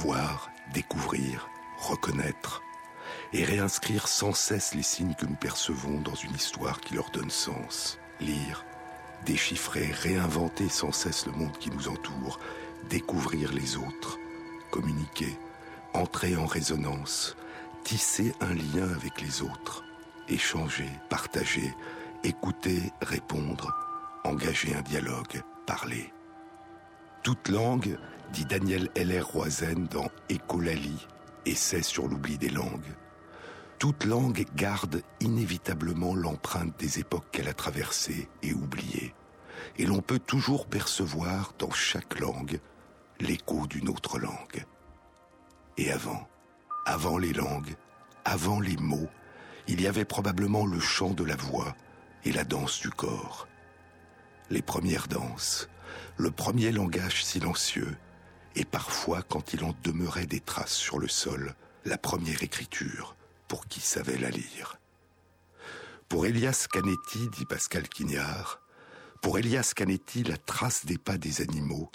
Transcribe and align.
Voir, 0.00 0.52
découvrir, 0.72 1.48
reconnaître 1.76 2.62
et 3.32 3.42
réinscrire 3.42 4.06
sans 4.06 4.32
cesse 4.32 4.72
les 4.72 4.84
signes 4.84 5.16
que 5.16 5.26
nous 5.26 5.34
percevons 5.34 6.00
dans 6.00 6.14
une 6.14 6.36
histoire 6.36 6.80
qui 6.80 6.94
leur 6.94 7.10
donne 7.10 7.30
sens. 7.30 7.98
Lire, 8.20 8.64
déchiffrer, 9.26 9.90
réinventer 9.90 10.68
sans 10.68 10.92
cesse 10.92 11.26
le 11.26 11.32
monde 11.32 11.58
qui 11.58 11.72
nous 11.72 11.88
entoure, 11.88 12.38
découvrir 12.88 13.52
les 13.52 13.76
autres, 13.76 14.18
communiquer, 14.70 15.36
entrer 15.94 16.36
en 16.36 16.46
résonance, 16.46 17.36
tisser 17.82 18.32
un 18.40 18.54
lien 18.54 18.88
avec 18.94 19.20
les 19.20 19.42
autres, 19.42 19.82
échanger, 20.28 20.88
partager, 21.10 21.74
écouter, 22.22 22.92
répondre, 23.02 23.74
engager 24.22 24.76
un 24.76 24.82
dialogue, 24.82 25.42
parler. 25.66 26.12
Toute 27.24 27.48
langue, 27.48 27.98
dit 28.32 28.44
Daniel 28.44 28.90
Heller 28.94 29.22
Roizen 29.22 29.86
dans 29.90 30.10
Écolalie, 30.28 31.06
essai 31.46 31.82
sur 31.82 32.08
l'oubli 32.08 32.38
des 32.38 32.50
langues. 32.50 32.94
Toute 33.78 34.04
langue 34.04 34.44
garde 34.56 35.02
inévitablement 35.20 36.14
l'empreinte 36.14 36.78
des 36.78 36.98
époques 36.98 37.30
qu'elle 37.30 37.48
a 37.48 37.54
traversées 37.54 38.28
et 38.42 38.52
oubliées. 38.52 39.14
Et 39.76 39.86
l'on 39.86 40.00
peut 40.00 40.18
toujours 40.18 40.66
percevoir 40.66 41.52
dans 41.58 41.70
chaque 41.70 42.18
langue 42.18 42.60
l'écho 43.20 43.66
d'une 43.66 43.88
autre 43.88 44.18
langue. 44.18 44.64
Et 45.76 45.92
avant, 45.92 46.28
avant 46.86 47.18
les 47.18 47.32
langues, 47.32 47.74
avant 48.24 48.60
les 48.60 48.76
mots, 48.76 49.08
il 49.68 49.80
y 49.80 49.86
avait 49.86 50.04
probablement 50.04 50.66
le 50.66 50.80
chant 50.80 51.10
de 51.10 51.24
la 51.24 51.36
voix 51.36 51.74
et 52.24 52.32
la 52.32 52.44
danse 52.44 52.80
du 52.80 52.90
corps. 52.90 53.46
Les 54.50 54.62
premières 54.62 55.08
danses, 55.08 55.68
le 56.16 56.30
premier 56.30 56.72
langage 56.72 57.24
silencieux, 57.24 57.96
et 58.54 58.64
parfois, 58.64 59.22
quand 59.22 59.52
il 59.52 59.64
en 59.64 59.74
demeurait 59.82 60.26
des 60.26 60.40
traces 60.40 60.74
sur 60.74 60.98
le 60.98 61.08
sol, 61.08 61.54
la 61.84 61.98
première 61.98 62.42
écriture, 62.42 63.16
pour 63.46 63.66
qui 63.66 63.80
savait 63.80 64.18
la 64.18 64.30
lire. 64.30 64.78
Pour 66.08 66.26
Elias 66.26 66.66
Canetti, 66.70 67.28
dit 67.36 67.44
Pascal 67.44 67.88
Quignard, 67.88 68.60
pour 69.20 69.38
Elias 69.38 69.72
Canetti, 69.74 70.22
la 70.22 70.36
trace 70.36 70.86
des 70.86 70.98
pas 70.98 71.18
des 71.18 71.40
animaux 71.40 71.90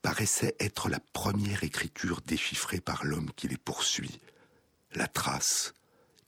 paraissait 0.00 0.54
être 0.60 0.88
la 0.88 1.00
première 1.12 1.64
écriture 1.64 2.20
déchiffrée 2.20 2.80
par 2.80 3.04
l'homme 3.04 3.30
qui 3.36 3.48
les 3.48 3.56
poursuit, 3.56 4.20
la 4.94 5.08
trace 5.08 5.74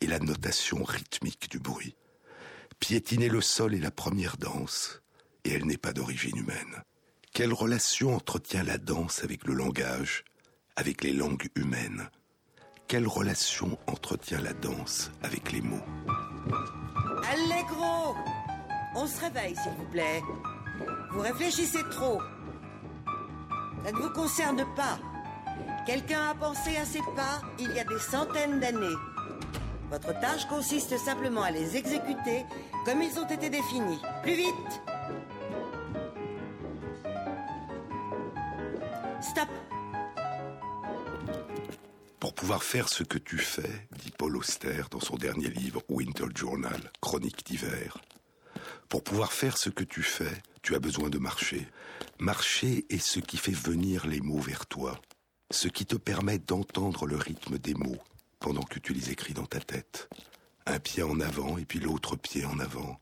et 0.01 0.07
la 0.07 0.19
notation 0.19 0.83
rythmique 0.83 1.51
du 1.51 1.59
bruit. 1.59 1.95
Piétiner 2.79 3.29
le 3.29 3.41
sol 3.41 3.75
est 3.75 3.81
la 3.81 3.91
première 3.91 4.37
danse, 4.37 5.03
et 5.45 5.53
elle 5.53 5.67
n'est 5.67 5.79
pas 5.79 5.93
d'origine 5.93 6.37
humaine. 6.37 6.83
Quelle 7.33 7.53
relation 7.53 8.17
entretient 8.17 8.65
la 8.65 8.77
danse 8.77 9.23
avec 9.23 9.47
le 9.47 9.55
langage, 9.55 10.25
avec 10.75 11.05
les 11.05 11.13
langues 11.13 11.49
humaines? 11.55 12.11
Quelle 12.89 13.07
relation 13.07 13.79
entretient 13.87 14.41
la 14.41 14.53
danse 14.53 15.13
avec 15.23 15.53
les 15.53 15.61
mots? 15.61 15.85
Allegro 17.31 18.17
On 18.97 19.07
se 19.07 19.21
réveille, 19.21 19.55
s'il 19.55 19.73
vous 19.73 19.91
plaît. 19.93 20.21
Vous 21.13 21.21
réfléchissez 21.21 21.85
trop. 21.91 22.21
Ça 23.85 23.93
ne 23.93 23.97
vous 23.97 24.11
concerne 24.11 24.65
pas. 24.75 24.99
Quelqu'un 25.87 26.31
a 26.31 26.35
pensé 26.35 26.77
à 26.77 26.85
ces 26.85 26.99
pas 27.15 27.43
il 27.61 27.71
y 27.73 27.79
a 27.79 27.85
des 27.85 28.01
centaines 28.01 28.59
d'années. 28.59 28.97
Votre 29.89 30.19
tâche 30.21 30.47
consiste 30.47 30.99
simplement 30.99 31.43
à 31.43 31.53
les 31.53 31.77
exécuter 31.77 32.45
comme 32.85 33.01
ils 33.03 33.19
ont 33.21 33.29
été 33.29 33.51
définis. 33.51 34.01
Plus 34.23 34.35
vite 34.35 34.83
Stop 39.21 39.49
Pour 42.19 42.35
pouvoir 42.35 42.63
faire 42.63 42.89
ce 42.89 43.03
que 43.03 43.19
tu 43.19 43.37
fais, 43.37 43.87
dit 43.99 44.11
Paul 44.17 44.37
Auster 44.37 44.85
dans 44.91 45.01
son 45.01 45.17
dernier 45.17 45.49
livre 45.49 45.83
Winter 45.91 46.25
Journal, 46.35 46.91
Chronique 47.03 47.45
d'hiver, 47.45 47.99
pour 48.89 49.05
pouvoir 49.05 49.33
faire 49.33 49.59
ce 49.59 49.69
que 49.69 49.85
tu 49.85 50.03
fais, 50.03 50.33
tu 50.63 50.75
as 50.75 50.81
besoin 50.81 51.11
de 51.11 51.19
marcher. 51.19 51.69
Marcher 52.19 52.87
est 52.89 52.99
ce 52.99 53.21
qui 53.21 53.37
fait 53.37 53.53
venir 53.53 54.07
les 54.07 54.21
mots 54.21 54.41
vers 54.41 54.67
toi, 54.67 54.99
ce 55.51 55.69
qui 55.69 55.85
te 55.85 55.97
permet 55.97 56.39
d'entendre 56.39 57.07
le 57.07 57.17
rythme 57.17 57.59
des 57.59 57.75
mots 57.75 58.03
pendant 58.39 58.63
que 58.63 58.79
tu 58.79 58.95
les 58.95 59.11
écris 59.11 59.35
dans 59.35 59.47
ta 59.47 59.61
tête. 59.61 60.09
Un 60.67 60.79
pied 60.79 61.03
en 61.03 61.21
avant 61.21 61.59
et 61.59 61.67
puis 61.67 61.79
l'autre 61.79 62.17
pied 62.17 62.47
en 62.47 62.59
avant, 62.59 62.99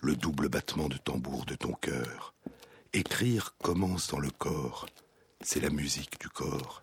le 0.00 0.16
double 0.16 0.48
battement 0.48 0.88
de 0.88 0.96
tambour 0.96 1.44
de 1.46 1.54
ton 1.54 1.72
cœur. 1.74 2.34
Écrire 2.92 3.54
commence 3.62 4.08
dans 4.08 4.18
le 4.18 4.30
corps, 4.30 4.86
c'est 5.42 5.60
la 5.60 5.70
musique 5.70 6.20
du 6.20 6.28
corps. 6.28 6.82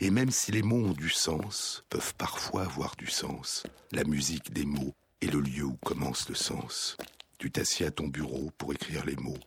Et 0.00 0.10
même 0.10 0.30
si 0.30 0.52
les 0.52 0.62
mots 0.62 0.84
ont 0.84 0.92
du 0.92 1.08
sens, 1.08 1.84
peuvent 1.88 2.14
parfois 2.16 2.62
avoir 2.62 2.96
du 2.96 3.06
sens, 3.06 3.64
la 3.92 4.04
musique 4.04 4.52
des 4.52 4.64
mots 4.64 4.94
est 5.20 5.32
le 5.32 5.40
lieu 5.40 5.64
où 5.64 5.76
commence 5.84 6.28
le 6.28 6.34
sens. 6.34 6.96
Tu 7.38 7.50
t'assieds 7.50 7.86
à 7.86 7.90
ton 7.90 8.08
bureau 8.08 8.50
pour 8.58 8.72
écrire 8.72 9.04
les 9.04 9.16
mots, 9.16 9.40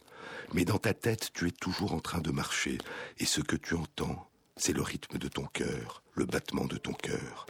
mais 0.53 0.65
dans 0.65 0.79
ta 0.79 0.93
tête 0.93 1.29
tu 1.33 1.47
es 1.47 1.51
toujours 1.51 1.93
en 1.93 1.99
train 1.99 2.21
de 2.21 2.31
marcher, 2.31 2.77
et 3.19 3.25
ce 3.25 3.41
que 3.41 3.55
tu 3.55 3.75
entends, 3.75 4.29
c'est 4.55 4.73
le 4.73 4.81
rythme 4.81 5.17
de 5.17 5.27
ton 5.27 5.45
cœur, 5.45 6.01
le 6.13 6.25
battement 6.25 6.65
de 6.65 6.77
ton 6.77 6.93
cœur. 6.93 7.45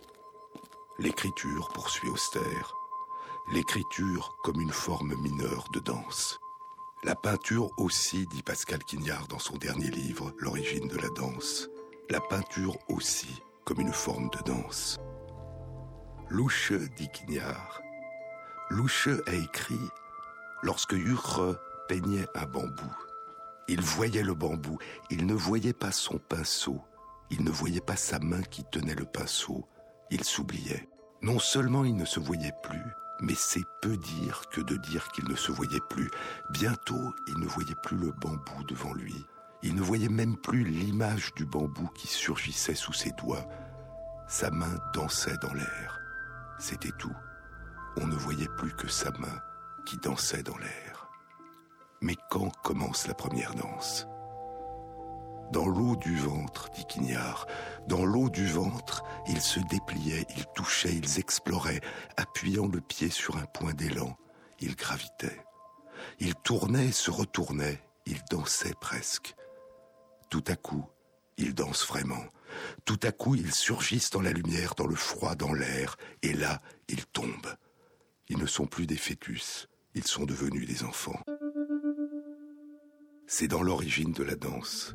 L'écriture, 1.00 1.70
poursuit 1.74 2.10
Austère, 2.10 2.74
l'écriture 3.54 4.36
comme 4.44 4.60
une 4.60 4.72
forme 4.72 5.16
mineure 5.22 5.70
de 5.74 5.80
danse. 5.80 6.40
La 7.04 7.14
peinture 7.16 7.70
aussi, 7.78 8.26
dit 8.28 8.42
Pascal 8.42 8.84
Quignard 8.84 9.28
dans 9.28 9.38
son 9.38 9.56
dernier 9.58 9.90
livre, 9.90 10.34
L'origine 10.40 10.88
de 10.88 10.98
la 10.98 11.10
danse. 11.10 11.70
La 12.10 12.20
peinture 12.20 12.78
aussi 12.90 13.30
comme 13.66 13.80
une 13.82 13.94
forme 13.94 14.30
de 14.32 14.52
danse. 14.52 14.98
Louche, 16.30 16.74
dit 16.98 17.10
Quignard. 17.10 17.82
Louche 18.70 19.10
a 19.28 19.34
écrit 19.34 19.80
Lorsque 20.64 20.94
Hurre 20.94 21.58
peignait 21.88 22.26
un 22.34 22.46
bambou, 22.48 22.92
il 23.68 23.80
voyait 23.80 24.24
le 24.24 24.34
bambou, 24.34 24.80
il 25.12 25.28
ne 25.28 25.36
voyait 25.36 25.74
pas 25.74 25.92
son 25.92 26.18
pinceau, 26.18 26.82
il 27.30 27.44
ne 27.44 27.52
voyait 27.52 27.80
pas 27.80 27.96
sa 27.96 28.18
main 28.20 28.42
qui 28.42 28.64
tenait 28.72 28.96
le 28.96 29.06
pinceau, 29.06 29.68
il 30.10 30.24
s'oubliait. 30.24 30.90
Non 31.22 31.38
seulement 31.38 31.86
il 31.86 31.96
ne 31.96 32.06
se 32.06 32.20
voyait 32.20 32.54
plus, 32.64 32.84
mais 33.22 33.36
c'est 33.36 33.66
peu 33.82 33.98
dire 33.98 34.44
que 34.52 34.62
de 34.62 34.76
dire 34.76 35.08
qu'il 35.10 35.28
ne 35.28 35.36
se 35.36 35.52
voyait 35.52 35.82
plus. 35.90 36.10
Bientôt, 36.52 37.14
il 37.28 37.40
ne 37.40 37.48
voyait 37.48 37.76
plus 37.84 37.98
le 37.98 38.12
bambou 38.12 38.64
devant 38.68 38.94
lui. 38.94 39.26
Il 39.64 39.76
ne 39.76 39.82
voyait 39.82 40.10
même 40.10 40.38
plus 40.38 40.64
l'image 40.64 41.34
du 41.36 41.46
bambou 41.46 41.88
qui 41.96 42.08
surgissait 42.08 42.76
sous 42.76 42.94
ses 42.94 43.12
doigts. 43.12 43.48
Sa 44.28 44.52
main 44.52 44.76
dansait 44.94 45.38
dans 45.42 45.54
l'air. 45.54 46.00
C'était 46.60 46.92
tout. 46.98 47.16
On 47.98 48.08
ne 48.08 48.16
voyait 48.16 48.50
plus 48.58 48.74
que 48.74 48.88
sa 48.88 49.12
main 49.12 49.42
qui 49.86 49.98
dansait 49.98 50.44
dans 50.44 50.58
l'air. 50.58 51.10
Mais 52.02 52.16
quand 52.30 52.52
commence 52.64 53.08
la 53.08 53.16
première 53.16 53.56
danse? 53.56 54.06
Dans 55.52 55.68
l'eau 55.68 55.96
du 55.96 56.18
ventre, 56.18 56.70
dit 56.72 56.86
Quignard, 56.86 57.48
dans 57.88 58.06
l'eau 58.06 58.30
du 58.30 58.46
ventre, 58.46 59.04
ils 59.28 59.42
se 59.42 59.60
dépliaient, 59.62 60.26
ils 60.36 60.46
touchaient, 60.56 60.94
ils 60.94 61.20
exploraient, 61.20 61.82
appuyant 62.18 62.68
le 62.68 62.82
pied 62.82 63.10
sur 63.10 63.38
un 63.38 63.46
point 63.46 63.74
d'élan, 63.74 64.18
ils 64.60 64.76
gravitaient. 64.76 65.42
Ils 66.20 66.36
tournaient, 66.36 66.92
se 66.92 67.12
retournaient, 67.12 67.82
ils 68.06 68.22
dansaient 68.30 68.76
presque. 68.82 69.36
Tout 70.30 70.44
à 70.48 70.56
coup, 70.56 70.86
ils 71.38 71.54
dansent 71.54 71.88
vraiment. 71.88 72.24
Tout 72.86 73.00
à 73.04 73.12
coup, 73.12 73.36
ils 73.36 73.54
surgissent 73.54 74.10
dans 74.10 74.22
la 74.22 74.32
lumière, 74.32 74.76
dans 74.76 74.88
le 74.88 74.96
froid, 74.96 75.36
dans 75.36 75.54
l'air, 75.54 75.96
et 76.24 76.34
là, 76.34 76.62
ils 76.90 77.06
tombent. 77.06 77.56
Ils 78.28 78.38
ne 78.38 78.46
sont 78.46 78.66
plus 78.66 78.86
des 78.86 78.98
fœtus, 78.98 79.68
ils 79.94 80.06
sont 80.08 80.26
devenus 80.26 80.68
des 80.68 80.84
enfants. 80.84 81.22
C'est 83.28 83.48
dans 83.48 83.62
l'origine 83.62 84.12
de 84.12 84.24
la 84.24 84.36
danse. 84.36 84.94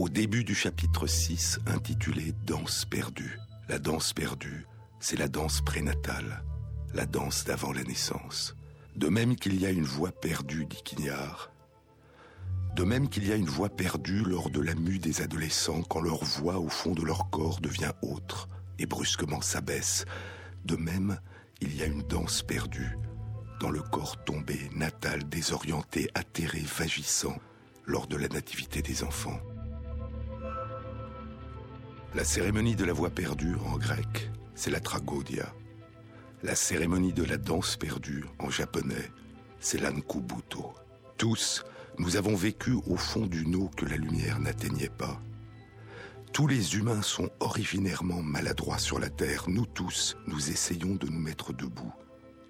Au 0.00 0.08
début 0.08 0.44
du 0.44 0.54
chapitre 0.54 1.06
6, 1.06 1.60
intitulé 1.66 2.32
Danse 2.46 2.86
perdue. 2.86 3.38
La 3.68 3.78
danse 3.78 4.14
perdue, 4.14 4.64
c'est 4.98 5.18
la 5.18 5.28
danse 5.28 5.60
prénatale, 5.60 6.42
la 6.94 7.04
danse 7.04 7.44
d'avant 7.44 7.70
la 7.70 7.82
naissance. 7.82 8.56
De 8.96 9.08
même 9.08 9.36
qu'il 9.36 9.60
y 9.60 9.66
a 9.66 9.70
une 9.70 9.84
voix 9.84 10.10
perdue, 10.10 10.64
dit 10.64 10.80
Quignard. 10.82 11.52
De 12.76 12.82
même 12.82 13.10
qu'il 13.10 13.28
y 13.28 13.32
a 13.32 13.36
une 13.36 13.50
voix 13.50 13.68
perdue 13.68 14.22
lors 14.22 14.48
de 14.48 14.60
la 14.60 14.74
mue 14.74 14.98
des 14.98 15.20
adolescents 15.20 15.82
quand 15.82 16.00
leur 16.00 16.24
voix 16.24 16.58
au 16.58 16.70
fond 16.70 16.92
de 16.92 17.02
leur 17.02 17.28
corps 17.28 17.60
devient 17.60 17.92
autre 18.00 18.48
et 18.78 18.86
brusquement 18.86 19.42
s'abaisse. 19.42 20.06
De 20.64 20.76
même, 20.76 21.20
il 21.60 21.76
y 21.76 21.82
a 21.82 21.86
une 21.86 22.04
danse 22.04 22.40
perdue 22.40 22.96
dans 23.60 23.68
le 23.68 23.82
corps 23.82 24.24
tombé, 24.24 24.70
natal, 24.74 25.28
désorienté, 25.28 26.08
atterré, 26.14 26.60
vagissant 26.60 27.36
lors 27.84 28.06
de 28.06 28.16
la 28.16 28.28
nativité 28.28 28.80
des 28.80 29.04
enfants. 29.04 29.38
La 32.12 32.24
cérémonie 32.24 32.74
de 32.74 32.84
la 32.84 32.92
voix 32.92 33.10
perdue 33.10 33.54
en 33.66 33.78
grec, 33.78 34.32
c'est 34.56 34.72
la 34.72 34.80
tragodia. 34.80 35.54
La 36.42 36.56
cérémonie 36.56 37.12
de 37.12 37.22
la 37.22 37.36
danse 37.36 37.76
perdue 37.76 38.24
en 38.40 38.50
japonais, 38.50 39.12
c'est 39.60 39.80
l'ankubuto. 39.80 40.72
Tous, 41.18 41.62
nous 41.98 42.16
avons 42.16 42.34
vécu 42.34 42.72
au 42.88 42.96
fond 42.96 43.26
d'une 43.26 43.54
eau 43.54 43.70
que 43.76 43.86
la 43.86 43.96
lumière 43.96 44.40
n'atteignait 44.40 44.88
pas. 44.88 45.22
Tous 46.32 46.48
les 46.48 46.74
humains 46.76 47.02
sont 47.02 47.30
originairement 47.38 48.22
maladroits 48.22 48.78
sur 48.78 48.98
la 48.98 49.08
terre. 49.08 49.44
Nous 49.46 49.66
tous, 49.66 50.16
nous 50.26 50.50
essayons 50.50 50.96
de 50.96 51.06
nous 51.06 51.20
mettre 51.20 51.52
debout, 51.52 51.92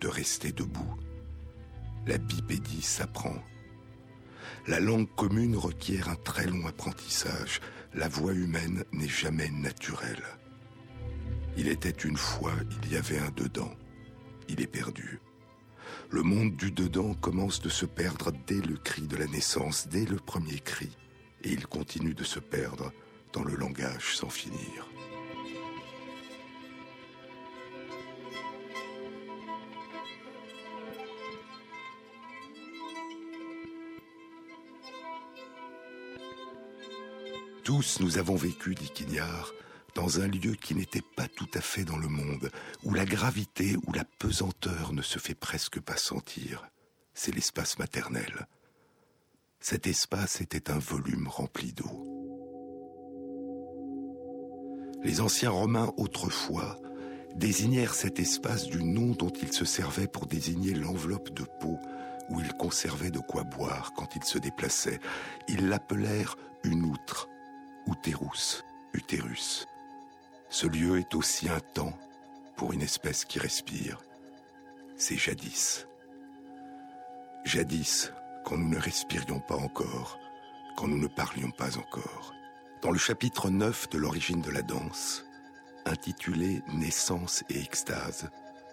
de 0.00 0.08
rester 0.08 0.52
debout. 0.52 0.96
La 2.06 2.16
bipédie 2.16 2.82
s'apprend. 2.82 3.36
La 4.66 4.80
langue 4.80 5.08
commune 5.16 5.56
requiert 5.56 6.08
un 6.08 6.16
très 6.16 6.46
long 6.46 6.66
apprentissage. 6.66 7.60
La 7.94 8.08
voix 8.08 8.32
humaine 8.32 8.84
n'est 8.92 9.08
jamais 9.08 9.50
naturelle. 9.50 10.22
Il 11.56 11.66
était 11.66 11.90
une 11.90 12.16
fois, 12.16 12.52
il 12.82 12.92
y 12.92 12.96
avait 12.96 13.18
un 13.18 13.30
dedans. 13.32 13.74
Il 14.48 14.60
est 14.60 14.68
perdu. 14.68 15.20
Le 16.10 16.22
monde 16.22 16.56
du 16.56 16.70
dedans 16.70 17.14
commence 17.14 17.60
de 17.60 17.68
se 17.68 17.86
perdre 17.86 18.32
dès 18.46 18.60
le 18.60 18.76
cri 18.76 19.02
de 19.02 19.16
la 19.16 19.26
naissance, 19.26 19.88
dès 19.88 20.04
le 20.04 20.16
premier 20.16 20.60
cri, 20.60 20.96
et 21.42 21.50
il 21.50 21.66
continue 21.66 22.14
de 22.14 22.24
se 22.24 22.38
perdre 22.38 22.92
dans 23.32 23.42
le 23.42 23.56
langage 23.56 24.16
sans 24.16 24.30
finir. 24.30 24.89
Tous 37.70 38.00
nous 38.00 38.18
avons 38.18 38.34
vécu, 38.34 38.74
dit 38.74 38.90
Quignard, 38.90 39.52
dans 39.94 40.18
un 40.18 40.26
lieu 40.26 40.56
qui 40.56 40.74
n'était 40.74 41.04
pas 41.14 41.28
tout 41.28 41.48
à 41.54 41.60
fait 41.60 41.84
dans 41.84 41.98
le 41.98 42.08
monde, 42.08 42.50
où 42.82 42.92
la 42.92 43.04
gravité 43.04 43.76
ou 43.86 43.92
la 43.92 44.02
pesanteur 44.18 44.92
ne 44.92 45.02
se 45.02 45.20
fait 45.20 45.36
presque 45.36 45.78
pas 45.78 45.96
sentir. 45.96 46.68
C'est 47.14 47.32
l'espace 47.32 47.78
maternel. 47.78 48.48
Cet 49.60 49.86
espace 49.86 50.40
était 50.40 50.68
un 50.72 50.80
volume 50.80 51.28
rempli 51.28 51.72
d'eau. 51.72 52.08
Les 55.04 55.20
anciens 55.20 55.50
Romains 55.50 55.92
autrefois 55.96 56.76
désignèrent 57.36 57.94
cet 57.94 58.18
espace 58.18 58.66
du 58.66 58.82
nom 58.82 59.12
dont 59.12 59.32
ils 59.42 59.52
se 59.52 59.64
servaient 59.64 60.08
pour 60.08 60.26
désigner 60.26 60.74
l'enveloppe 60.74 61.30
de 61.30 61.44
peau 61.60 61.78
où 62.30 62.40
ils 62.40 62.52
conservaient 62.54 63.12
de 63.12 63.20
quoi 63.20 63.44
boire 63.44 63.92
quand 63.94 64.16
ils 64.16 64.24
se 64.24 64.38
déplaçaient. 64.38 64.98
Ils 65.46 65.68
l'appelèrent 65.68 66.36
une 66.64 66.84
outre, 66.84 67.29
utérus, 67.86 68.64
utérus. 68.92 69.66
Ce 70.48 70.66
lieu 70.66 70.98
est 70.98 71.14
aussi 71.14 71.48
un 71.48 71.60
temps 71.60 71.96
pour 72.56 72.72
une 72.72 72.82
espèce 72.82 73.24
qui 73.24 73.38
respire. 73.38 73.98
C'est 74.96 75.16
jadis. 75.16 75.86
Jadis, 77.44 78.12
quand 78.44 78.56
nous 78.56 78.68
ne 78.68 78.78
respirions 78.78 79.40
pas 79.40 79.56
encore, 79.56 80.18
quand 80.76 80.88
nous 80.88 80.98
ne 80.98 81.06
parlions 81.06 81.50
pas 81.50 81.78
encore. 81.78 82.34
Dans 82.82 82.90
le 82.90 82.98
chapitre 82.98 83.50
9 83.50 83.90
de 83.90 83.98
l'origine 83.98 84.40
de 84.40 84.50
la 84.50 84.62
danse, 84.62 85.24
intitulé 85.86 86.62
Naissance 86.72 87.44
et 87.48 87.60
extase, 87.60 88.30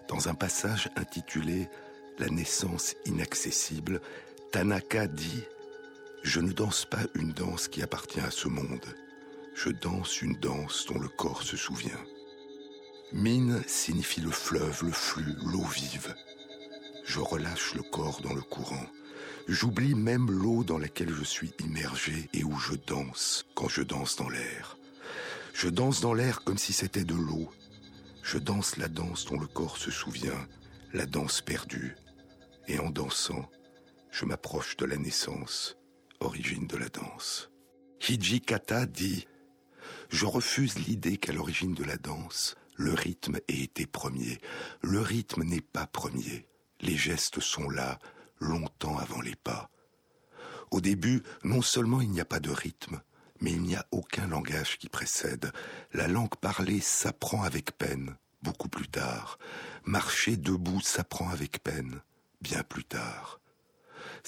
dans 0.08 0.28
un 0.28 0.34
passage 0.34 0.90
intitulé 0.96 1.68
La 2.18 2.28
naissance 2.28 2.94
inaccessible, 3.06 4.00
Tanaka 4.50 5.06
dit 5.06 5.44
Je 6.22 6.40
ne 6.40 6.52
danse 6.52 6.84
pas 6.84 7.06
une 7.14 7.32
danse 7.32 7.68
qui 7.68 7.82
appartient 7.82 8.20
à 8.20 8.30
ce 8.30 8.48
monde 8.48 8.94
je 9.58 9.70
danse 9.70 10.22
une 10.22 10.36
danse 10.36 10.86
dont 10.86 11.00
le 11.00 11.08
corps 11.08 11.42
se 11.42 11.56
souvient. 11.56 11.98
Mine 13.12 13.60
signifie 13.66 14.20
le 14.20 14.30
fleuve, 14.30 14.84
le 14.84 14.92
flux, 14.92 15.34
l'eau 15.44 15.64
vive. 15.64 16.14
Je 17.04 17.18
relâche 17.18 17.74
le 17.74 17.82
corps 17.82 18.20
dans 18.20 18.34
le 18.34 18.40
courant. 18.40 18.86
J'oublie 19.48 19.96
même 19.96 20.30
l'eau 20.30 20.62
dans 20.62 20.78
laquelle 20.78 21.12
je 21.12 21.24
suis 21.24 21.52
immergé 21.58 22.28
et 22.34 22.44
où 22.44 22.56
je 22.56 22.74
danse 22.86 23.46
quand 23.56 23.68
je 23.68 23.82
danse 23.82 24.14
dans 24.14 24.28
l'air. 24.28 24.78
Je 25.54 25.68
danse 25.68 26.00
dans 26.00 26.14
l'air 26.14 26.44
comme 26.44 26.58
si 26.58 26.72
c'était 26.72 27.04
de 27.04 27.16
l'eau. 27.16 27.50
Je 28.22 28.38
danse 28.38 28.76
la 28.76 28.86
danse 28.86 29.24
dont 29.24 29.40
le 29.40 29.48
corps 29.48 29.78
se 29.78 29.90
souvient, 29.90 30.46
la 30.92 31.06
danse 31.06 31.40
perdue. 31.40 31.96
Et 32.68 32.78
en 32.78 32.90
dansant, 32.90 33.50
je 34.12 34.24
m'approche 34.24 34.76
de 34.76 34.84
la 34.84 34.98
naissance, 34.98 35.77
origine 36.20 36.66
de 36.66 36.76
la 36.76 36.88
danse. 36.88 37.50
Hijikata 38.00 38.86
dit 38.86 39.26
je 40.10 40.24
refuse 40.24 40.78
l'idée 40.78 41.18
qu'à 41.18 41.32
l'origine 41.32 41.74
de 41.74 41.84
la 41.84 41.96
danse, 41.96 42.56
le 42.76 42.94
rythme 42.94 43.36
ait 43.48 43.60
été 43.62 43.86
premier. 43.86 44.38
Le 44.80 45.00
rythme 45.00 45.42
n'est 45.42 45.60
pas 45.60 45.86
premier. 45.86 46.46
Les 46.80 46.96
gestes 46.96 47.40
sont 47.40 47.68
là, 47.68 47.98
longtemps 48.40 48.96
avant 48.98 49.20
les 49.20 49.36
pas. 49.36 49.70
Au 50.70 50.80
début, 50.80 51.22
non 51.44 51.60
seulement 51.60 52.00
il 52.00 52.10
n'y 52.10 52.20
a 52.20 52.24
pas 52.24 52.40
de 52.40 52.50
rythme, 52.50 53.02
mais 53.40 53.52
il 53.52 53.62
n'y 53.62 53.76
a 53.76 53.86
aucun 53.90 54.26
langage 54.28 54.78
qui 54.78 54.88
précède. 54.88 55.52
La 55.92 56.08
langue 56.08 56.36
parlée 56.36 56.80
s'apprend 56.80 57.42
avec 57.42 57.76
peine, 57.76 58.16
beaucoup 58.42 58.68
plus 58.68 58.88
tard. 58.88 59.38
Marcher 59.84 60.36
debout 60.36 60.80
s'apprend 60.80 61.28
avec 61.28 61.62
peine, 61.62 62.00
bien 62.40 62.62
plus 62.62 62.84
tard. 62.84 63.40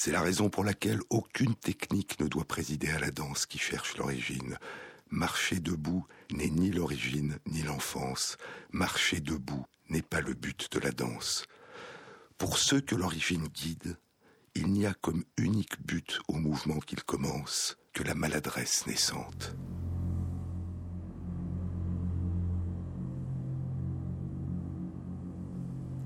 C'est 0.03 0.13
la 0.13 0.23
raison 0.23 0.49
pour 0.49 0.65
laquelle 0.65 1.01
aucune 1.11 1.55
technique 1.55 2.19
ne 2.21 2.27
doit 2.27 2.47
présider 2.47 2.89
à 2.89 2.99
la 2.99 3.11
danse 3.11 3.45
qui 3.45 3.59
cherche 3.59 3.99
l'origine. 3.99 4.57
Marcher 5.11 5.61
debout 5.61 6.07
n'est 6.33 6.49
ni 6.49 6.71
l'origine 6.71 7.39
ni 7.45 7.61
l'enfance. 7.61 8.39
Marcher 8.73 9.21
debout 9.21 9.67
n'est 9.91 10.01
pas 10.01 10.23
le 10.23 10.33
but 10.33 10.73
de 10.73 10.79
la 10.79 10.91
danse. 10.91 11.45
Pour 12.39 12.57
ceux 12.57 12.81
que 12.81 12.95
l'origine 12.95 13.47
guide, 13.49 13.99
il 14.55 14.69
n'y 14.69 14.87
a 14.87 14.95
comme 14.95 15.23
unique 15.37 15.79
but 15.85 16.21
au 16.29 16.37
mouvement 16.37 16.79
qu'il 16.79 17.03
commence 17.03 17.77
que 17.93 18.03
la 18.03 18.15
maladresse 18.15 18.87
naissante. 18.87 19.55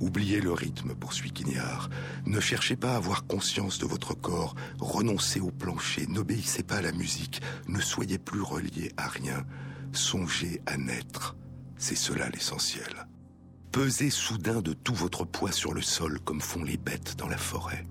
Oubliez 0.01 0.41
le 0.41 0.53
rythme, 0.53 0.95
poursuit 0.95 1.31
Quignard. 1.31 1.89
Ne 2.27 2.41
cherchez 2.41 2.77
pas 2.77 2.93
à 2.93 2.97
avoir 2.97 3.27
conscience 3.27 3.79
de 3.79 3.87
votre 3.87 4.15
corps. 4.15 4.55
Renoncez 4.79 5.41
au 5.41 5.51
plancher. 5.51 6.07
N'obéissez 6.09 6.63
pas 6.63 6.77
à 6.77 6.83
la 6.83 6.93
musique. 6.93 7.41
Ne 7.69 7.81
soyez 7.81 8.19
plus 8.19 8.43
reliés 8.43 8.93
à 8.97 9.09
rien. 9.09 9.45
Songez 9.93 10.61
à 10.67 10.77
naître. 10.77 11.37
C'est 11.77 11.95
cela 11.95 12.29
l'essentiel. 12.29 13.07
Pesez 13.73 14.11
soudain 14.11 14.61
de 14.61 14.73
tout 14.73 14.95
votre 14.95 15.25
poids 15.25 15.53
sur 15.53 15.75
le 15.75 15.83
sol 15.83 16.21
comme 16.21 16.41
font 16.41 16.63
les 16.63 16.77
bêtes 16.77 17.17
dans 17.17 17.29
la 17.29 17.39
forêt. 17.39 17.87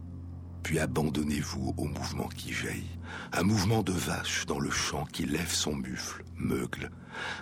Puis 0.63 0.79
abandonnez-vous 0.79 1.73
au 1.77 1.85
mouvement 1.85 2.29
qui 2.29 2.53
jaillit. 2.53 2.99
Un 3.33 3.43
mouvement 3.43 3.83
de 3.83 3.91
vache 3.91 4.45
dans 4.45 4.59
le 4.59 4.71
champ 4.71 5.05
qui 5.05 5.25
lève 5.25 5.51
son 5.51 5.75
mufle, 5.75 6.23
meugle. 6.37 6.89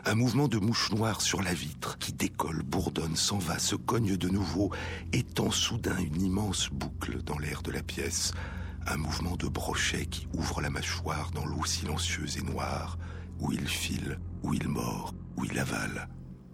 Un 0.06 0.16
mouvement 0.16 0.48
de 0.48 0.58
mouche 0.58 0.92
noire 0.92 1.22
sur 1.22 1.42
la 1.42 1.54
vitre 1.54 1.98
qui 1.98 2.13
décolle, 2.13 2.63
bourdonne, 2.63 3.16
s'en 3.16 3.38
va, 3.38 3.60
se 3.60 3.75
cogne 3.75 4.18
de 4.18 4.30
nouveau, 4.30 4.72
étend 5.13 5.51
soudain 5.51 5.98
une 5.98 6.22
immense 6.22 6.70
boucle 6.70 7.22
dans 7.24 7.38
l'air 7.38 7.62
de 7.62 7.72
la 7.72 7.84
pièce. 7.84 8.34
Un 8.88 8.98
mouvement 8.98 9.36
de 9.36 9.48
brochet 9.48 10.06
qui 10.06 10.28
ouvre 10.34 10.62
la 10.62 10.70
mâchoire 10.70 11.32
dans 11.32 11.46
l'eau 11.46 11.66
silencieuse 11.66 12.38
et 12.38 12.44
noire, 12.44 12.98
où 13.40 13.51
il 13.51 13.68
file, 13.68 14.20
où 14.44 14.54
il 14.54 14.68
mord, 14.68 15.13
où 15.38 15.46
il 15.46 15.58
avale 15.60 16.10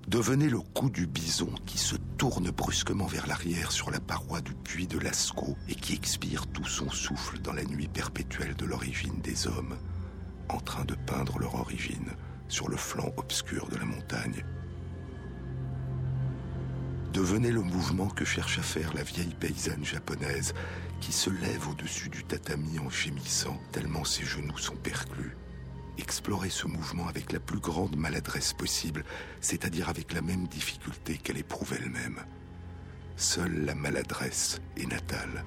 devenait 0.07 0.49
le 0.49 0.61
cou 0.61 0.89
du 0.89 1.05
bison 1.05 1.49
qui 1.65 1.77
se 1.77 1.95
tourne 2.17 2.49
brusquement 2.49 3.07
vers 3.07 3.27
l'arrière 3.27 3.71
sur 3.71 3.91
la 3.91 3.99
paroi 3.99 4.39
du 4.39 4.53
puits 4.53 4.87
de 4.87 4.97
Lascaux 4.97 5.57
et 5.67 5.75
qui 5.75 5.93
expire 5.93 6.47
tout 6.47 6.65
son 6.65 6.89
souffle 6.89 7.39
dans 7.39 7.51
la 7.51 7.65
nuit 7.65 7.89
perpétuelle 7.89 8.55
de 8.55 8.65
l'origine 8.65 9.19
des 9.21 9.47
hommes, 9.47 9.75
en 10.47 10.59
train 10.61 10.85
de 10.85 10.95
peindre 10.95 11.39
leur 11.39 11.55
origine 11.55 12.15
sur 12.47 12.69
le 12.69 12.77
flanc 12.77 13.13
obscur 13.17 13.67
de 13.69 13.77
la 13.77 13.85
montagne. 13.85 14.43
Devenait 17.13 17.51
le 17.51 17.61
mouvement 17.61 18.07
que 18.07 18.25
cherche 18.25 18.59
à 18.59 18.63
faire 18.63 18.93
la 18.93 19.03
vieille 19.03 19.35
paysanne 19.39 19.83
japonaise 19.83 20.53
qui 21.01 21.11
se 21.11 21.29
lève 21.29 21.67
au-dessus 21.69 22.09
du 22.09 22.23
tatami 22.23 22.79
en 22.79 22.89
gémissant 22.89 23.59
tellement 23.71 24.03
ses 24.03 24.23
genoux 24.23 24.57
sont 24.57 24.75
perclus 24.75 25.35
explorer 25.97 26.49
ce 26.49 26.67
mouvement 26.67 27.07
avec 27.07 27.31
la 27.31 27.39
plus 27.39 27.59
grande 27.59 27.95
maladresse 27.95 28.53
possible, 28.53 29.03
c'est-à-dire 29.41 29.89
avec 29.89 30.13
la 30.13 30.21
même 30.21 30.47
difficulté 30.47 31.17
qu'elle 31.17 31.37
éprouve 31.37 31.73
elle-même. 31.73 32.19
seule 33.15 33.65
la 33.65 33.75
maladresse 33.75 34.61
est 34.77 34.85
natale. 34.85 35.43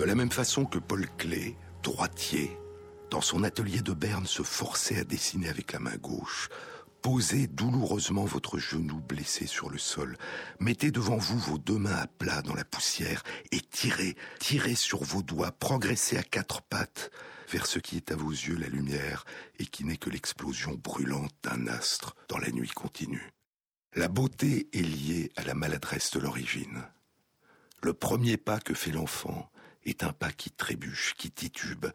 De 0.00 0.06
la 0.06 0.14
même 0.14 0.32
façon 0.32 0.64
que 0.64 0.78
Paul 0.78 1.06
Klee, 1.18 1.56
droitier, 1.82 2.56
dans 3.10 3.20
son 3.20 3.44
atelier 3.44 3.82
de 3.82 3.92
Berne 3.92 4.24
se 4.24 4.42
forçait 4.42 4.98
à 4.98 5.04
dessiner 5.04 5.50
avec 5.50 5.74
la 5.74 5.78
main 5.78 5.98
gauche, 5.98 6.48
Posez 7.02 7.48
douloureusement 7.48 8.24
votre 8.24 8.56
genou 8.56 8.98
blessé 9.00 9.46
sur 9.46 9.68
le 9.68 9.76
sol. 9.76 10.16
Mettez 10.58 10.90
devant 10.90 11.18
vous 11.18 11.38
vos 11.38 11.58
deux 11.58 11.76
mains 11.76 11.96
à 11.96 12.06
plat 12.06 12.40
dans 12.40 12.54
la 12.54 12.64
poussière 12.64 13.22
et 13.52 13.60
tirez, 13.60 14.16
tirez 14.38 14.74
sur 14.74 15.04
vos 15.04 15.22
doigts, 15.22 15.52
progressez 15.52 16.16
à 16.16 16.22
quatre 16.22 16.62
pattes 16.62 17.10
vers 17.50 17.66
ce 17.66 17.78
qui 17.78 17.96
est 17.96 18.10
à 18.10 18.16
vos 18.16 18.30
yeux 18.30 18.56
la 18.56 18.68
lumière 18.68 19.26
et 19.58 19.66
qui 19.66 19.84
n'est 19.84 19.98
que 19.98 20.08
l'explosion 20.08 20.80
brûlante 20.82 21.34
d'un 21.42 21.66
astre 21.66 22.16
dans 22.28 22.38
la 22.38 22.50
nuit 22.50 22.70
continue. 22.70 23.32
La 23.94 24.08
beauté 24.08 24.68
est 24.72 24.80
liée 24.80 25.30
à 25.36 25.42
la 25.42 25.54
maladresse 25.54 26.10
de 26.12 26.20
l'origine. 26.20 26.84
Le 27.82 27.92
premier 27.92 28.38
pas 28.38 28.60
que 28.60 28.74
fait 28.74 28.92
l'enfant 28.92 29.50
est 29.84 30.04
un 30.04 30.12
pas 30.12 30.32
qui 30.32 30.50
trébuche, 30.50 31.14
qui 31.16 31.30
titube, 31.30 31.86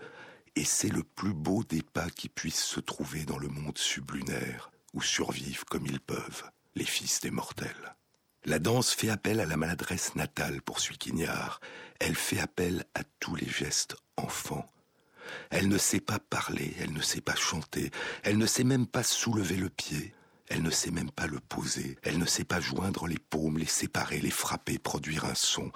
et 0.55 0.63
c'est 0.63 0.89
le 0.89 1.03
plus 1.03 1.33
beau 1.33 1.63
des 1.63 1.81
pas 1.81 2.09
qui 2.09 2.29
puissent 2.29 2.63
se 2.63 2.79
trouver 2.79 3.25
dans 3.25 3.37
le 3.37 3.49
monde 3.49 3.77
sublunaire, 3.77 4.71
où 4.93 5.01
survivent 5.01 5.65
comme 5.65 5.85
ils 5.85 5.99
peuvent 5.99 6.43
les 6.75 6.85
fils 6.85 7.21
des 7.21 7.31
mortels. 7.31 7.95
La 8.45 8.59
danse 8.59 8.93
fait 8.93 9.09
appel 9.09 9.39
à 9.39 9.45
la 9.45 9.57
maladresse 9.57 10.15
natale, 10.15 10.61
poursuit 10.61 10.97
Quignard. 10.97 11.59
Elle 11.99 12.15
fait 12.15 12.39
appel 12.39 12.85
à 12.93 13.01
tous 13.19 13.35
les 13.35 13.49
gestes 13.49 13.95
enfants. 14.17 14.71
Elle 15.49 15.67
ne 15.67 15.79
sait 15.79 15.99
pas 15.99 16.19
parler, 16.19 16.75
elle 16.79 16.93
ne 16.93 17.01
sait 17.01 17.21
pas 17.21 17.35
chanter, 17.35 17.89
elle 18.21 18.37
ne 18.37 18.45
sait 18.45 18.63
même 18.63 18.85
pas 18.85 19.01
soulever 19.01 19.55
le 19.55 19.69
pied, 19.69 20.13
elle 20.47 20.61
ne 20.61 20.69
sait 20.69 20.91
même 20.91 21.09
pas 21.09 21.25
le 21.25 21.39
poser, 21.39 21.97
elle 22.03 22.19
ne 22.19 22.25
sait 22.25 22.43
pas 22.43 22.59
joindre 22.59 23.07
les 23.07 23.17
paumes, 23.17 23.57
les 23.57 23.65
séparer, 23.65 24.19
les 24.19 24.29
frapper, 24.29 24.77
produire 24.77 25.25
un 25.25 25.33
son. 25.33 25.71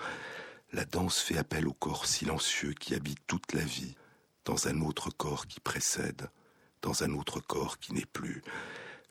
La 0.71 0.85
danse 0.85 1.19
fait 1.19 1.38
appel 1.38 1.67
au 1.67 1.73
corps 1.73 2.05
silencieux 2.05 2.73
qui 2.73 2.93
habite 2.93 3.25
toute 3.25 3.53
la 3.53 3.63
vie, 3.63 3.95
dans 4.45 4.67
un 4.67 4.81
autre 4.81 5.09
corps 5.09 5.47
qui 5.47 5.59
précède, 5.59 6.29
dans 6.83 7.01
un 7.01 7.13
autre 7.13 7.39
corps 7.39 7.79
qui 7.79 7.91
n'est 7.93 8.05
plus. 8.05 8.43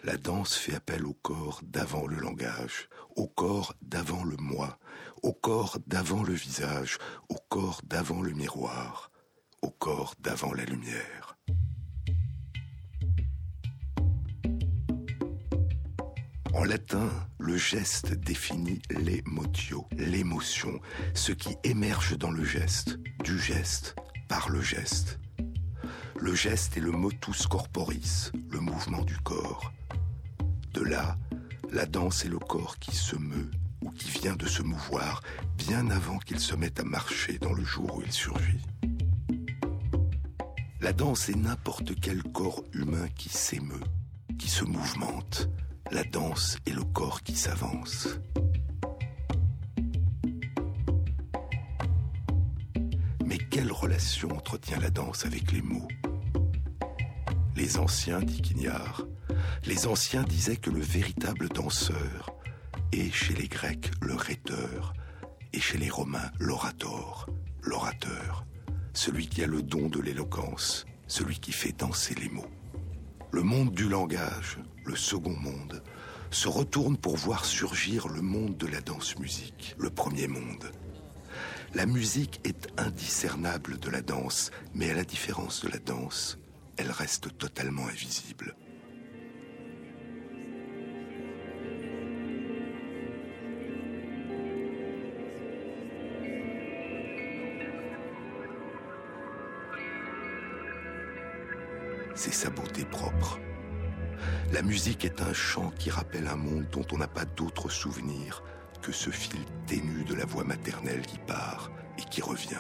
La 0.05 0.17
danse 0.17 0.55
fait 0.55 0.75
appel 0.75 1.05
au 1.05 1.15
corps 1.15 1.61
d'avant 1.65 2.07
le 2.07 2.17
langage, 2.17 2.89
au 3.17 3.27
corps 3.27 3.75
d'avant 3.83 4.23
le 4.23 4.37
moi, 4.37 4.79
au 5.25 5.33
corps 5.33 5.79
d'avant 5.89 6.23
le 6.23 6.33
visage, 6.33 6.99
au 7.29 7.37
corps 7.49 7.81
d'avant 7.83 8.23
le 8.23 8.31
miroir, 8.31 9.11
au 9.61 9.71
corps 9.71 10.15
d'avant 10.21 10.53
la 10.53 10.65
lumière. 10.65 11.37
En 16.59 16.65
latin, 16.65 17.09
le 17.39 17.57
geste 17.57 18.15
définit 18.15 18.83
l'émotio, 18.91 19.87
l'émotion, 19.97 20.81
ce 21.15 21.31
qui 21.31 21.55
émerge 21.63 22.19
dans 22.19 22.33
le 22.33 22.43
geste, 22.43 22.99
du 23.23 23.39
geste, 23.39 23.95
par 24.27 24.49
le 24.49 24.61
geste. 24.61 25.21
Le 26.19 26.35
geste 26.35 26.77
est 26.77 26.81
le 26.81 26.91
motus 26.91 27.47
corporis, 27.47 28.33
le 28.51 28.59
mouvement 28.59 29.03
du 29.03 29.17
corps. 29.19 29.73
De 30.75 30.83
là, 30.83 31.17
la 31.71 31.87
danse 31.87 32.25
est 32.25 32.29
le 32.29 32.41
corps 32.41 32.81
qui 32.81 32.97
se 32.97 33.15
meut 33.15 33.53
ou 33.85 33.93
qui 33.93 34.11
vient 34.11 34.35
de 34.35 34.47
se 34.47 34.65
mouvoir 34.65 35.23
bien 35.57 35.89
avant 35.91 36.19
qu'il 36.19 36.41
se 36.41 36.57
mette 36.57 36.81
à 36.81 36.85
marcher 36.85 37.39
dans 37.39 37.53
le 37.53 37.65
jour 37.65 37.99
où 37.99 38.03
il 38.03 38.11
surgit. 38.11 38.67
La 40.81 40.93
danse 40.93 41.29
est 41.29 41.37
n'importe 41.37 41.95
quel 42.01 42.21
corps 42.25 42.65
humain 42.73 43.07
qui 43.15 43.29
s'émeut, 43.29 43.85
qui 44.41 44.51
se 44.51 44.65
mouvemente. 44.65 45.49
La 45.91 46.05
danse 46.05 46.59
est 46.67 46.73
le 46.73 46.85
corps 46.85 47.23
qui 47.23 47.35
s'avance. 47.35 48.09
Mais 53.25 53.39
quelle 53.39 53.73
relation 53.73 54.31
entretient 54.31 54.79
la 54.79 54.91
danse 54.91 55.25
avec 55.25 55.51
les 55.53 55.63
mots? 55.63 55.89
Les 57.57 57.79
anciens, 57.79 58.21
dit 58.21 58.43
Quignard, 58.43 59.07
les 59.65 59.87
anciens 59.87 60.23
disaient 60.25 60.57
que 60.57 60.71
le 60.71 60.81
véritable 60.81 61.49
danseur 61.49 62.35
est 62.93 63.11
chez 63.11 63.35
les 63.35 63.49
Grecs 63.49 63.91
le 64.03 64.15
rhéteur 64.15 64.93
et 65.55 65.61
chez 65.61 65.79
les 65.79 65.91
Romains 65.91 66.31
l'orator, 66.39 67.29
l'orateur, 67.63 68.45
celui 68.93 69.27
qui 69.27 69.43
a 69.43 69.47
le 69.47 69.63
don 69.63 69.89
de 69.89 70.01
l'éloquence, 70.01 70.85
celui 71.07 71.39
qui 71.39 71.53
fait 71.53 71.73
danser 71.73 72.15
les 72.15 72.29
mots. 72.29 72.51
Le 73.31 73.43
monde 73.43 73.73
du 73.73 73.89
langage, 73.89 74.59
le 74.89 74.97
second 74.97 75.37
monde, 75.37 75.83
se 76.31 76.49
retourne 76.49 76.97
pour 76.97 77.17
voir 77.17 77.45
surgir 77.45 78.09
le 78.09 78.23
monde 78.23 78.57
de 78.57 78.67
la 78.67 78.81
danse-musique, 78.81 79.75
le 79.79 79.91
premier 79.91 80.27
monde. 80.27 80.73
La 81.75 81.85
musique 81.85 82.41
est 82.45 82.69
indiscernable 82.79 83.79
de 83.79 83.91
la 83.91 84.01
danse, 84.01 84.51
mais 84.75 84.91
à 84.91 84.95
la 84.95 85.05
différence 85.05 85.63
de 85.63 85.69
la 85.69 85.79
danse, 85.79 86.39
elle 86.79 86.91
reste 86.91 87.37
totalement 87.37 87.87
invisible. 87.87 88.57
c'est 102.15 102.33
sa 102.33 102.51
beauté 102.51 102.85
propre. 102.85 103.39
La 104.53 104.63
musique 104.63 105.05
est 105.05 105.21
un 105.23 105.33
chant 105.33 105.73
qui 105.79 105.91
rappelle 105.91 106.27
un 106.27 106.37
monde 106.37 106.67
dont 106.73 106.87
on 106.93 106.99
n'a 106.99 107.09
pas 107.09 107.25
d'autre 107.25 107.69
souvenir 107.69 108.43
que 108.83 108.93
ce 108.93 109.11
fil 109.11 109.41
ténu 109.67 110.05
de 110.05 110.15
la 110.15 110.25
voix 110.25 110.45
maternelle 110.45 111.03
qui 111.03 111.19
part 111.19 111.71
et 111.99 112.03
qui 112.03 112.23
revient. 112.23 112.57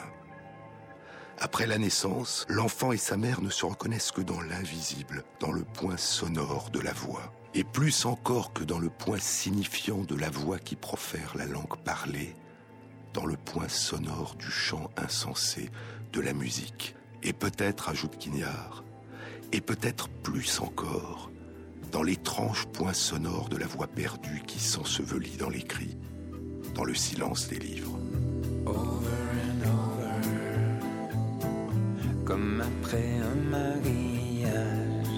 Après 1.41 1.67
la 1.67 1.79
naissance, 1.79 2.45
l'enfant 2.49 2.91
et 2.91 2.97
sa 2.97 3.17
mère 3.17 3.41
ne 3.41 3.51
se 3.51 3.65
reconnaissent 3.65 4.11
que 4.11 4.21
dans 4.21 4.41
l'invisible, 4.41 5.23
dans 5.39 5.53
le 5.53 5.63
point 5.63 5.97
sonore 5.97 6.71
de 6.71 6.81
la 6.81 6.93
voix, 6.93 7.33
et 7.55 7.63
plus 7.63 8.07
encore 8.07 8.53
que 8.53 8.65
dans 8.65 8.81
le 8.81 8.91
point 8.91 9.19
signifiant 9.19 9.99
de 9.99 10.17
la 10.17 10.31
voix 10.31 10.59
qui 10.59 10.75
profère 10.75 11.37
la 11.37 11.47
langue 11.47 11.77
parlée, 11.85 12.35
dans 13.15 13.25
le 13.25 13.37
point 13.37 13.69
sonore 13.69 14.35
du 14.35 14.51
chant 14.51 14.91
insensé 14.97 15.71
de 16.13 16.21
la 16.21 16.33
musique, 16.33 16.97
et 17.23 17.33
peut-être, 17.33 17.89
ajoute 17.89 18.19
Quignard, 18.19 18.83
et 19.53 19.61
peut-être 19.61 20.09
plus 20.09 20.61
encore 20.61 21.31
dans 21.91 22.03
l'étrange 22.03 22.67
point 22.67 22.93
sonore 22.93 23.49
de 23.49 23.57
la 23.57 23.67
voix 23.67 23.87
perdue 23.87 24.43
qui 24.47 24.59
s'ensevelit 24.59 25.37
dans 25.39 25.49
les 25.49 25.63
cris, 25.63 25.97
dans 26.75 26.85
le 26.85 26.95
silence 26.95 27.49
des 27.49 27.59
livres. 27.59 27.99
Over 28.67 28.77
and 29.45 29.63
over, 29.67 30.23
comme 32.25 32.61
après 32.61 33.11
un 33.21 33.51
mariage, 33.51 35.09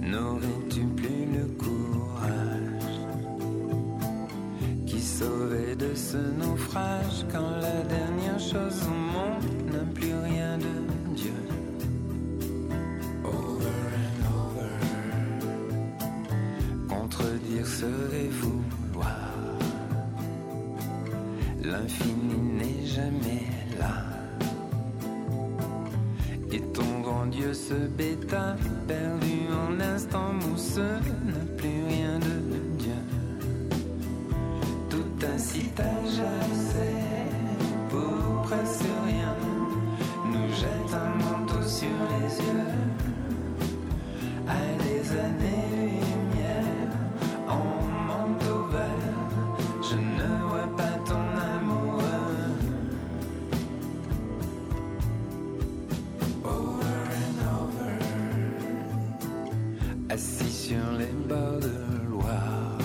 n'aurais-tu 0.00 0.80
plus 0.96 1.26
le 1.34 1.46
courage 1.58 3.00
qui 4.86 5.00
sauvait 5.00 5.76
de 5.76 5.94
ce 5.94 6.18
naufrage 6.18 7.26
quand 7.32 7.50
la 7.60 7.82
dernière 7.82 8.38
chose 8.38 8.82
au 8.86 8.90
monde 8.90 9.72
n'a 9.72 9.84
plus 9.94 10.14
rien 10.14 10.58
de 10.58 10.85
Dieu? 17.76 17.86
serait 17.86 18.28
vouloir. 18.28 19.32
L'infini 21.62 22.38
n'est 22.58 22.86
jamais 22.86 23.46
là. 23.78 23.96
Et 26.52 26.60
ton 26.72 27.00
grand 27.02 27.26
Dieu 27.26 27.52
se 27.52 27.74
bêta, 27.74 28.56
perdu 28.86 29.38
en 29.52 29.80
instant 29.80 30.32
mousseux, 30.32 31.00
n'a 31.24 31.44
plus 31.56 31.84
rien 31.88 32.18
de 32.18 32.36
Dieu. 32.78 33.02
Tout 34.88 35.26
incite 35.34 35.80
à 35.80 35.92
pour 37.90 38.42
presque 38.42 38.84
rien, 39.06 39.34
nous 40.32 40.48
jette 40.54 40.94
un 40.94 41.14
manteau 41.24 41.62
sur 41.62 41.88
les 42.10 42.38
yeux. 42.38 42.85
assis 60.16 60.68
sur 60.68 60.92
les 60.98 61.12
bords 61.28 61.60
de 61.60 62.10
Loire, 62.10 62.78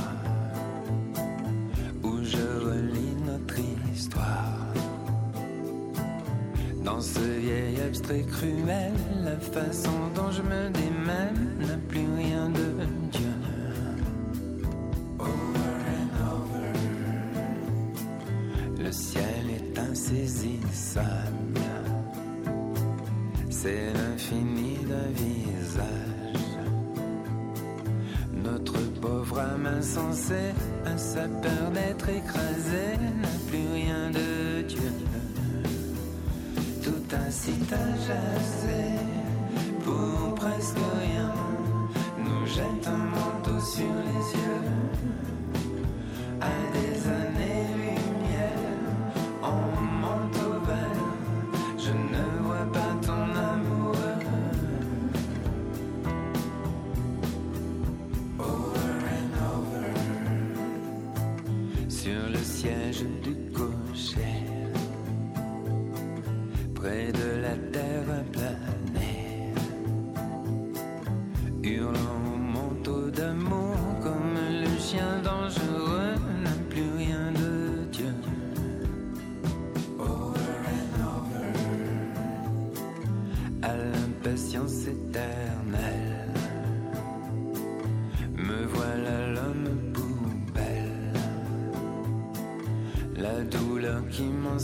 où 2.04 2.22
je 2.24 2.46
relis 2.68 3.16
notre 3.26 3.58
histoire. 3.94 4.74
Dans 6.84 7.00
ce 7.00 7.22
vieil 7.40 7.80
abstrait 7.88 8.26
cruel, 8.30 8.92
la 9.24 9.38
façon 9.40 9.98
dont 10.14 10.30
je 10.30 10.42
me 10.42 10.70
démène 10.72 11.42
n'a 11.66 11.78
plus 11.88 12.08
rien 12.18 12.50
de 12.50 13.01
à 31.12 31.14
sa 31.14 31.61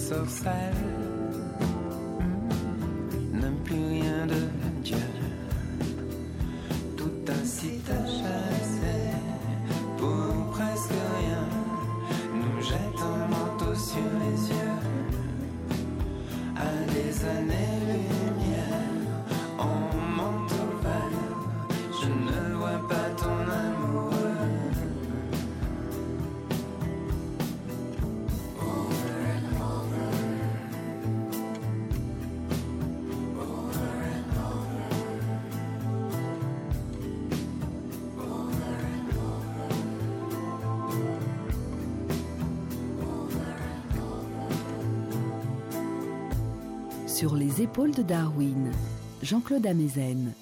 qui 0.07 0.13
m'ensorcelle 0.13 0.51
n'a 3.33 3.51
plus 3.63 3.75
rien 3.75 4.25
de 4.27 4.81
Dieu. 4.83 4.97
Tout 6.95 7.31
incite 7.41 7.89
à 7.89 8.06
les 47.57 47.63
épaules 47.63 47.91
de 47.91 48.03
Darwin, 48.03 48.71
Jean-Claude 49.23 49.65
Amezen. 49.65 50.33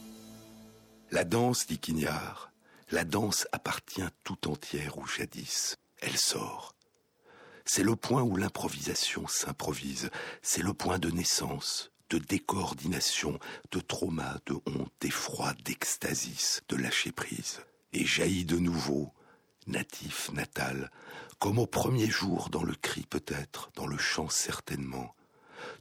La 1.11 1.23
danse, 1.23 1.65
dit 1.67 1.77
Quignard, 1.77 2.51
la 2.91 3.03
danse 3.03 3.47
appartient 3.51 4.07
tout 4.23 4.49
entière 4.49 4.97
au 4.97 5.05
jadis. 5.05 5.77
Elle 6.01 6.17
sort. 6.17 6.75
C'est 7.63 7.83
le 7.83 7.95
point 7.95 8.21
où 8.21 8.35
l'improvisation 8.35 9.27
s'improvise. 9.27 10.09
C'est 10.41 10.61
le 10.61 10.73
point 10.73 10.99
de 10.99 11.09
naissance, 11.09 11.91
de 12.09 12.17
décoordination, 12.17 13.39
de 13.71 13.79
trauma, 13.79 14.39
de 14.45 14.55
honte, 14.65 14.91
d'effroi, 14.99 15.53
d'extasis, 15.63 16.61
de 16.69 16.75
lâcher 16.75 17.11
prise. 17.11 17.61
Et 17.93 18.05
jaillit 18.05 18.45
de 18.45 18.57
nouveau, 18.57 19.13
natif, 19.67 20.31
natal, 20.33 20.91
comme 21.39 21.59
au 21.59 21.67
premier 21.67 22.09
jour 22.09 22.49
dans 22.49 22.63
le 22.63 22.75
cri 22.75 23.05
peut-être, 23.09 23.71
dans 23.75 23.87
le 23.87 23.97
chant 23.97 24.29
certainement, 24.29 25.14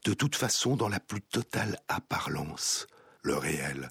de 0.04 0.12
toute 0.12 0.36
façon 0.36 0.76
dans 0.76 0.88
la 0.88 1.00
plus 1.00 1.22
totale 1.22 1.78
apparence, 1.88 2.86
le 3.22 3.36
réel, 3.36 3.88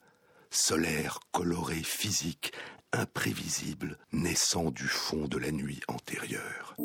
solaire, 0.52 1.20
coloré, 1.32 1.82
physique, 1.84 2.54
imprévisible, 2.92 3.98
naissant 4.12 4.70
du 4.70 4.88
fond 4.88 5.28
de 5.28 5.40
la 5.40 5.52
nuit 5.52 5.82
antérieure. 5.88 6.76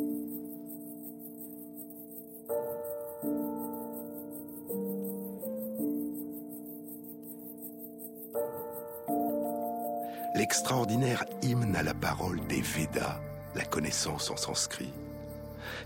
L'extraordinaire 10.34 11.24
hymne 11.42 11.76
à 11.76 11.82
la 11.82 11.94
parole 11.94 12.46
des 12.46 12.62
Védas, 12.62 13.20
la 13.54 13.64
connaissance 13.64 14.30
en 14.30 14.36
sanskrit, 14.36 14.92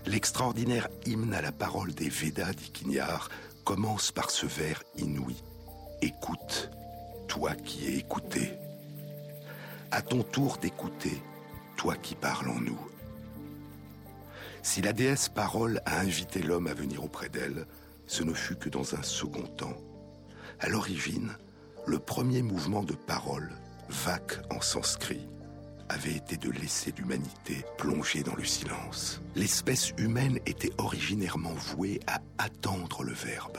L'extraordinaire 0.05 0.89
hymne 1.05 1.33
à 1.33 1.41
la 1.41 1.51
parole 1.51 1.93
des 1.93 2.09
Védas, 2.09 2.53
dit 2.53 2.71
Quignard, 2.71 3.29
commence 3.63 4.11
par 4.11 4.29
ce 4.29 4.45
vers 4.45 4.83
inouï. 4.97 5.35
Écoute, 6.01 6.69
toi 7.27 7.55
qui 7.55 7.87
es 7.87 7.97
écouté. 7.97 8.53
À 9.91 10.01
ton 10.01 10.23
tour 10.23 10.57
d'écouter, 10.57 11.21
toi 11.77 11.95
qui 11.95 12.15
parles 12.15 12.49
en 12.49 12.59
nous. 12.59 12.79
Si 14.61 14.81
la 14.81 14.93
déesse 14.93 15.29
Parole 15.29 15.81
a 15.85 15.99
invité 15.99 16.41
l'homme 16.41 16.67
à 16.67 16.73
venir 16.73 17.03
auprès 17.03 17.29
d'elle, 17.29 17.67
ce 18.07 18.23
ne 18.23 18.33
fut 18.33 18.55
que 18.55 18.69
dans 18.69 18.95
un 18.95 19.03
second 19.03 19.43
temps. 19.43 19.77
À 20.59 20.69
l'origine, 20.69 21.35
le 21.85 21.99
premier 21.99 22.41
mouvement 22.41 22.83
de 22.83 22.93
parole, 22.93 23.51
vac 23.89 24.39
en 24.49 24.61
sanskrit, 24.61 25.27
avait 25.93 26.15
été 26.15 26.37
de 26.37 26.49
laisser 26.49 26.91
l'humanité 26.97 27.63
plongée 27.77 28.23
dans 28.23 28.35
le 28.35 28.43
silence. 28.43 29.21
L'espèce 29.35 29.93
humaine 29.97 30.39
était 30.45 30.71
originairement 30.77 31.53
vouée 31.53 31.99
à 32.07 32.19
attendre 32.37 33.03
le 33.03 33.13
verbe. 33.13 33.57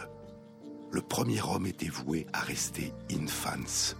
Le 0.91 1.01
premier 1.01 1.41
homme 1.43 1.67
était 1.67 1.89
voué 1.89 2.27
à 2.33 2.41
rester 2.41 2.93
infans, 3.11 3.95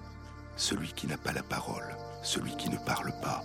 celui 0.57 0.93
qui 0.93 1.07
n'a 1.07 1.17
pas 1.17 1.33
la 1.33 1.43
parole, 1.43 1.87
celui 2.23 2.57
qui 2.57 2.69
ne 2.71 2.77
parle 2.77 3.13
pas. 3.23 3.43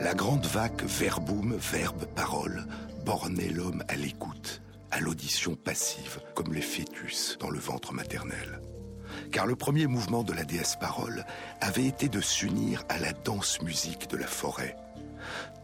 La 0.00 0.14
grande 0.14 0.46
vague 0.46 0.84
verbum, 0.84 1.56
verbe, 1.56 2.06
parole, 2.14 2.64
bornait 3.04 3.50
l'homme 3.50 3.84
à 3.88 3.96
l'écoute, 3.96 4.62
à 4.90 5.00
l'audition 5.00 5.56
passive, 5.56 6.20
comme 6.34 6.54
les 6.54 6.62
fœtus 6.62 7.36
dans 7.38 7.50
le 7.50 7.58
ventre 7.58 7.92
maternel 7.92 8.60
car 9.30 9.46
le 9.46 9.56
premier 9.56 9.86
mouvement 9.86 10.22
de 10.22 10.32
la 10.32 10.44
déesse 10.44 10.76
parole 10.76 11.24
avait 11.60 11.86
été 11.86 12.08
de 12.08 12.20
s'unir 12.20 12.84
à 12.88 12.98
la 12.98 13.12
danse-musique 13.12 14.08
de 14.10 14.16
la 14.16 14.26
forêt. 14.26 14.76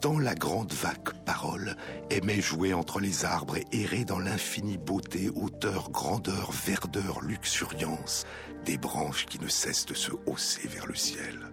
Tant 0.00 0.18
la 0.18 0.34
grande 0.34 0.72
vague 0.72 1.12
parole 1.24 1.76
aimait 2.10 2.40
jouer 2.40 2.74
entre 2.74 3.00
les 3.00 3.24
arbres 3.24 3.56
et 3.56 3.66
errer 3.72 4.04
dans 4.04 4.18
l'infinie 4.18 4.78
beauté, 4.78 5.30
hauteur, 5.34 5.90
grandeur, 5.90 6.52
verdeur, 6.52 7.20
luxuriance 7.22 8.24
des 8.64 8.78
branches 8.78 9.26
qui 9.26 9.40
ne 9.40 9.48
cessent 9.48 9.86
de 9.86 9.94
se 9.94 10.12
hausser 10.26 10.68
vers 10.68 10.86
le 10.86 10.94
ciel. 10.94 11.50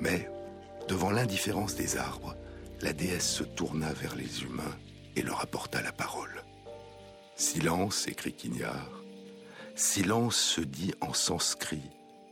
Mais, 0.00 0.30
devant 0.88 1.10
l'indifférence 1.10 1.74
des 1.74 1.96
arbres, 1.96 2.36
la 2.80 2.92
déesse 2.92 3.28
se 3.28 3.42
tourna 3.42 3.92
vers 3.92 4.14
les 4.14 4.42
humains 4.42 4.76
et 5.16 5.22
leur 5.22 5.40
apporta 5.40 5.82
la 5.82 5.92
parole. 5.92 6.44
Silence, 7.34 8.06
écrit 8.06 8.32
Quignard, 8.32 8.97
Silence 9.78 10.36
se 10.36 10.60
dit 10.60 10.92
en 11.00 11.12
sanskrit 11.12 11.88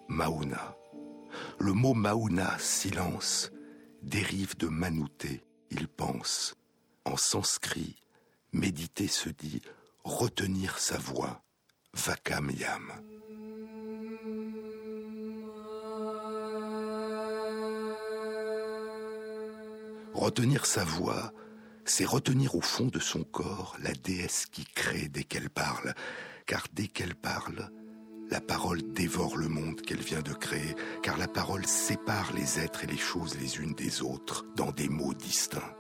mauna. 0.09 0.77
Le 1.61 1.73
mot 1.73 1.95
mauna, 1.95 2.59
silence, 2.59 3.53
dérive 4.03 4.57
de 4.57 4.67
manouté, 4.67 5.45
il 5.71 5.87
pense. 5.87 6.57
En 7.05 7.17
sanskrit, 7.17 7.95
méditer 8.53 9.07
se 9.07 9.29
dit 9.29 9.63
retenir 10.03 10.81
sa 10.81 10.99
voix, 10.99 11.41
vakam 11.95 12.51
yam. 12.51 12.91
Retenir 20.15 20.67
sa 20.67 20.83
voix, 20.83 21.33
c'est 21.85 22.07
retenir 22.07 22.57
au 22.57 22.61
fond 22.61 22.87
de 22.87 22.99
son 22.99 23.23
corps 23.23 23.77
la 23.81 23.93
déesse 23.93 24.47
qui 24.47 24.65
crée 24.65 25.07
dès 25.07 25.23
qu'elle 25.23 25.49
parle, 25.49 25.95
car 26.47 26.65
dès 26.73 26.87
qu'elle 26.87 27.15
parle, 27.15 27.71
la 28.31 28.41
parole 28.41 28.83
dévore 28.93 29.37
le 29.37 29.49
monde 29.49 29.81
qu'elle 29.81 30.01
vient 30.01 30.23
de 30.23 30.33
créer, 30.33 30.75
car 31.03 31.17
la 31.19 31.29
parole 31.29 31.67
sépare 31.67 32.33
les 32.35 32.59
êtres 32.59 32.85
et 32.85 32.89
les 32.89 32.97
choses 32.97 33.39
les 33.39 33.59
unes 33.59 33.75
des 33.75 34.03
autres 34.03 34.45
dans 34.57 34.73
des 34.73 34.89
mots 34.89 35.15
distincts. 35.15 35.75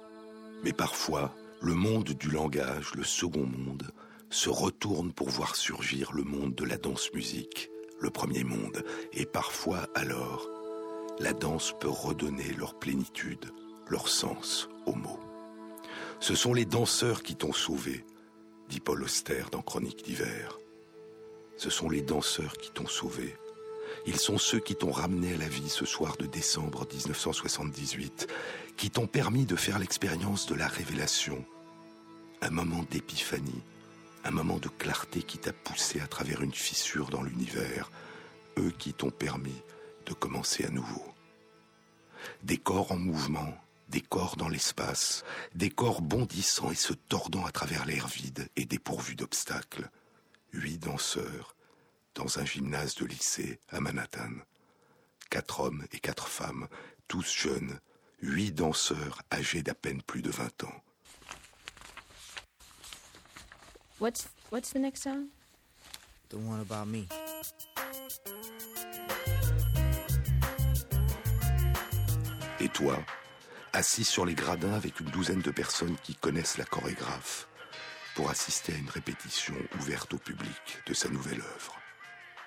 Mais 0.62 0.72
parfois, 0.72 1.34
le 1.60 1.74
monde 1.74 2.10
du 2.10 2.30
langage, 2.30 2.92
le 2.94 3.04
second 3.04 3.46
monde, 3.46 3.90
se 4.30 4.50
retourne 4.50 5.12
pour 5.12 5.28
voir 5.28 5.56
surgir 5.56 6.12
le 6.12 6.22
monde 6.22 6.54
de 6.54 6.64
la 6.64 6.76
danse-musique, 6.76 7.70
le 8.00 8.10
premier 8.10 8.44
monde, 8.44 8.84
et 9.12 9.24
parfois 9.24 9.88
alors, 9.94 10.48
la 11.18 11.32
danse 11.32 11.74
peut 11.80 11.88
redonner 11.88 12.52
leur 12.58 12.78
plénitude, 12.78 13.52
leur 13.88 14.08
sens 14.08 14.68
aux 14.84 14.94
mots. 14.94 15.20
Ce 16.20 16.34
sont 16.34 16.54
les 16.54 16.64
danseurs 16.64 17.22
qui 17.22 17.36
t'ont 17.36 17.52
sauvé, 17.52 18.04
dit 18.68 18.80
Paul 18.80 19.02
Auster 19.02 19.44
dans 19.52 19.62
Chronique 19.62 20.04
d'hiver. 20.04 20.58
Ce 21.56 21.70
sont 21.70 21.88
les 21.88 22.02
danseurs 22.02 22.56
qui 22.58 22.70
t'ont 22.70 22.86
sauvé. 22.86 23.34
Ils 24.06 24.18
sont 24.18 24.38
ceux 24.38 24.60
qui 24.60 24.74
t'ont 24.74 24.90
ramené 24.90 25.34
à 25.34 25.38
la 25.38 25.48
vie 25.48 25.68
ce 25.68 25.84
soir 25.84 26.16
de 26.16 26.26
décembre 26.26 26.86
1978, 26.92 28.28
qui 28.76 28.90
t'ont 28.90 29.06
permis 29.06 29.46
de 29.46 29.56
faire 29.56 29.78
l'expérience 29.78 30.46
de 30.46 30.54
la 30.54 30.68
révélation, 30.68 31.44
un 32.42 32.50
moment 32.50 32.84
d'épiphanie, 32.90 33.62
un 34.24 34.30
moment 34.30 34.58
de 34.58 34.68
clarté 34.68 35.22
qui 35.22 35.38
t'a 35.38 35.52
poussé 35.52 36.00
à 36.00 36.06
travers 36.06 36.42
une 36.42 36.52
fissure 36.52 37.08
dans 37.08 37.22
l'univers, 37.22 37.90
eux 38.58 38.72
qui 38.76 38.92
t'ont 38.92 39.10
permis 39.10 39.62
de 40.04 40.12
commencer 40.12 40.64
à 40.64 40.70
nouveau. 40.70 41.04
Des 42.42 42.58
corps 42.58 42.92
en 42.92 42.98
mouvement, 42.98 43.56
des 43.88 44.00
corps 44.00 44.36
dans 44.36 44.48
l'espace, 44.48 45.24
des 45.54 45.70
corps 45.70 46.02
bondissant 46.02 46.70
et 46.70 46.76
se 46.76 46.92
tordant 46.92 47.44
à 47.44 47.52
travers 47.52 47.84
l'air 47.86 48.08
vide 48.08 48.48
et 48.56 48.64
dépourvus 48.64 49.14
d'obstacles. 49.14 49.90
Huit 50.52 50.78
danseurs 50.78 51.54
dans 52.14 52.38
un 52.38 52.44
gymnase 52.44 52.94
de 52.94 53.04
lycée 53.04 53.60
à 53.70 53.80
Manhattan. 53.80 54.30
Quatre 55.30 55.60
hommes 55.60 55.86
et 55.92 55.98
quatre 55.98 56.28
femmes, 56.28 56.68
tous 57.08 57.30
jeunes, 57.30 57.78
huit 58.22 58.52
danseurs 58.52 59.22
âgés 59.32 59.62
d'à 59.62 59.74
peine 59.74 60.02
plus 60.02 60.22
de 60.22 60.30
vingt 60.30 60.64
ans. 60.64 60.82
What's 63.98 64.28
what's 64.50 64.72
the 64.72 64.78
next 64.78 65.02
song? 65.02 65.28
The 66.28 66.36
one 66.36 66.60
about 66.60 66.86
me. 66.86 67.06
Et 72.60 72.68
toi, 72.68 72.98
assis 73.76 74.04
sur 74.04 74.24
les 74.24 74.34
gradins 74.34 74.72
avec 74.72 75.00
une 75.00 75.10
douzaine 75.10 75.42
de 75.42 75.50
personnes 75.50 75.96
qui 76.02 76.14
connaissent 76.14 76.56
la 76.56 76.64
chorégraphe, 76.64 77.46
pour 78.14 78.30
assister 78.30 78.72
à 78.72 78.78
une 78.78 78.88
répétition 78.88 79.54
ouverte 79.78 80.14
au 80.14 80.18
public 80.18 80.80
de 80.86 80.94
sa 80.94 81.10
nouvelle 81.10 81.40
œuvre. 81.40 81.76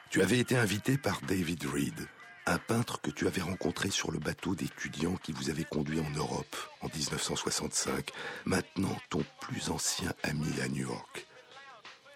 Tu 0.10 0.24
avais 0.24 0.40
été 0.40 0.58
invité 0.58 0.98
par 0.98 1.22
David 1.22 1.66
Reed, 1.66 2.08
un 2.48 2.58
peintre 2.58 3.00
que 3.00 3.12
tu 3.12 3.28
avais 3.28 3.44
rencontré 3.44 3.92
sur 3.92 4.12
le 4.12 4.18
bateau 4.18 4.56
d'étudiants 4.56 5.18
qui 5.18 5.32
vous 5.32 5.52
avait 5.52 5.66
conduit 5.66 6.00
en 6.00 6.10
Europe 6.10 6.56
en 6.82 6.88
1965, 6.88 8.10
maintenant 8.46 8.98
ton 9.12 9.24
plus 9.40 9.70
ancien 9.70 10.12
ami 10.24 10.60
à 10.64 10.68
New 10.68 10.90
York, 10.90 11.28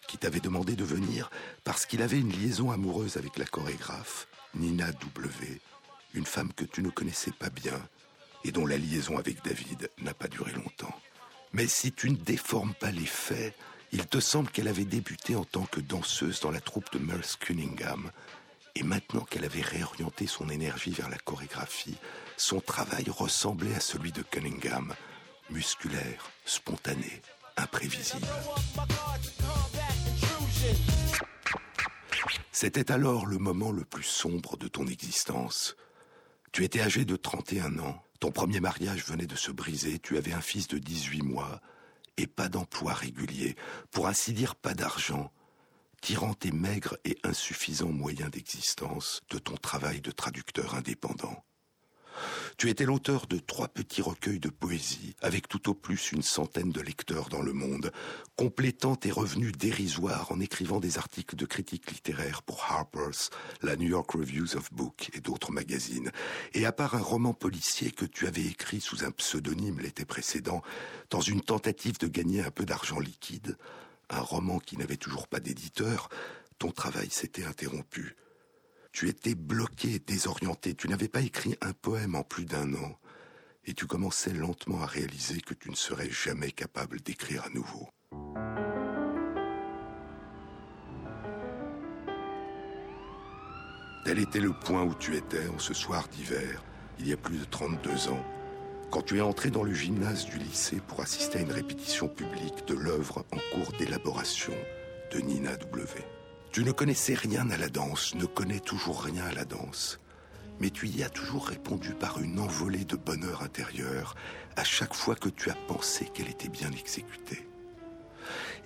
qui 0.07 0.17
t'avait 0.17 0.39
demandé 0.39 0.75
de 0.75 0.83
venir 0.83 1.29
parce 1.63 1.85
qu'il 1.85 2.01
avait 2.01 2.19
une 2.19 2.31
liaison 2.31 2.71
amoureuse 2.71 3.17
avec 3.17 3.37
la 3.37 3.45
chorégraphe 3.45 4.27
Nina 4.55 4.91
W., 4.91 5.61
une 6.15 6.25
femme 6.25 6.51
que 6.53 6.65
tu 6.65 6.81
ne 6.81 6.89
connaissais 6.89 7.31
pas 7.31 7.51
bien 7.51 7.79
et 8.43 8.51
dont 8.51 8.65
la 8.65 8.77
liaison 8.77 9.17
avec 9.17 9.43
David 9.43 9.89
n'a 9.99 10.13
pas 10.13 10.27
duré 10.27 10.51
longtemps. 10.51 10.93
Mais 11.53 11.67
si 11.67 11.91
tu 11.91 12.09
ne 12.09 12.15
déformes 12.15 12.73
pas 12.73 12.91
les 12.91 13.05
faits, 13.05 13.55
il 13.91 14.07
te 14.07 14.19
semble 14.19 14.49
qu'elle 14.49 14.67
avait 14.67 14.85
débuté 14.85 15.35
en 15.35 15.45
tant 15.45 15.65
que 15.65 15.79
danseuse 15.79 16.39
dans 16.39 16.49
la 16.51 16.59
troupe 16.59 16.91
de 16.93 16.99
Merce 16.99 17.35
Cunningham. 17.35 18.11
Et 18.75 18.81
maintenant 18.81 19.21
qu'elle 19.21 19.45
avait 19.45 19.61
réorienté 19.61 20.25
son 20.25 20.49
énergie 20.49 20.91
vers 20.91 21.09
la 21.09 21.19
chorégraphie, 21.19 21.97
son 22.37 22.59
travail 22.59 23.05
ressemblait 23.07 23.75
à 23.75 23.79
celui 23.79 24.11
de 24.11 24.23
Cunningham, 24.23 24.95
musculaire, 25.51 26.31
spontané, 26.43 27.21
imprévisible. 27.55 28.25
C'était 32.51 32.91
alors 32.91 33.27
le 33.27 33.37
moment 33.37 33.71
le 33.71 33.83
plus 33.83 34.03
sombre 34.03 34.57
de 34.57 34.67
ton 34.67 34.87
existence. 34.87 35.75
Tu 36.51 36.63
étais 36.63 36.81
âgé 36.81 37.05
de 37.05 37.15
31 37.15 37.77
ans, 37.79 38.03
ton 38.23 38.31
premier 38.31 38.61
mariage 38.61 39.03
venait 39.03 39.27
de 39.27 39.35
se 39.35 39.51
briser, 39.51 39.99
tu 39.99 40.17
avais 40.17 40.31
un 40.31 40.39
fils 40.39 40.69
de 40.69 40.77
18 40.77 41.23
mois 41.23 41.59
et 42.15 42.25
pas 42.25 42.47
d'emploi 42.47 42.93
régulier, 42.93 43.57
pour 43.91 44.07
ainsi 44.07 44.31
dire 44.31 44.55
pas 44.55 44.73
d'argent, 44.73 45.29
tirant 45.99 46.33
tes 46.33 46.53
maigres 46.53 46.95
et 47.03 47.17
insuffisants 47.25 47.91
moyens 47.91 48.31
d'existence 48.31 49.23
de 49.29 49.39
ton 49.39 49.57
travail 49.57 49.99
de 49.99 50.11
traducteur 50.11 50.73
indépendant. 50.75 51.43
Tu 52.57 52.69
étais 52.69 52.85
l'auteur 52.85 53.27
de 53.27 53.39
trois 53.39 53.67
petits 53.67 54.01
recueils 54.01 54.39
de 54.39 54.49
poésie, 54.49 55.15
avec 55.21 55.47
tout 55.47 55.69
au 55.69 55.73
plus 55.73 56.11
une 56.11 56.21
centaine 56.21 56.71
de 56.71 56.81
lecteurs 56.81 57.29
dans 57.29 57.41
le 57.41 57.53
monde, 57.53 57.91
complétant 58.35 58.95
tes 58.95 59.11
revenus 59.11 59.51
dérisoires 59.51 60.31
en 60.31 60.39
écrivant 60.39 60.79
des 60.79 60.97
articles 60.97 61.35
de 61.35 61.45
critique 61.45 61.91
littéraire 61.91 62.43
pour 62.43 62.63
Harper's, 62.69 63.31
la 63.61 63.75
New 63.75 63.89
York 63.89 64.11
Reviews 64.11 64.55
of 64.55 64.71
Books 64.71 65.09
et 65.13 65.19
d'autres 65.19 65.51
magazines. 65.51 66.11
Et 66.53 66.65
à 66.65 66.71
part 66.71 66.95
un 66.95 67.01
roman 67.01 67.33
policier 67.33 67.91
que 67.91 68.05
tu 68.05 68.27
avais 68.27 68.45
écrit 68.45 68.81
sous 68.81 69.03
un 69.03 69.11
pseudonyme 69.11 69.79
l'été 69.79 70.05
précédent, 70.05 70.61
dans 71.09 71.21
une 71.21 71.41
tentative 71.41 71.97
de 71.99 72.07
gagner 72.07 72.41
un 72.41 72.51
peu 72.51 72.65
d'argent 72.65 72.99
liquide, 72.99 73.57
un 74.09 74.21
roman 74.21 74.59
qui 74.59 74.77
n'avait 74.77 74.97
toujours 74.97 75.27
pas 75.27 75.39
d'éditeur, 75.39 76.09
ton 76.59 76.71
travail 76.71 77.09
s'était 77.09 77.45
interrompu. 77.45 78.15
Tu 78.93 79.09
étais 79.09 79.33
bloqué, 79.33 79.97
désorienté, 79.97 80.75
tu 80.75 80.87
n'avais 80.87 81.07
pas 81.07 81.21
écrit 81.21 81.57
un 81.61 81.73
poème 81.73 82.13
en 82.13 82.21
plus 82.21 82.45
d'un 82.45 82.75
an, 82.75 82.99
et 83.65 83.73
tu 83.73 83.87
commençais 83.87 84.31
lentement 84.31 84.83
à 84.83 84.85
réaliser 84.85 85.41
que 85.41 85.55
tu 85.55 85.71
ne 85.71 85.75
serais 85.75 86.11
jamais 86.11 86.51
capable 86.51 87.01
d'écrire 87.01 87.43
à 87.43 87.49
nouveau. 87.49 87.89
Tel 94.05 94.19
était 94.19 94.39
le 94.39 94.53
point 94.53 94.83
où 94.83 94.93
tu 94.93 95.15
étais 95.15 95.47
en 95.47 95.57
ce 95.57 95.73
soir 95.73 96.07
d'hiver, 96.09 96.63
il 96.99 97.07
y 97.07 97.13
a 97.13 97.17
plus 97.17 97.39
de 97.39 97.45
32 97.45 98.09
ans, 98.09 98.23
quand 98.91 99.01
tu 99.01 99.17
es 99.17 99.21
entré 99.21 99.49
dans 99.49 99.63
le 99.63 99.73
gymnase 99.73 100.25
du 100.25 100.37
lycée 100.37 100.79
pour 100.87 101.01
assister 101.01 101.39
à 101.39 101.41
une 101.41 101.51
répétition 101.51 102.07
publique 102.07 102.67
de 102.67 102.75
l'œuvre 102.75 103.25
en 103.31 103.55
cours 103.55 103.71
d'élaboration 103.79 104.53
de 105.11 105.17
Nina 105.17 105.55
W. 105.57 106.05
Tu 106.53 106.63
ne 106.63 106.71
connaissais 106.71 107.15
rien 107.15 107.49
à 107.49 107.57
la 107.57 107.67
danse, 107.67 108.13
ne 108.13 108.27
connais 108.27 108.59
toujours 108.59 109.01
rien 109.01 109.23
à 109.25 109.31
la 109.31 109.43
danse, 109.43 109.99
mais 110.59 110.69
tu 110.69 110.87
y 110.87 111.01
as 111.01 111.09
toujours 111.09 111.47
répondu 111.47 111.95
par 111.95 112.21
une 112.21 112.39
envolée 112.39 112.85
de 112.85 112.95
bonheur 112.95 113.41
intérieur 113.41 114.13
à 114.55 114.63
chaque 114.63 114.93
fois 114.93 115.15
que 115.15 115.29
tu 115.29 115.49
as 115.49 115.57
pensé 115.67 116.05
qu'elle 116.05 116.29
était 116.29 116.49
bien 116.49 116.69
exécutée. 116.71 117.47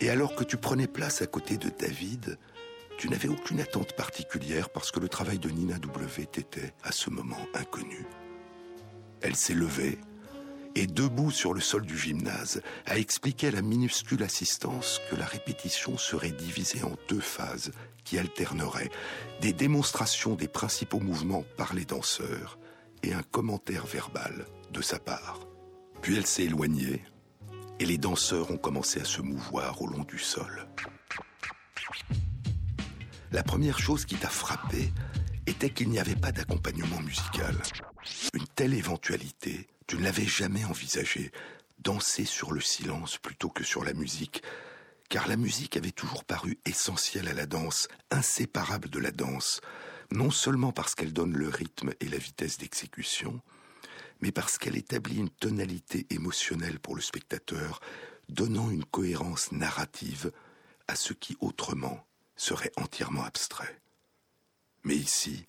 Et 0.02 0.10
alors 0.10 0.36
que 0.36 0.44
tu 0.44 0.58
prenais 0.58 0.88
place 0.88 1.22
à 1.22 1.28
côté 1.28 1.56
de 1.56 1.70
David, 1.70 2.38
tu 2.98 3.08
n'avais 3.08 3.30
aucune 3.30 3.62
attente 3.62 3.94
particulière 3.94 4.70
parce 4.70 4.92
que 4.92 5.00
le 5.00 5.08
travail 5.08 5.40
de 5.40 5.50
Nina 5.50 5.80
W 5.80 6.26
t'était 6.26 6.74
à 6.84 6.92
ce 6.92 7.10
moment 7.10 7.48
inconnu. 7.54 8.06
Elle 9.22 9.38
s'est 9.38 9.54
levée, 9.54 9.98
et 10.78 10.86
debout 10.86 11.32
sur 11.32 11.56
le 11.56 11.60
sol 11.60 11.86
du 11.86 11.98
gymnase, 11.98 12.62
a 12.86 13.00
expliqué 13.00 13.48
à 13.48 13.52
la 13.52 13.64
minuscule 13.64 14.22
assistance 14.22 15.02
que 15.10 15.16
la 15.16 15.26
répétition 15.26 15.98
serait 15.98 16.32
divisée 16.32 16.84
en 16.84 16.96
deux 17.10 17.20
phases 17.20 17.72
qui 18.04 18.20
alterneraient 18.20 18.92
des 19.42 19.54
démonstrations 19.54 20.36
des 20.36 20.48
principaux 20.48 21.00
mouvements 21.00 21.44
par 21.58 21.74
les 21.74 21.86
danseurs 21.86 22.60
et 23.02 23.14
un 23.14 23.24
commentaire 23.24 23.88
verbal 23.88 24.46
de 24.72 24.82
sa 24.82 25.00
part. 25.00 25.40
Puis 26.02 26.16
elle 26.16 26.28
s'est 26.28 26.44
éloignée 26.44 27.04
et 27.80 27.86
les 27.86 27.98
danseurs 27.98 28.52
ont 28.52 28.58
commencé 28.58 29.02
à 29.02 29.06
se 29.06 29.22
mouvoir 29.22 29.82
au 29.82 29.88
long 29.88 30.04
du 30.04 30.20
sol. 30.20 30.68
La 33.32 33.42
première 33.42 33.80
chose 33.80 34.06
qui 34.06 34.16
t'a 34.16 34.30
frappé 34.30 34.94
était 35.48 35.72
qu'il 35.72 35.90
n'y 35.90 36.00
avait 36.00 36.16
pas 36.16 36.32
d'accompagnement 36.32 37.02
musical. 37.02 37.56
Une 38.34 38.48
telle 38.56 38.74
éventualité 38.74 39.68
tu 39.88 39.98
ne 39.98 40.04
l'avais 40.04 40.26
jamais 40.26 40.66
envisagé, 40.66 41.32
danser 41.80 42.26
sur 42.26 42.52
le 42.52 42.62
silence 42.62 43.18
plutôt 43.18 43.50
que 43.50 43.64
sur 43.64 43.84
la 43.84 43.94
musique, 43.94 44.44
car 45.10 45.28
la 45.28 45.38
musique 45.38 45.78
avait 45.78 45.92
toujours 45.92 46.26
paru 46.26 46.60
essentielle 46.66 47.30
à 47.30 47.34
la 47.34 47.46
danse, 47.46 47.88
inséparable 48.12 48.90
de 48.90 49.00
la 49.00 49.12
danse, 49.12 49.62
non 50.12 50.32
seulement 50.32 50.74
parce 50.74 50.96
qu'elle 50.96 51.14
donne 51.14 51.34
le 51.34 51.48
rythme 51.48 51.94
et 52.02 52.08
la 52.08 52.18
vitesse 52.18 52.58
d'exécution, 52.58 53.42
mais 54.22 54.32
parce 54.32 54.58
qu'elle 54.58 54.76
établit 54.76 55.18
une 55.18 55.30
tonalité 55.30 56.06
émotionnelle 56.10 56.80
pour 56.80 56.96
le 56.96 57.02
spectateur, 57.02 57.80
donnant 58.30 58.70
une 58.70 58.86
cohérence 58.86 59.52
narrative 59.52 60.32
à 60.88 60.96
ce 60.96 61.14
qui 61.14 61.38
autrement 61.40 62.06
serait 62.36 62.72
entièrement 62.78 63.24
abstrait. 63.24 63.80
Mais 64.84 64.96
ici, 64.96 65.46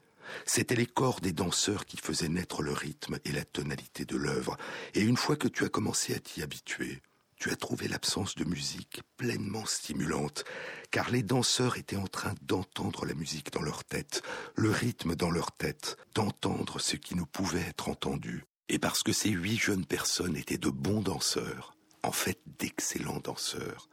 C'étaient 0.46 0.76
les 0.76 0.86
corps 0.86 1.20
des 1.20 1.32
danseurs 1.32 1.86
qui 1.86 1.96
faisaient 1.96 2.28
naître 2.28 2.62
le 2.62 2.72
rythme 2.72 3.18
et 3.24 3.32
la 3.32 3.44
tonalité 3.44 4.04
de 4.04 4.16
l'œuvre, 4.16 4.56
et 4.94 5.00
une 5.00 5.16
fois 5.16 5.36
que 5.36 5.48
tu 5.48 5.64
as 5.64 5.68
commencé 5.68 6.14
à 6.14 6.18
t'y 6.18 6.42
habituer, 6.42 7.02
tu 7.36 7.50
as 7.50 7.56
trouvé 7.56 7.86
l'absence 7.86 8.34
de 8.34 8.44
musique 8.44 9.02
pleinement 9.16 9.64
stimulante, 9.64 10.44
car 10.90 11.10
les 11.10 11.22
danseurs 11.22 11.76
étaient 11.76 11.96
en 11.96 12.06
train 12.06 12.34
d'entendre 12.42 13.06
la 13.06 13.14
musique 13.14 13.52
dans 13.52 13.62
leur 13.62 13.84
tête, 13.84 14.22
le 14.56 14.70
rythme 14.70 15.14
dans 15.14 15.30
leur 15.30 15.52
tête, 15.52 15.96
d'entendre 16.14 16.80
ce 16.80 16.96
qui 16.96 17.14
ne 17.14 17.22
pouvait 17.22 17.60
être 17.60 17.88
entendu. 17.88 18.44
Et 18.68 18.78
parce 18.78 19.02
que 19.02 19.12
ces 19.12 19.30
huit 19.30 19.58
jeunes 19.58 19.86
personnes 19.86 20.36
étaient 20.36 20.58
de 20.58 20.70
bons 20.70 21.00
danseurs, 21.00 21.74
en 22.02 22.12
fait 22.12 22.40
d'excellents 22.58 23.20
danseurs, 23.20 23.88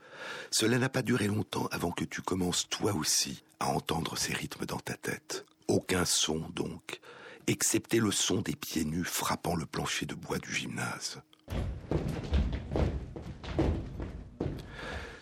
cela 0.49 0.77
n'a 0.77 0.89
pas 0.89 1.01
duré 1.01 1.27
longtemps 1.27 1.67
avant 1.71 1.91
que 1.91 2.05
tu 2.05 2.21
commences 2.21 2.67
toi 2.69 2.93
aussi 2.93 3.43
à 3.59 3.67
entendre 3.67 4.17
ces 4.17 4.33
rythmes 4.33 4.65
dans 4.65 4.79
ta 4.79 4.95
tête. 4.95 5.45
Aucun 5.67 6.05
son 6.05 6.39
donc, 6.53 6.99
excepté 7.47 7.99
le 7.99 8.11
son 8.11 8.41
des 8.41 8.55
pieds 8.55 8.85
nus 8.85 9.03
frappant 9.03 9.55
le 9.55 9.65
plancher 9.65 10.05
de 10.05 10.13
bois 10.13 10.37
du 10.37 10.53
gymnase. 10.53 11.21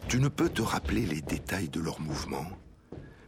Tu 0.08 0.20
ne 0.20 0.28
peux 0.28 0.50
te 0.50 0.62
rappeler 0.62 1.06
les 1.06 1.22
détails 1.22 1.70
de 1.70 1.80
leurs 1.80 2.02
mouvements, 2.02 2.52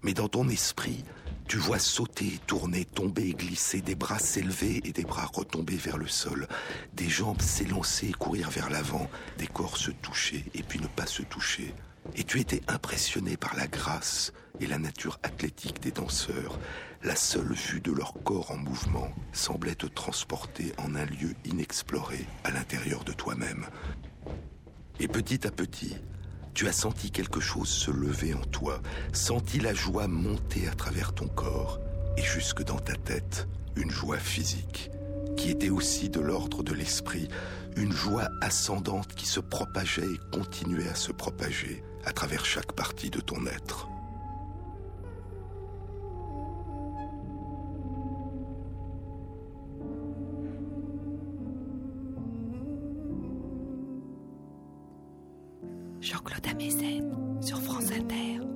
mais 0.03 0.13
dans 0.13 0.27
ton 0.27 0.49
esprit, 0.49 1.03
tu 1.47 1.57
vois 1.57 1.79
sauter, 1.79 2.39
tourner, 2.47 2.85
tomber, 2.85 3.33
glisser, 3.33 3.81
des 3.81 3.95
bras 3.95 4.19
s'élever 4.19 4.81
et 4.83 4.91
des 4.91 5.03
bras 5.03 5.25
retomber 5.25 5.77
vers 5.77 5.97
le 5.97 6.07
sol, 6.07 6.47
des 6.93 7.07
jambes 7.09 7.41
s'élancer 7.41 8.09
et 8.09 8.13
courir 8.13 8.49
vers 8.49 8.69
l'avant, 8.69 9.09
des 9.37 9.47
corps 9.47 9.77
se 9.77 9.91
toucher 9.91 10.45
et 10.53 10.63
puis 10.63 10.79
ne 10.79 10.87
pas 10.87 11.05
se 11.05 11.21
toucher. 11.21 11.73
Et 12.13 12.23
tu 12.23 12.39
étais 12.39 12.61
impressionné 12.67 13.37
par 13.37 13.55
la 13.55 13.67
grâce 13.67 14.31
et 14.59 14.67
la 14.67 14.77
nature 14.77 15.19
athlétique 15.23 15.81
des 15.81 15.91
danseurs. 15.91 16.59
La 17.03 17.15
seule 17.15 17.53
vue 17.53 17.81
de 17.81 17.91
leur 17.91 18.13
corps 18.23 18.51
en 18.51 18.57
mouvement 18.57 19.09
semblait 19.33 19.75
te 19.75 19.87
transporter 19.87 20.73
en 20.77 20.95
un 20.95 21.05
lieu 21.05 21.33
inexploré 21.45 22.25
à 22.43 22.51
l'intérieur 22.51 23.03
de 23.03 23.13
toi-même. 23.13 23.65
Et 24.99 25.07
petit 25.07 25.45
à 25.45 25.51
petit, 25.51 25.97
tu 26.53 26.67
as 26.67 26.73
senti 26.73 27.11
quelque 27.11 27.41
chose 27.41 27.67
se 27.67 27.91
lever 27.91 28.33
en 28.33 28.45
toi, 28.45 28.81
senti 29.11 29.59
la 29.59 29.73
joie 29.73 30.07
monter 30.07 30.69
à 30.69 30.73
travers 30.73 31.13
ton 31.13 31.27
corps 31.27 31.79
et 32.17 32.23
jusque 32.23 32.63
dans 32.63 32.79
ta 32.79 32.95
tête, 32.95 33.47
une 33.75 33.91
joie 33.91 34.19
physique, 34.19 34.89
qui 35.35 35.49
était 35.49 35.69
aussi 35.69 36.09
de 36.09 36.21
l'ordre 36.21 36.63
de 36.63 36.73
l'esprit, 36.73 37.27
une 37.75 37.91
joie 37.91 38.29
ascendante 38.41 39.15
qui 39.15 39.25
se 39.25 39.41
propageait 39.41 40.05
et 40.05 40.19
continuait 40.31 40.87
à 40.87 40.95
se 40.95 41.11
propager 41.11 41.83
à 42.05 42.13
travers 42.13 42.45
chaque 42.45 42.71
partie 42.71 43.09
de 43.09 43.19
ton 43.19 43.45
être. 43.47 43.87
Jean-Claude 56.01 56.47
Amezen 56.47 57.41
sur 57.41 57.59
France 57.59 57.91
Inter. 57.91 58.54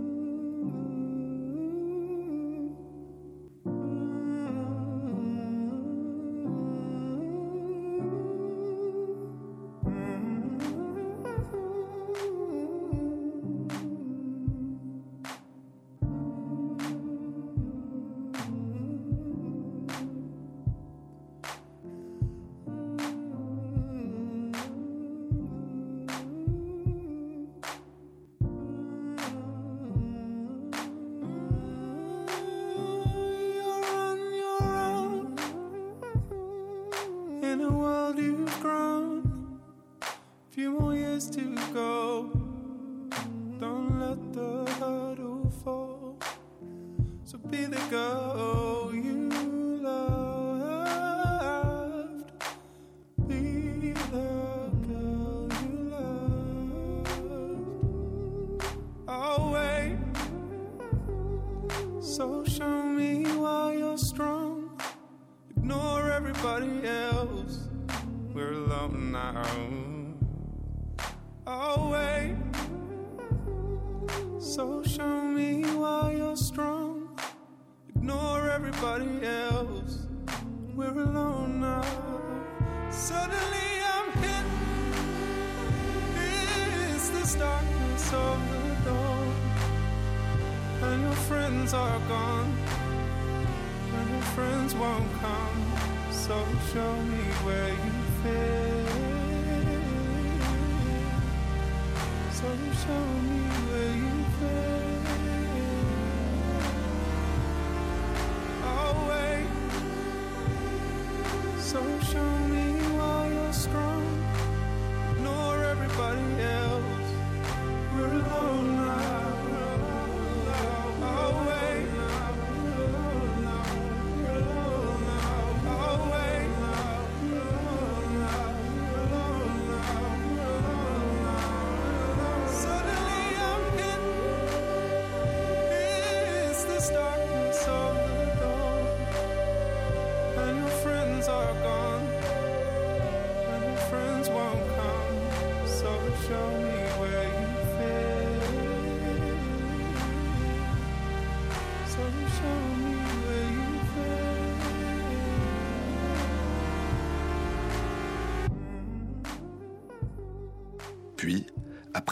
show 102.85 103.05
me 103.27 103.41
where 103.67 103.95
you've 103.95 104.39
been. 104.39 104.98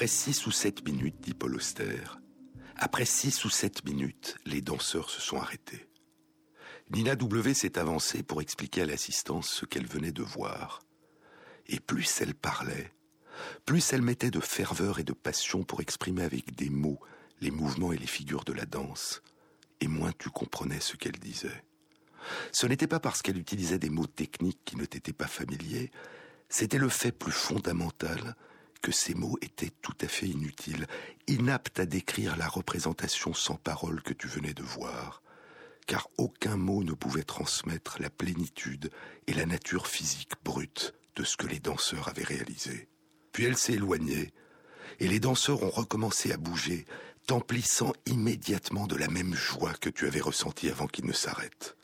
Après 0.07 0.15
six 0.15 0.47
ou 0.47 0.51
sept 0.51 0.85
minutes, 0.85 1.19
dit 1.19 1.33
Paul 1.33 1.53
Auster, 1.55 2.01
après 2.77 3.03
six 3.03 3.43
ou 3.43 3.49
sept 3.49 3.83
minutes, 3.83 4.37
les 4.45 4.61
danseurs 4.61 5.09
se 5.09 5.19
sont 5.19 5.35
arrêtés. 5.35 5.85
Nina 6.91 7.17
W 7.17 7.53
s'est 7.53 7.77
avancée 7.77 8.23
pour 8.23 8.41
expliquer 8.41 8.83
à 8.83 8.85
l'assistance 8.85 9.49
ce 9.49 9.65
qu'elle 9.65 9.85
venait 9.85 10.13
de 10.13 10.23
voir. 10.23 10.81
Et 11.65 11.81
plus 11.81 12.21
elle 12.21 12.35
parlait, 12.35 12.93
plus 13.65 13.91
elle 13.91 14.01
mettait 14.01 14.31
de 14.31 14.39
ferveur 14.39 14.99
et 14.99 15.03
de 15.03 15.11
passion 15.11 15.63
pour 15.63 15.81
exprimer 15.81 16.23
avec 16.23 16.55
des 16.55 16.69
mots 16.69 17.01
les 17.41 17.51
mouvements 17.51 17.91
et 17.91 17.97
les 17.97 18.07
figures 18.07 18.45
de 18.45 18.53
la 18.53 18.65
danse, 18.65 19.21
et 19.81 19.89
moins 19.89 20.13
tu 20.17 20.29
comprenais 20.29 20.79
ce 20.79 20.95
qu'elle 20.95 21.19
disait. 21.19 21.65
Ce 22.53 22.65
n'était 22.65 22.87
pas 22.87 23.01
parce 23.01 23.21
qu'elle 23.21 23.39
utilisait 23.39 23.77
des 23.77 23.89
mots 23.89 24.07
techniques 24.07 24.61
qui 24.63 24.77
ne 24.77 24.85
t'étaient 24.85 25.11
pas 25.11 25.27
familiers, 25.27 25.91
c'était 26.47 26.77
le 26.77 26.87
fait 26.87 27.11
plus 27.11 27.33
fondamental 27.33 28.37
ces 28.91 29.13
mots 29.13 29.37
étaient 29.41 29.73
tout 29.81 29.95
à 30.01 30.07
fait 30.07 30.27
inutiles, 30.27 30.87
inaptes 31.27 31.79
à 31.79 31.85
décrire 31.85 32.37
la 32.37 32.47
représentation 32.47 33.33
sans 33.33 33.55
parole 33.55 34.01
que 34.01 34.13
tu 34.13 34.27
venais 34.27 34.53
de 34.53 34.63
voir, 34.63 35.21
car 35.85 36.09
aucun 36.17 36.57
mot 36.57 36.83
ne 36.83 36.93
pouvait 36.93 37.23
transmettre 37.23 38.01
la 38.01 38.09
plénitude 38.09 38.91
et 39.27 39.33
la 39.33 39.45
nature 39.45 39.87
physique 39.87 40.33
brute 40.43 40.93
de 41.15 41.23
ce 41.23 41.37
que 41.37 41.47
les 41.47 41.59
danseurs 41.59 42.09
avaient 42.09 42.23
réalisé. 42.23 42.87
Puis 43.31 43.45
elle 43.45 43.57
s'est 43.57 43.73
éloignée, 43.73 44.33
et 44.99 45.07
les 45.07 45.19
danseurs 45.19 45.63
ont 45.63 45.69
recommencé 45.69 46.31
à 46.31 46.37
bouger, 46.37 46.85
t'emplissant 47.25 47.93
immédiatement 48.05 48.87
de 48.87 48.95
la 48.95 49.07
même 49.07 49.33
joie 49.33 49.73
que 49.73 49.89
tu 49.89 50.07
avais 50.07 50.21
ressentie 50.21 50.69
avant 50.69 50.87
qu'ils 50.87 51.05
ne 51.05 51.13
s'arrêtent. 51.13 51.75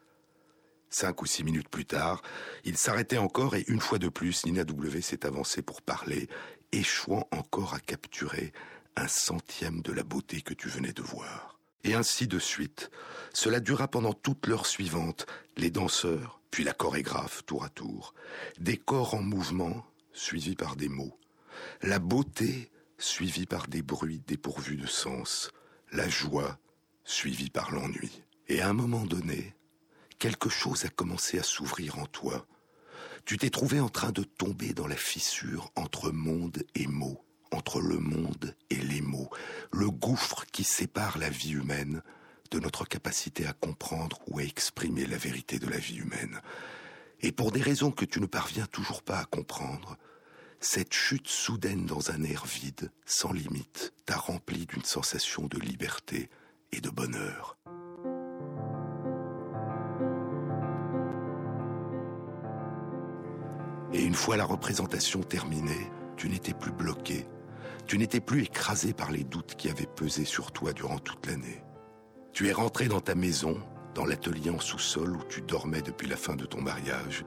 Cinq 0.90 1.22
ou 1.24 1.26
six 1.26 1.44
minutes 1.44 1.70
plus 1.70 1.86
tard, 1.86 2.22
ils 2.66 2.78
s'arrêtaient 2.78 3.18
encore 3.18 3.56
et 3.56 3.66
une 3.68 3.80
fois 3.80 3.98
de 3.98 4.10
plus, 4.10 4.46
Nina 4.46 4.64
W 4.64 5.02
s'est 5.02 5.26
avancée 5.26 5.64
pour 5.64 5.82
parler, 5.82 6.30
échouant 6.74 7.28
encore 7.32 7.74
à 7.74 7.80
capturer 7.80 8.52
un 8.96 9.08
centième 9.08 9.82
de 9.82 9.92
la 9.92 10.04
beauté 10.04 10.42
que 10.42 10.54
tu 10.54 10.68
venais 10.68 10.94
de 10.94 11.02
voir. 11.02 11.58
Et 11.84 11.94
ainsi 11.96 12.28
de 12.28 12.40
suite. 12.40 12.92
Cela 13.34 13.60
dura 13.60 13.88
pendant 13.88 14.14
toute 14.14 14.48
l'heure 14.48 14.66
suivante, 14.66 15.26
les 15.58 15.70
danseurs, 15.70 16.42
puis 16.52 16.64
la 16.64 16.74
chorégraphe 16.74 17.46
tour 17.46 17.64
à 17.64 17.70
tour, 17.70 18.14
des 18.60 18.78
corps 18.78 19.16
en 19.16 19.22
mouvement, 19.22 19.86
suivis 20.14 20.56
par 20.56 20.76
des 20.76 20.90
mots, 20.90 21.18
la 21.82 22.00
beauté 22.00 22.72
suivie 22.98 23.46
par 23.46 23.68
des 23.68 23.82
bruits 23.82 24.22
dépourvus 24.28 24.78
de 24.78 24.88
sens, 24.88 25.52
la 25.92 26.08
joie 26.08 26.58
suivie 27.04 27.50
par 27.50 27.72
l'ennui. 27.72 28.24
Et 28.48 28.62
à 28.62 28.70
un 28.70 28.74
moment 28.74 29.06
donné, 29.06 29.56
quelque 30.20 30.50
chose 30.50 30.86
a 30.86 30.90
commencé 30.90 31.40
à 31.40 31.44
s'ouvrir 31.44 32.00
en 32.00 32.06
toi. 32.06 32.46
Tu 33.26 33.38
t'es 33.38 33.50
trouvé 33.50 33.80
en 33.80 33.90
train 33.90 34.12
de 34.12 34.24
tomber 34.24 34.74
dans 34.74 34.88
la 34.88 34.98
fissure 34.98 35.72
entre 35.76 36.12
monde 36.12 36.64
et 36.76 36.88
mots, 36.88 37.24
entre 37.52 37.80
le 37.80 37.98
monde 37.98 38.56
et 38.70 38.76
les 38.76 39.00
mots, 39.00 39.30
le 39.72 39.90
gouffre 39.90 40.46
qui 40.52 40.66
sépare 40.66 41.18
la 41.18 41.30
vie 41.30 41.54
humaine 41.54 42.02
de 42.52 42.60
notre 42.60 42.86
capacité 42.86 43.48
à 43.48 43.54
comprendre 43.54 44.20
ou 44.28 44.40
à 44.40 44.44
exprimer 44.44 45.06
la 45.06 45.18
vérité 45.18 45.58
de 45.58 45.68
la 45.68 45.78
vie 45.78 45.98
humaine. 45.98 46.42
Et 47.22 47.32
pour 47.32 47.54
des 47.54 47.62
raisons 47.62 47.92
que 47.92 48.06
tu 48.06 48.20
ne 48.20 48.26
parviens 48.26 48.66
toujours 48.66 49.02
pas 49.02 49.20
à 49.20 49.26
comprendre, 49.26 49.98
cette 50.60 50.94
chute 50.94 51.28
soudaine 51.30 51.86
dans 51.86 52.12
un 52.12 52.24
air 52.24 52.46
vide, 52.46 52.92
sans 53.06 53.32
limite, 53.32 53.94
t'a 54.06 54.18
rempli 54.18 54.66
d'une 54.66 54.84
sensation 54.84 55.48
de 55.48 55.60
liberté 55.60 56.30
et 56.74 56.82
de 56.82 56.90
bonheur. 56.90 57.58
Et 63.94 64.04
une 64.04 64.16
fois 64.16 64.38
la 64.38 64.46
représentation 64.46 65.22
terminée, 65.22 65.92
tu 66.18 66.28
n'étais 66.28 66.54
plus 66.54 66.72
bloqué, 66.72 67.28
tu 67.86 68.00
n'étais 68.00 68.22
plus 68.22 68.44
écrasé 68.44 68.92
par 68.92 69.12
les 69.12 69.24
doutes 69.24 69.56
qui 69.56 69.70
avaient 69.70 69.86
pesé 69.86 70.26
sur 70.26 70.52
toi 70.52 70.74
durant 70.74 70.98
toute 70.98 71.28
l'année. 71.28 71.64
Tu 72.32 72.48
es 72.48 72.54
rentré 72.54 72.88
dans 72.88 73.02
ta 73.02 73.14
maison, 73.14 73.58
dans 73.94 74.06
l'atelier 74.06 74.50
en 74.50 74.60
sous-sol 74.60 75.16
où 75.16 75.24
tu 75.30 75.42
dormais 75.42 75.84
depuis 75.84 76.08
la 76.08 76.18
fin 76.18 76.36
de 76.36 76.46
ton 76.46 76.60
mariage, 76.60 77.24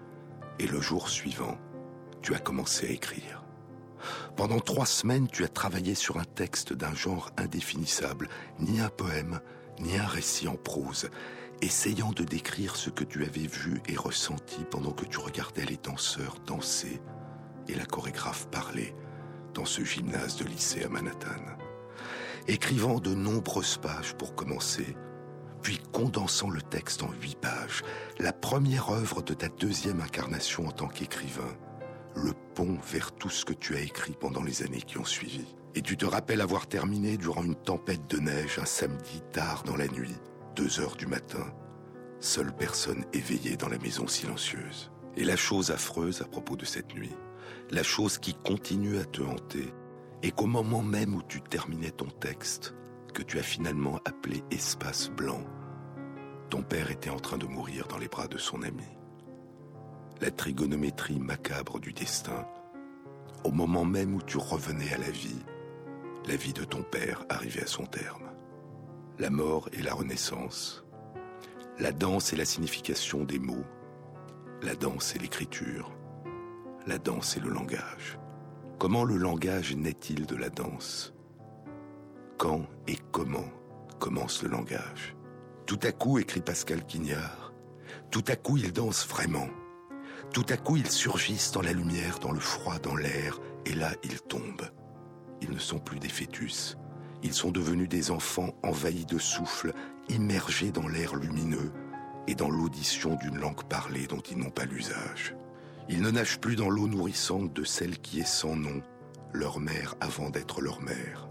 et 0.59 0.67
le 0.67 0.81
jour 0.81 1.09
suivant, 1.09 1.57
tu 2.21 2.35
as 2.35 2.41
commencé 2.41 2.89
à 2.89 2.91
écrire. 2.91 3.45
Pendant 4.35 4.59
trois 4.59 4.87
semaines, 4.87 5.29
tu 5.29 5.45
as 5.45 5.49
travaillé 5.49 5.95
sur 5.95 6.19
un 6.19 6.25
texte 6.25 6.73
d'un 6.73 6.95
genre 6.95 7.31
indéfinissable, 7.37 8.29
ni 8.59 8.81
un 8.81 8.89
poème, 8.89 9.41
ni 9.79 9.97
un 9.97 10.07
récit 10.07 10.49
en 10.49 10.57
prose, 10.57 11.11
essayant 11.63 12.13
de 12.13 12.25
décrire 12.25 12.77
ce 12.77 12.91
que 12.91 13.05
tu 13.05 13.25
avais 13.25 13.47
vu 13.47 13.81
et 13.89 13.97
ressenti 13.97 14.65
pendant 14.71 14.93
que 14.93 15.05
tu 15.05 15.19
regardais 15.19 15.65
les 15.65 15.77
danseurs 15.77 16.37
danser 16.47 17.01
et 17.69 17.75
la 17.75 17.85
chorégraphe 17.85 18.47
parler 18.49 18.95
dans 19.55 19.65
ce 19.65 19.83
gymnase 19.83 20.37
de 20.37 20.45
lycée 20.45 20.85
à 20.85 20.89
Manhattan. 20.89 21.43
Écrivant 22.49 23.01
de 23.01 23.15
nombreuses 23.15 23.79
pages 23.79 24.15
pour 24.15 24.35
commencer, 24.35 24.97
puis 25.63 25.81
condensant 25.93 26.51
le 26.51 26.63
texte 26.63 27.03
en 27.03 27.11
huit 27.21 27.37
pages, 27.41 27.83
la 28.19 28.33
première 28.33 28.91
œuvre 28.91 29.23
de 29.23 29.35
ta 29.35 29.49
deuxième 29.49 30.01
incarnation 30.01 30.67
en 30.67 30.71
tant 30.71 30.89
qu'écrivain, 30.89 31.57
le 32.15 32.33
pont 32.55 32.79
vers 32.93 33.13
tout 33.13 33.31
ce 33.31 33.45
que 33.45 33.53
tu 33.53 33.77
as 33.77 33.81
écrit 33.81 34.15
pendant 34.19 34.43
les 34.43 34.63
années 34.63 34.83
qui 34.83 34.99
ont 34.99 35.05
suivi. 35.05 35.45
Et 35.75 35.83
tu 35.83 35.97
te 35.97 36.07
rappelles 36.07 36.41
avoir 36.41 36.67
terminé 36.67 37.17
durant 37.17 37.43
une 37.43 37.57
tempête 37.57 38.09
de 38.09 38.19
neige 38.19 38.59
un 38.59 38.65
samedi 38.65 39.23
tard 39.33 39.63
dans 39.65 39.77
la 39.77 39.89
nuit, 39.89 40.17
deux 40.57 40.81
heures 40.81 40.97
du 40.97 41.07
matin, 41.07 41.47
seule 42.19 42.53
personne 42.53 43.05
éveillée 43.13 43.57
dans 43.57 43.69
la 43.69 43.79
maison 43.79 44.09
silencieuse. 44.09 44.91
Et 45.17 45.25
la 45.25 45.37
chose 45.37 45.71
affreuse 45.71 46.21
à 46.23 46.25
propos 46.25 46.57
de 46.57 46.65
cette 46.65 46.95
nuit, 46.95 47.15
la 47.71 47.83
chose 47.85 48.19
qui 48.19 48.35
continue 48.35 48.99
à 48.99 49.05
te 49.05 49.23
hanter, 49.23 49.73
est 50.23 50.33
qu'au 50.33 50.47
moment 50.47 50.83
même 50.83 51.15
où 51.15 51.23
tu 51.23 51.41
terminais 51.41 51.91
ton 51.93 52.09
texte, 52.09 52.75
que 53.15 53.23
tu 53.23 53.39
as 53.39 53.43
finalement 53.43 54.01
appelé 54.05 54.43
espace 54.51 55.11
blanc, 55.11 55.45
ton 56.51 56.63
père 56.63 56.91
était 56.91 57.11
en 57.11 57.21
train 57.21 57.39
de 57.39 57.47
mourir 57.47 57.87
dans 57.87 57.99
les 57.99 58.09
bras 58.09 58.27
de 58.27 58.39
son 58.39 58.63
ami 58.63 58.85
la 60.21 60.31
trigonométrie 60.31 61.19
macabre 61.19 61.79
du 61.79 61.93
destin, 61.93 62.47
au 63.45 63.51
moment 63.51 63.85
même 63.85 64.15
où 64.15 64.23
tu 64.23 64.39
revenais 64.39 64.93
à 64.93 64.99
la 64.99 65.11
vie, 65.11 65.43
la 66.27 66.37
vie 66.37 66.53
de 66.53 66.65
ton 66.65 66.83
père 66.83 67.25
arrivait 67.29 67.63
à 67.63 67.67
son 67.67 67.85
terme. 67.85 68.26
La 69.19 69.31
mort 69.31 69.71
et 69.73 69.81
la 69.81 69.95
renaissance, 69.95 70.85
la 71.79 71.91
danse 71.91 72.35
et 72.35 72.37
la 72.37 72.45
signification 72.45 73.25
des 73.25 73.39
mots, 73.39 73.65
la 74.63 74.75
danse 74.75 75.17
et 75.17 75.19
l'écriture, 75.19 75.91
la 76.87 76.99
danse 76.99 77.35
et 77.39 77.41
le 77.41 77.49
langage. 77.49 78.19
Comment 78.79 79.05
le 79.05 79.17
langage 79.17 79.75
naît-il 79.75 80.27
de 80.27 80.37
la 80.37 80.51
danse? 80.51 81.15
Quand 82.37 82.67
et 82.87 82.99
comment 83.11 83.49
commence 83.99 84.43
le 84.43 84.51
langage? 84.51 85.17
Tout 85.65 85.81
à 85.83 85.93
coup, 85.93 86.19
écrit 86.19 86.43
Pascal 86.43 86.85
Quignard, 86.85 87.55
tout 88.11 88.25
à 88.29 88.37
coup 88.37 88.59
il 88.59 88.71
danse 88.71 89.09
vraiment. 89.09 89.49
Tout 90.33 90.47
à 90.51 90.59
coup, 90.59 90.77
ils 90.77 90.91
surgissent 90.91 91.53
dans 91.53 91.63
la 91.63 91.73
lumière, 91.73 92.19
dans 92.19 92.33
le 92.33 92.41
froid, 92.41 92.79
dans 92.79 92.97
l'air, 92.97 93.41
et 93.65 93.73
là, 93.73 93.93
ils 94.03 94.21
tombent. 94.21 94.69
Ils 95.41 95.51
ne 95.51 95.59
sont 95.59 95.79
plus 95.79 95.99
des 95.99 96.09
fœtus. 96.09 96.77
Ils 97.27 97.35
sont 97.35 97.51
devenus 97.51 97.89
des 97.89 98.13
enfants 98.13 98.55
envahis 98.63 99.05
de 99.05 99.19
souffle, 99.19 99.73
immergés 100.09 100.71
dans 100.71 100.87
l'air 100.87 101.17
lumineux 101.17 101.73
et 102.29 102.37
dans 102.37 102.49
l'audition 102.49 103.17
d'une 103.17 103.39
langue 103.39 103.65
parlée 103.65 104.07
dont 104.07 104.21
ils 104.21 104.39
n'ont 104.39 104.51
pas 104.51 104.65
l'usage. 104.65 105.35
Ils 105.89 106.03
ne 106.03 106.13
nagent 106.13 106.39
plus 106.39 106.55
dans 106.55 106.71
l'eau 106.71 106.87
nourrissante 106.87 107.53
de 107.53 107.65
celle 107.65 107.99
qui 107.99 108.21
est 108.21 108.29
sans 108.29 108.55
nom, 108.55 108.81
leur 109.33 109.59
mère 109.59 109.97
avant 110.01 110.31
d'être 110.31 110.61
leur 110.61 110.81
mère. 110.81 111.29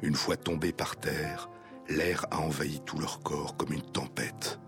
Une 0.00 0.14
fois 0.14 0.38
tombés 0.38 0.72
par 0.72 0.96
terre, 0.96 1.50
l'air 1.90 2.24
a 2.30 2.38
envahi 2.38 2.80
tout 2.86 2.98
leur 2.98 3.20
corps 3.20 3.58
comme 3.58 3.74
une 3.74 3.82
tempête. 3.82 4.58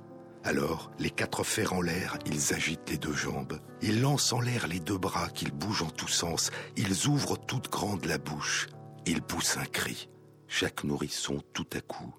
Alors, 0.44 0.90
les 0.98 1.10
quatre 1.10 1.44
fers 1.44 1.72
en 1.72 1.80
l'air, 1.80 2.18
ils 2.26 2.52
agitent 2.52 2.90
les 2.90 2.98
deux 2.98 3.14
jambes, 3.14 3.58
ils 3.80 4.02
lancent 4.02 4.34
en 4.34 4.40
l'air 4.40 4.68
les 4.68 4.80
deux 4.80 4.98
bras, 4.98 5.30
qu'ils 5.30 5.52
bougent 5.52 5.84
en 5.84 5.90
tous 5.90 6.08
sens, 6.08 6.50
ils 6.76 7.06
ouvrent 7.08 7.38
toute 7.38 7.70
grande 7.70 8.04
la 8.04 8.18
bouche, 8.18 8.68
ils 9.10 9.22
poussent 9.22 9.56
un 9.56 9.64
cri. 9.64 10.08
Chaque 10.46 10.84
nourrisson, 10.84 11.42
tout 11.52 11.66
à 11.72 11.80
coup, 11.80 12.14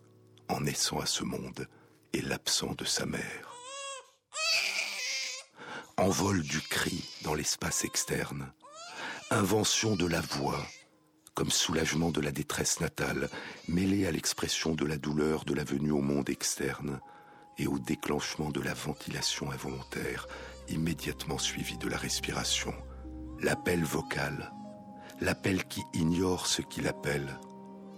en 0.50 0.60
naissant 0.60 1.00
à 1.00 1.06
ce 1.06 1.24
monde, 1.24 1.68
est 2.14 2.22
l'absent 2.22 2.74
de 2.78 2.84
sa 2.84 3.06
mère. 3.06 3.56
Envol 5.96 6.42
du 6.42 6.60
cri 6.60 7.08
dans 7.24 7.34
l'espace 7.34 7.86
externe, 7.86 8.52
invention 9.30 9.96
de 9.96 10.06
la 10.06 10.20
voix, 10.20 10.66
comme 11.34 11.50
soulagement 11.50 12.12
de 12.12 12.20
la 12.20 12.34
détresse 12.34 12.82
natale, 12.82 13.30
mêlée 13.70 14.06
à 14.06 14.12
l'expression 14.12 14.76
de 14.76 14.86
la 14.86 14.98
douleur 14.98 15.46
de 15.46 15.54
la 15.54 15.64
venue 15.64 15.92
au 15.92 16.02
monde 16.02 16.30
externe, 16.30 17.00
et 17.58 17.68
au 17.68 17.80
déclenchement 17.80 18.50
de 18.50 18.60
la 18.60 18.74
ventilation 18.74 19.50
involontaire, 19.50 20.28
immédiatement 20.68 21.38
suivi 21.38 21.78
de 21.78 21.88
la 21.88 21.98
respiration. 21.98 22.74
L'appel 23.40 23.82
vocal, 23.84 24.52
l'appel 25.22 25.64
qui 25.66 25.84
ignore 25.94 26.48
ce 26.48 26.64
qu'il 26.64 26.88
appelle, 26.88 27.40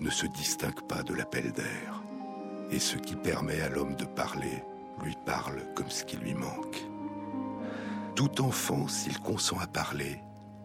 ne 0.02 0.10
se 0.10 0.28
distingue 0.28 0.86
pas 0.88 1.04
de 1.04 1.14
l'appel 1.14 1.54
d'air. 1.54 2.04
Et 2.70 2.80
ce 2.80 2.98
qui 2.98 3.16
permet 3.16 3.62
à 3.62 3.70
l'homme 3.70 3.96
de 3.96 4.06
parler 4.06 4.62
lui 5.02 5.16
parle 5.26 5.62
comme 5.74 5.90
ce 5.90 6.04
qui 6.04 6.18
lui 6.18 6.34
manque. 6.34 6.84
Tout 8.16 8.42
enfant, 8.42 8.88
s'il 8.90 9.20
consent 9.20 9.58
à 9.60 9.68
parler, 9.68 10.20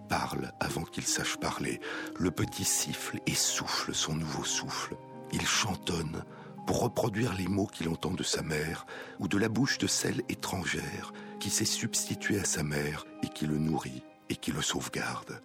parle 0.09 0.53
avant 0.59 0.83
qu'il 0.83 1.05
sache 1.05 1.37
parler. 1.37 1.81
Le 2.19 2.31
petit 2.31 2.65
siffle 2.65 3.21
et 3.27 3.35
souffle 3.35 3.95
son 3.95 4.15
nouveau 4.15 4.45
souffle. 4.45 4.97
Il 5.33 5.47
chantonne 5.47 6.25
pour 6.67 6.81
reproduire 6.81 7.35
les 7.35 7.47
mots 7.47 7.67
qu'il 7.67 7.89
entend 7.89 8.11
de 8.11 8.23
sa 8.25 8.43
mère 8.43 8.85
ou 9.21 9.29
de 9.29 9.39
la 9.39 9.49
bouche 9.49 9.79
de 9.79 9.87
celle 9.87 10.23
étrangère 10.29 11.13
qui 11.39 11.51
s'est 11.51 11.65
substituée 11.65 12.41
à 12.41 12.45
sa 12.45 12.63
mère 12.63 13.07
et 13.23 13.29
qui 13.29 13.47
le 13.47 13.59
nourrit 13.59 14.03
et 14.29 14.37
qui 14.37 14.51
le 14.51 14.61
sauvegarde. 14.61 15.41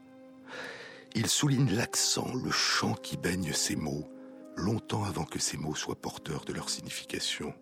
Il 1.15 1.27
souligne 1.27 1.75
l'accent, 1.75 2.33
le 2.33 2.49
chant 2.49 2.95
qui 2.95 3.17
baigne 3.17 3.53
ces 3.53 3.75
mots, 3.75 4.09
longtemps 4.55 5.03
avant 5.03 5.25
que 5.25 5.37
ces 5.37 5.57
mots 5.57 5.75
soient 5.75 6.01
porteurs 6.01 6.43
de 6.43 6.53
leur 6.53 6.69
signification. 6.69 7.53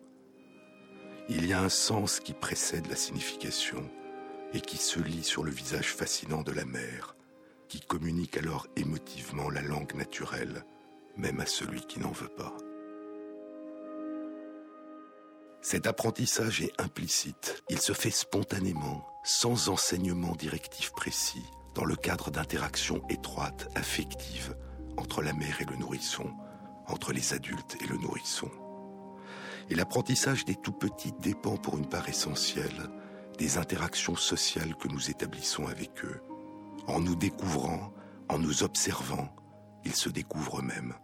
Il 1.28 1.46
y 1.46 1.52
a 1.52 1.60
un 1.60 1.68
sens 1.68 2.18
qui 2.18 2.32
précède 2.32 2.86
la 2.88 2.96
signification 2.96 3.90
et 4.54 4.60
qui 4.62 4.78
se 4.78 5.00
lit 5.00 5.22
sur 5.22 5.44
le 5.44 5.50
visage 5.50 5.92
fascinant 5.94 6.42
de 6.42 6.52
la 6.52 6.64
mère, 6.64 7.14
qui 7.68 7.80
communique 7.80 8.38
alors 8.38 8.66
émotivement 8.76 9.50
la 9.50 9.62
langue 9.62 9.94
naturelle, 9.94 10.64
même 11.18 11.40
à 11.40 11.46
celui 11.46 11.82
qui 11.82 12.00
n'en 12.00 12.10
veut 12.10 12.28
pas. 12.28 12.56
Cet 15.60 15.86
apprentissage 15.86 16.62
est 16.62 16.72
implicite. 16.80 17.62
Il 17.68 17.80
se 17.80 17.92
fait 17.92 18.10
spontanément, 18.10 19.06
sans 19.24 19.68
enseignement 19.68 20.34
directif 20.34 20.90
précis, 20.92 21.44
dans 21.74 21.84
le 21.84 21.96
cadre 21.96 22.30
d'interactions 22.30 23.02
étroites, 23.08 23.68
affectives, 23.74 24.56
entre 24.96 25.22
la 25.22 25.32
mère 25.32 25.60
et 25.60 25.64
le 25.64 25.76
nourrisson, 25.76 26.30
entre 26.86 27.12
les 27.12 27.32
adultes 27.32 27.76
et 27.82 27.86
le 27.86 27.96
nourrisson. 27.96 28.50
Et 29.70 29.74
l'apprentissage 29.74 30.44
des 30.44 30.56
tout 30.56 30.72
petits 30.72 31.12
dépend 31.20 31.56
pour 31.56 31.78
une 31.78 31.88
part 31.88 32.08
essentielle 32.08 32.90
des 33.38 33.58
interactions 33.58 34.16
sociales 34.16 34.76
que 34.76 34.88
nous 34.88 35.10
établissons 35.10 35.66
avec 35.66 36.04
eux. 36.04 36.20
En 36.86 37.00
nous 37.00 37.16
découvrant, 37.16 37.92
en 38.28 38.38
nous 38.38 38.62
observant, 38.62 39.34
ils 39.84 39.94
se 39.94 40.08
découvrent 40.08 40.60
eux-mêmes. 40.60 40.94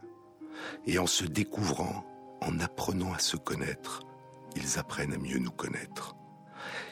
Et 0.86 0.98
en 0.98 1.06
se 1.06 1.24
découvrant, 1.24 2.04
en 2.40 2.60
apprenant 2.60 3.12
à 3.12 3.18
se 3.18 3.36
connaître, 3.36 4.02
ils 4.56 4.78
apprennent 4.78 5.14
à 5.14 5.18
mieux 5.18 5.38
nous 5.38 5.50
connaître. 5.50 6.14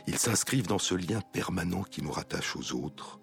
Ils 0.06 0.18
s'inscrivent 0.18 0.68
dans 0.68 0.78
ce 0.78 0.94
lien 0.94 1.20
permanent 1.32 1.82
qui 1.82 2.02
nous 2.02 2.12
rattache 2.12 2.56
aux 2.56 2.72
autres, 2.74 3.18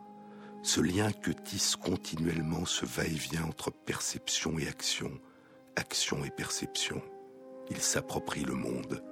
ce 0.64 0.80
lien 0.80 1.11
que 1.11 1.32
tisse 1.32 1.76
continuellement 1.76 2.66
ce 2.66 2.86
va-et-vient 2.86 3.43
entre 3.43 3.70
perception 3.70 4.57
et 4.57 4.68
action, 4.68 5.11
action 5.76 6.24
et 6.24 6.32
perception. 6.32 7.01
Ils 7.70 7.82
s'approprient 7.82 8.45
le 8.45 8.55
monde 8.55 9.03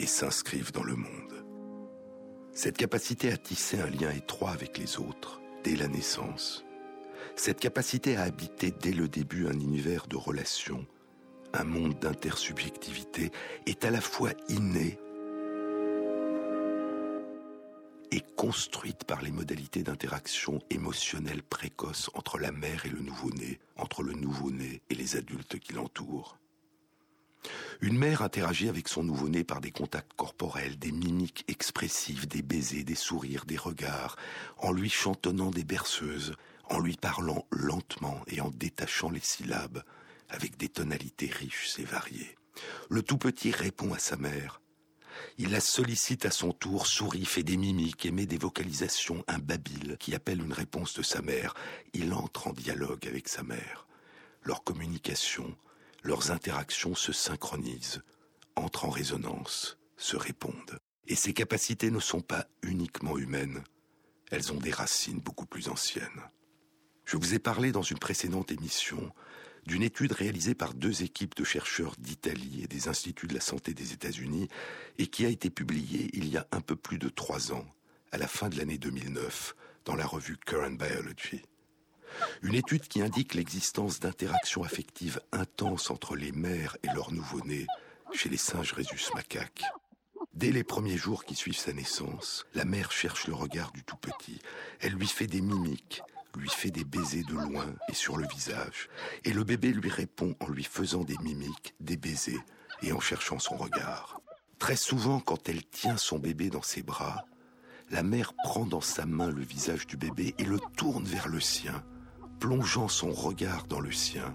et 0.00 0.06
s'inscrivent 0.06 0.72
dans 0.72 0.82
le 0.82 0.96
monde. 0.96 1.46
Cette 2.52 2.76
capacité 2.76 3.30
à 3.30 3.36
tisser 3.36 3.80
un 3.80 3.88
lien 3.88 4.10
étroit 4.10 4.50
avec 4.50 4.78
les 4.78 4.98
autres 4.98 5.40
dès 5.62 5.76
la 5.76 5.86
naissance, 5.86 6.64
cette 7.36 7.60
capacité 7.60 8.16
à 8.16 8.22
habiter 8.22 8.72
dès 8.72 8.92
le 8.92 9.08
début 9.08 9.46
un 9.46 9.60
univers 9.60 10.08
de 10.08 10.16
relations, 10.16 10.86
un 11.52 11.64
monde 11.64 11.98
d'intersubjectivité 12.00 13.30
est 13.66 13.84
à 13.84 13.90
la 13.90 14.00
fois 14.00 14.30
innée 14.48 14.98
et 18.10 18.22
construite 18.36 19.04
par 19.04 19.22
les 19.22 19.30
modalités 19.30 19.82
d'interaction 19.82 20.60
émotionnelle 20.70 21.42
précoce 21.42 22.10
entre 22.14 22.38
la 22.38 22.52
mère 22.52 22.86
et 22.86 22.90
le 22.90 23.00
nouveau-né, 23.00 23.58
entre 23.76 24.02
le 24.02 24.12
nouveau-né 24.12 24.82
et 24.90 24.94
les 24.94 25.16
adultes 25.16 25.58
qui 25.58 25.72
l'entourent. 25.72 26.38
Une 27.80 27.98
mère 27.98 28.22
interagit 28.22 28.68
avec 28.68 28.88
son 28.88 29.04
nouveau-né 29.04 29.44
par 29.44 29.60
des 29.60 29.70
contacts 29.70 30.14
corporels, 30.14 30.78
des 30.78 30.92
mimiques 30.92 31.44
expressives, 31.48 32.26
des 32.26 32.42
baisers, 32.42 32.84
des 32.84 32.94
sourires, 32.94 33.44
des 33.44 33.56
regards, 33.56 34.16
en 34.58 34.72
lui 34.72 34.90
chantonnant 34.90 35.50
des 35.50 35.64
berceuses, 35.64 36.34
en 36.68 36.80
lui 36.80 36.96
parlant 36.96 37.46
lentement 37.50 38.20
et 38.26 38.40
en 38.40 38.50
détachant 38.50 39.10
les 39.10 39.20
syllabes, 39.20 39.82
avec 40.28 40.56
des 40.56 40.68
tonalités 40.68 41.30
riches 41.30 41.78
et 41.78 41.84
variées. 41.84 42.36
Le 42.90 43.02
tout 43.02 43.18
petit 43.18 43.52
répond 43.52 43.92
à 43.92 43.98
sa 43.98 44.16
mère. 44.16 44.60
Il 45.38 45.50
la 45.50 45.60
sollicite 45.60 46.26
à 46.26 46.30
son 46.30 46.52
tour, 46.52 46.86
sourit, 46.86 47.24
fait 47.24 47.42
des 47.42 47.56
mimiques, 47.56 48.06
émet 48.06 48.26
des 48.26 48.38
vocalisations, 48.38 49.24
un 49.28 49.38
babil 49.38 49.96
qui 49.98 50.14
appelle 50.14 50.42
une 50.42 50.52
réponse 50.52 50.94
de 50.94 51.02
sa 51.02 51.22
mère. 51.22 51.54
Il 51.92 52.12
entre 52.12 52.48
en 52.48 52.52
dialogue 52.52 53.06
avec 53.06 53.28
sa 53.28 53.42
mère. 53.42 53.86
Leur 54.42 54.64
communication, 54.64 55.56
leurs 56.02 56.30
interactions 56.30 56.94
se 56.94 57.12
synchronisent, 57.12 58.02
entrent 58.54 58.84
en 58.84 58.90
résonance, 58.90 59.78
se 59.96 60.16
répondent. 60.16 60.78
Et 61.08 61.14
ces 61.14 61.32
capacités 61.32 61.90
ne 61.90 62.00
sont 62.00 62.20
pas 62.20 62.46
uniquement 62.62 63.18
humaines, 63.18 63.62
elles 64.30 64.52
ont 64.52 64.58
des 64.58 64.72
racines 64.72 65.20
beaucoup 65.20 65.46
plus 65.46 65.68
anciennes. 65.68 66.22
Je 67.04 67.16
vous 67.16 67.34
ai 67.34 67.38
parlé 67.38 67.70
dans 67.70 67.82
une 67.82 67.98
précédente 67.98 68.50
émission 68.50 69.12
d'une 69.66 69.82
étude 69.82 70.12
réalisée 70.12 70.54
par 70.54 70.74
deux 70.74 71.02
équipes 71.02 71.34
de 71.34 71.44
chercheurs 71.44 71.94
d'Italie 71.98 72.62
et 72.62 72.68
des 72.68 72.88
instituts 72.88 73.26
de 73.26 73.34
la 73.34 73.40
santé 73.40 73.74
des 73.74 73.92
États-Unis 73.92 74.48
et 74.98 75.08
qui 75.08 75.26
a 75.26 75.28
été 75.28 75.50
publiée 75.50 76.10
il 76.12 76.28
y 76.28 76.36
a 76.36 76.46
un 76.52 76.60
peu 76.60 76.76
plus 76.76 76.98
de 76.98 77.08
trois 77.08 77.52
ans, 77.52 77.66
à 78.12 78.18
la 78.18 78.28
fin 78.28 78.48
de 78.48 78.56
l'année 78.56 78.78
2009, 78.78 79.56
dans 79.84 79.96
la 79.96 80.06
revue 80.06 80.36
Current 80.36 80.76
Biology. 80.76 81.42
Une 82.42 82.54
étude 82.54 82.86
qui 82.86 83.02
indique 83.02 83.34
l'existence 83.34 84.00
d'interactions 84.00 84.62
affectives 84.62 85.20
intenses 85.32 85.90
entre 85.90 86.16
les 86.16 86.32
mères 86.32 86.76
et 86.82 86.88
leurs 86.94 87.12
nouveau-nés 87.12 87.66
chez 88.12 88.28
les 88.28 88.36
singes 88.36 88.72
rhésus 88.72 89.10
macaques. 89.14 89.64
Dès 90.32 90.50
les 90.50 90.64
premiers 90.64 90.96
jours 90.96 91.24
qui 91.24 91.34
suivent 91.34 91.56
sa 91.56 91.72
naissance, 91.72 92.46
la 92.54 92.64
mère 92.64 92.92
cherche 92.92 93.26
le 93.26 93.34
regard 93.34 93.72
du 93.72 93.82
tout 93.82 93.96
petit. 93.96 94.40
Elle 94.80 94.92
lui 94.92 95.06
fait 95.06 95.26
des 95.26 95.40
mimiques, 95.40 96.02
lui 96.36 96.48
fait 96.48 96.70
des 96.70 96.84
baisers 96.84 97.24
de 97.24 97.34
loin 97.34 97.66
et 97.88 97.94
sur 97.94 98.16
le 98.16 98.26
visage, 98.28 98.88
et 99.24 99.32
le 99.32 99.44
bébé 99.44 99.72
lui 99.72 99.90
répond 99.90 100.34
en 100.40 100.48
lui 100.48 100.64
faisant 100.64 101.04
des 101.04 101.16
mimiques, 101.22 101.74
des 101.80 101.96
baisers 101.96 102.44
et 102.82 102.92
en 102.92 103.00
cherchant 103.00 103.38
son 103.38 103.56
regard. 103.56 104.20
Très 104.58 104.76
souvent, 104.76 105.20
quand 105.20 105.48
elle 105.48 105.64
tient 105.66 105.96
son 105.96 106.18
bébé 106.18 106.50
dans 106.50 106.62
ses 106.62 106.82
bras, 106.82 107.24
la 107.90 108.02
mère 108.02 108.34
prend 108.42 108.66
dans 108.66 108.80
sa 108.80 109.06
main 109.06 109.30
le 109.30 109.42
visage 109.42 109.86
du 109.86 109.96
bébé 109.96 110.34
et 110.38 110.44
le 110.44 110.58
tourne 110.76 111.04
vers 111.04 111.28
le 111.28 111.40
sien, 111.40 111.84
plongeant 112.40 112.88
son 112.88 113.12
regard 113.12 113.66
dans 113.66 113.80
le 113.80 113.92
sien, 113.92 114.34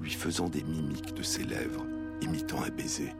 lui 0.00 0.12
faisant 0.12 0.48
des 0.48 0.62
mimiques 0.62 1.14
de 1.14 1.22
ses 1.22 1.44
lèvres, 1.44 1.86
imitant 2.20 2.62
un 2.62 2.70
baiser. 2.70 3.12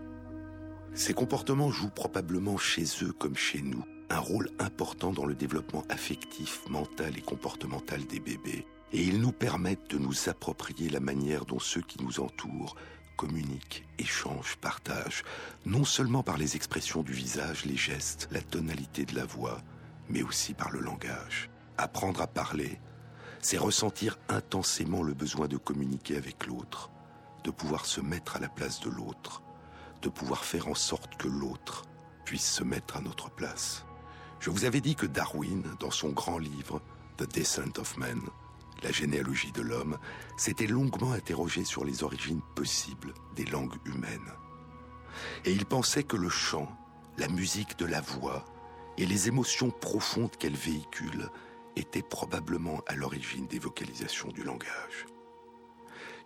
Ces 0.95 1.14
comportements 1.14 1.71
jouent 1.71 1.91
probablement 1.91 2.57
chez 2.57 2.85
eux 3.03 3.12
comme 3.12 3.37
chez 3.37 3.61
nous 3.61 3.85
un 4.11 4.19
rôle 4.19 4.51
important 4.59 5.13
dans 5.13 5.27
le 5.27 5.35
développement 5.35 5.85
affectif, 5.89 6.63
mental 6.69 7.17
et 7.17 7.23
comportemental 7.23 8.05
des 8.07 8.21
bébés, 8.21 8.67
et 8.93 9.03
ils 9.03 9.21
nous 9.21 9.33
permettent 9.33 9.91
de 9.91 9.99
nous 9.99 10.29
approprier 10.29 10.89
la 10.91 11.01
manière 11.01 11.45
dont 11.45 11.59
ceux 11.59 11.83
qui 11.83 12.03
nous 12.03 12.21
entourent 12.21 12.77
communiquent, 13.17 13.85
échangent, 13.99 14.57
partagent, 14.57 15.25
non 15.65 15.85
seulement 15.85 16.23
par 16.23 16.37
les 16.37 16.55
expressions 16.55 17.03
du 17.03 17.13
visage, 17.13 17.65
les 17.65 17.77
gestes, 17.77 18.29
la 18.31 18.43
tonalité 18.43 19.05
de 19.05 19.15
la 19.15 19.25
voix, 19.25 19.61
mais 20.09 20.23
aussi 20.23 20.55
par 20.55 20.71
le 20.71 20.81
langage. 20.81 21.51
Apprendre 21.79 22.21
à 22.21 22.27
parler, 22.27 22.79
c'est 23.41 23.59
ressentir 23.59 24.19
intensément 24.29 25.03
le 25.03 25.15
besoin 25.15 25.49
de 25.49 25.57
communiquer 25.57 26.17
avec 26.17 26.47
l'autre, 26.47 26.91
de 27.43 27.51
pouvoir 27.51 27.87
se 27.87 28.01
mettre 28.01 28.37
à 28.37 28.41
la 28.41 28.49
place 28.49 28.81
de 28.81 28.91
l'autre, 28.91 29.43
de 30.03 30.09
pouvoir 30.09 30.45
faire 30.45 30.69
en 30.69 30.75
sorte 30.75 31.17
que 31.17 31.29
l'autre 31.29 31.85
puisse 32.25 32.51
se 32.51 32.65
mettre 32.65 32.97
à 32.97 33.01
notre 33.01 33.31
place. 33.31 33.86
Je 34.41 34.51
vous 34.51 34.64
avais 34.64 34.80
dit 34.80 34.95
que 34.95 35.07
Darwin, 35.07 35.62
dans 35.80 35.91
son 35.91 36.11
grand 36.11 36.39
livre 36.39 36.80
The 37.16 37.28
Descent 37.32 37.78
of 37.78 37.97
Man, 37.97 38.20
la 38.82 38.93
généalogie 38.93 39.53
de 39.53 39.62
l'homme, 39.62 39.99
s'était 40.37 40.66
longuement 40.66 41.12
interrogé 41.12 41.64
sur 41.64 41.84
les 41.84 42.03
origines 42.03 42.43
possibles 42.55 43.14
des 43.34 43.47
langues 43.47 43.76
humaines. 43.87 44.32
Et 45.45 45.53
il 45.53 45.64
pensait 45.64 46.05
que 46.05 46.16
le 46.16 46.28
chant, 46.28 46.68
la 47.16 47.28
musique 47.28 47.78
de 47.78 47.87
la 47.87 48.01
voix 48.01 48.45
et 48.99 49.07
les 49.07 49.28
émotions 49.28 49.70
profondes 49.70 50.37
qu'elle 50.37 50.57
véhicule 50.57 51.30
étaient 51.76 52.03
probablement 52.03 52.80
à 52.87 52.95
l'origine 52.95 53.47
des 53.47 53.59
vocalisations 53.59 54.28
du 54.28 54.43
langage. 54.43 55.07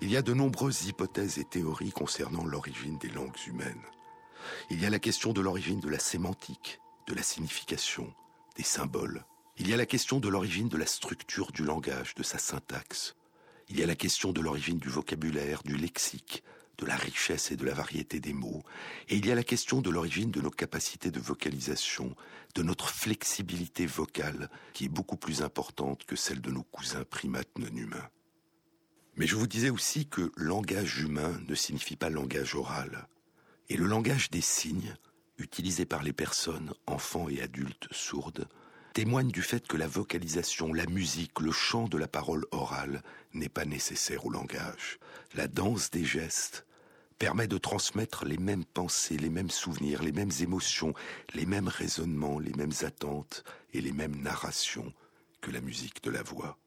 Il 0.00 0.10
y 0.10 0.16
a 0.16 0.22
de 0.22 0.32
nombreuses 0.32 0.86
hypothèses 0.86 1.38
et 1.38 1.44
théories 1.44 1.92
concernant 1.92 2.44
l'origine 2.44 2.98
des 2.98 3.10
langues 3.10 3.46
humaines. 3.46 3.82
Il 4.70 4.80
y 4.80 4.86
a 4.86 4.90
la 4.90 4.98
question 4.98 5.32
de 5.32 5.40
l'origine 5.40 5.80
de 5.80 5.88
la 5.88 5.98
sémantique, 5.98 6.80
de 7.10 7.16
la 7.16 7.22
signification, 7.24 8.14
des 8.56 8.62
symboles. 8.62 9.24
Il 9.56 9.68
y 9.68 9.74
a 9.74 9.76
la 9.76 9.84
question 9.84 10.20
de 10.20 10.28
l'origine 10.28 10.68
de 10.68 10.76
la 10.76 10.86
structure 10.86 11.50
du 11.50 11.64
langage, 11.64 12.14
de 12.14 12.22
sa 12.22 12.38
syntaxe. 12.38 13.16
Il 13.68 13.80
y 13.80 13.82
a 13.82 13.86
la 13.86 13.96
question 13.96 14.32
de 14.32 14.40
l'origine 14.40 14.78
du 14.78 14.88
vocabulaire, 14.88 15.64
du 15.64 15.76
lexique, 15.76 16.44
de 16.78 16.86
la 16.86 16.94
richesse 16.94 17.50
et 17.50 17.56
de 17.56 17.64
la 17.64 17.74
variété 17.74 18.20
des 18.20 18.32
mots. 18.32 18.62
Et 19.08 19.16
il 19.16 19.26
y 19.26 19.32
a 19.32 19.34
la 19.34 19.42
question 19.42 19.80
de 19.80 19.90
l'origine 19.90 20.30
de 20.30 20.40
nos 20.40 20.52
capacités 20.52 21.10
de 21.10 21.18
vocalisation, 21.18 22.14
de 22.54 22.62
notre 22.62 22.88
flexibilité 22.88 23.86
vocale, 23.86 24.48
qui 24.72 24.84
est 24.84 24.88
beaucoup 24.88 25.16
plus 25.16 25.42
importante 25.42 26.04
que 26.04 26.14
celle 26.14 26.40
de 26.40 26.52
nos 26.52 26.62
cousins 26.62 27.04
primates 27.04 27.58
non 27.58 27.76
humains. 27.76 28.08
Mais 29.16 29.26
je 29.26 29.34
vous 29.34 29.48
disais 29.48 29.70
aussi 29.70 30.06
que 30.06 30.30
langage 30.36 31.00
humain 31.00 31.40
ne 31.48 31.56
signifie 31.56 31.96
pas 31.96 32.08
langage 32.08 32.54
oral. 32.54 33.08
Et 33.68 33.76
le 33.76 33.86
langage 33.86 34.30
des 34.30 34.40
signes, 34.40 34.94
utilisé 35.40 35.84
par 35.84 36.02
les 36.02 36.12
personnes, 36.12 36.72
enfants 36.86 37.28
et 37.28 37.42
adultes 37.42 37.88
sourdes, 37.90 38.48
témoigne 38.92 39.30
du 39.30 39.42
fait 39.42 39.66
que 39.66 39.76
la 39.76 39.86
vocalisation, 39.86 40.72
la 40.72 40.86
musique, 40.86 41.40
le 41.40 41.52
chant 41.52 41.88
de 41.88 41.98
la 41.98 42.08
parole 42.08 42.44
orale 42.50 43.02
n'est 43.34 43.48
pas 43.48 43.64
nécessaire 43.64 44.26
au 44.26 44.30
langage. 44.30 44.98
La 45.34 45.48
danse 45.48 45.90
des 45.90 46.04
gestes 46.04 46.66
permet 47.18 47.46
de 47.46 47.58
transmettre 47.58 48.24
les 48.24 48.38
mêmes 48.38 48.64
pensées, 48.64 49.18
les 49.18 49.28
mêmes 49.28 49.50
souvenirs, 49.50 50.02
les 50.02 50.12
mêmes 50.12 50.32
émotions, 50.40 50.94
les 51.34 51.46
mêmes 51.46 51.68
raisonnements, 51.68 52.38
les 52.38 52.54
mêmes 52.54 52.72
attentes 52.82 53.44
et 53.72 53.80
les 53.80 53.92
mêmes 53.92 54.20
narrations 54.22 54.92
que 55.40 55.50
la 55.50 55.60
musique 55.60 56.02
de 56.02 56.10
la 56.10 56.22
voix. 56.22 56.58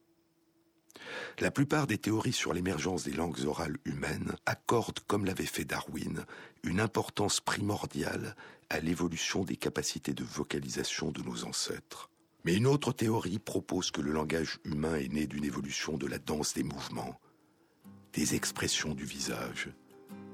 La 1.40 1.52
plupart 1.52 1.88
des 1.88 1.98
théories 1.98 2.34
sur 2.34 2.54
l'émergence 2.54 3.04
des 3.04 3.14
langues 3.14 3.46
orales 3.46 3.78
humaines 3.86 4.36
accordent, 4.46 5.00
comme 5.08 5.26
l'avait 5.26 5.46
fait 5.46 5.66
Darwin, 5.66 6.26
une 6.64 6.80
importance 6.80 7.42
primordiale 7.42 8.36
à 8.74 8.80
l'évolution 8.80 9.44
des 9.44 9.56
capacités 9.56 10.16
de 10.16 10.24
vocalisation 10.24 11.12
de 11.12 11.22
nos 11.22 11.46
ancêtres. 11.46 12.10
Mais 12.44 12.56
une 12.56 12.66
autre 12.66 12.92
théorie 12.92 13.38
propose 13.38 13.92
que 13.92 14.02
le 14.02 14.12
langage 14.12 14.58
humain 14.66 14.96
est 14.96 15.14
né 15.14 15.28
d'une 15.28 15.46
évolution 15.46 15.96
de 15.96 16.08
la 16.08 16.18
danse 16.18 16.56
des 16.56 16.64
mouvements, 16.64 17.20
des 18.14 18.34
expressions 18.34 18.96
du 18.96 19.06
visage, 19.06 19.70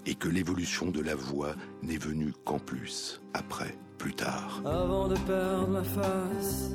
et 0.05 0.15
que 0.15 0.29
l'évolution 0.29 0.89
de 0.89 1.01
la 1.01 1.15
voix 1.15 1.53
n'est 1.83 1.97
venue 1.97 2.31
qu'en 2.45 2.59
plus, 2.59 3.21
après, 3.33 3.77
plus 3.97 4.13
tard. 4.13 4.61
Avant 4.65 5.09
de 5.09 5.15
perdre 5.15 5.83
face 5.83 6.71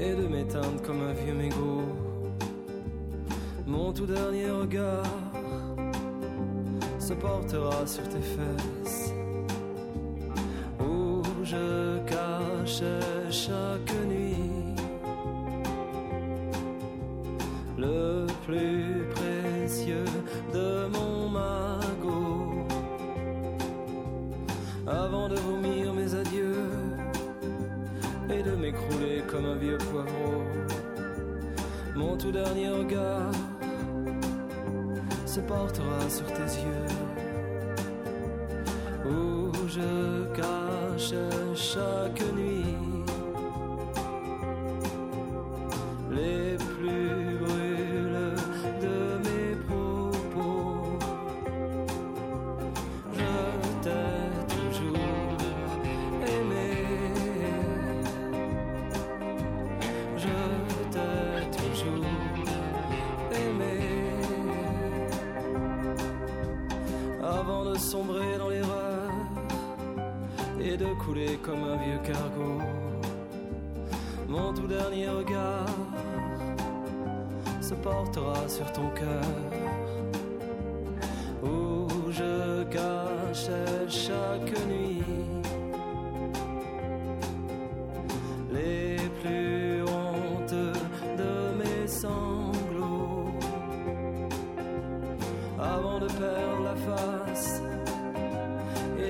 et 0.00 0.16
de 0.16 0.26
m'éteindre 0.26 0.82
comme 0.82 1.00
un 1.00 1.12
vieux 1.12 1.34
mégot, 1.34 1.84
mon 3.68 3.92
tout 3.92 4.06
dernier 4.06 4.50
regard 4.50 5.06
se 6.98 7.12
portera 7.12 7.86
sur 7.86 8.02
tes 8.08 8.20
fesses 8.20 9.03
mon 32.14 32.20
tout 32.20 32.30
dernier 32.30 32.68
regard 32.68 33.32
se 35.26 35.40
portera 35.40 36.08
sur 36.08 36.26
tes 36.26 36.42
yeux 36.42 37.13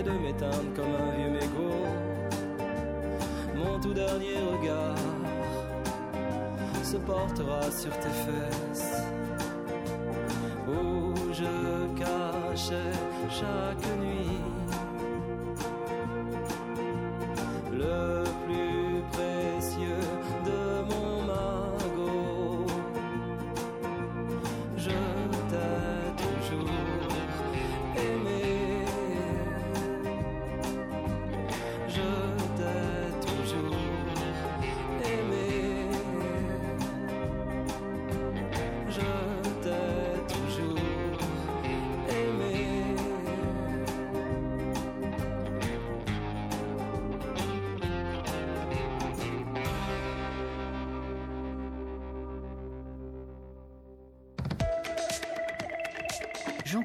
de 0.02 0.10
m'éteindre 0.10 0.72
comme 0.74 0.94
un 0.94 1.16
vieux 1.16 1.30
mégot. 1.30 1.86
Mon 3.54 3.78
tout 3.80 3.94
dernier 3.94 4.38
regard 4.52 4.96
se 6.82 6.96
portera 6.96 7.62
sur 7.70 7.92
tes 7.98 8.14
fesses. 8.24 9.02
Où 10.68 11.14
je 11.32 11.98
cache 11.98 12.72
chaque 13.30 13.86
nuit 14.00 14.23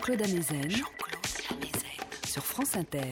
Jean-Claude 0.09 0.21
Amezen. 0.23 0.71
Sur 2.25 2.43
France 2.43 2.75
Inter. 2.75 3.11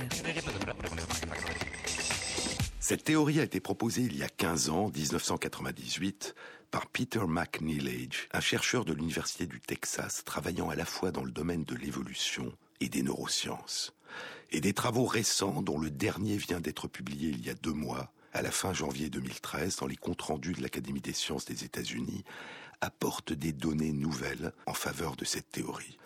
Cette 2.80 3.04
théorie 3.04 3.40
a 3.40 3.44
été 3.44 3.60
proposée 3.60 4.02
il 4.02 4.18
y 4.18 4.24
a 4.24 4.30
15 4.30 4.70
ans, 4.70 4.92
1998, 4.96 6.34
par 6.72 6.88
Peter 6.88 7.22
McNeilage, 7.28 8.28
un 8.32 8.40
chercheur 8.40 8.84
de 8.84 8.94
l'Université 8.94 9.46
du 9.46 9.60
Texas 9.60 10.24
travaillant 10.26 10.72
à 10.72 10.76
la 10.76 10.86
fois 10.86 11.12
dans 11.12 11.24
le 11.24 11.30
domaine 11.30 11.66
de 11.66 11.76
l'évolution 11.76 12.52
et 12.80 12.90
des 12.90 13.04
neurosciences. 13.04 13.94
Et 14.50 14.60
des 14.60 14.74
travaux 14.74 15.06
récents, 15.06 15.62
dont 15.62 15.78
le 15.78 15.92
dernier 15.92 16.38
vient 16.38 16.62
d'être 16.62 16.88
publié 16.88 17.30
il 17.30 17.46
y 17.46 17.52
a 17.52 17.56
deux 17.56 17.74
mois, 17.74 18.12
à 18.34 18.42
la 18.42 18.50
fin 18.50 18.74
janvier 18.74 19.12
2013, 19.12 19.76
dans 19.76 19.88
les 19.88 19.98
comptes 19.98 20.24
rendus 20.24 20.54
de 20.54 20.64
l'Académie 20.64 21.02
des 21.02 21.14
sciences 21.14 21.46
des 21.46 21.64
États-Unis, 21.64 22.24
apportent 22.82 23.34
des 23.34 23.54
données 23.54 23.94
nouvelles 23.94 24.52
en 24.66 24.74
faveur 24.74 25.16
de 25.16 25.26
cette 25.26 25.52
théorie. 25.52 26.00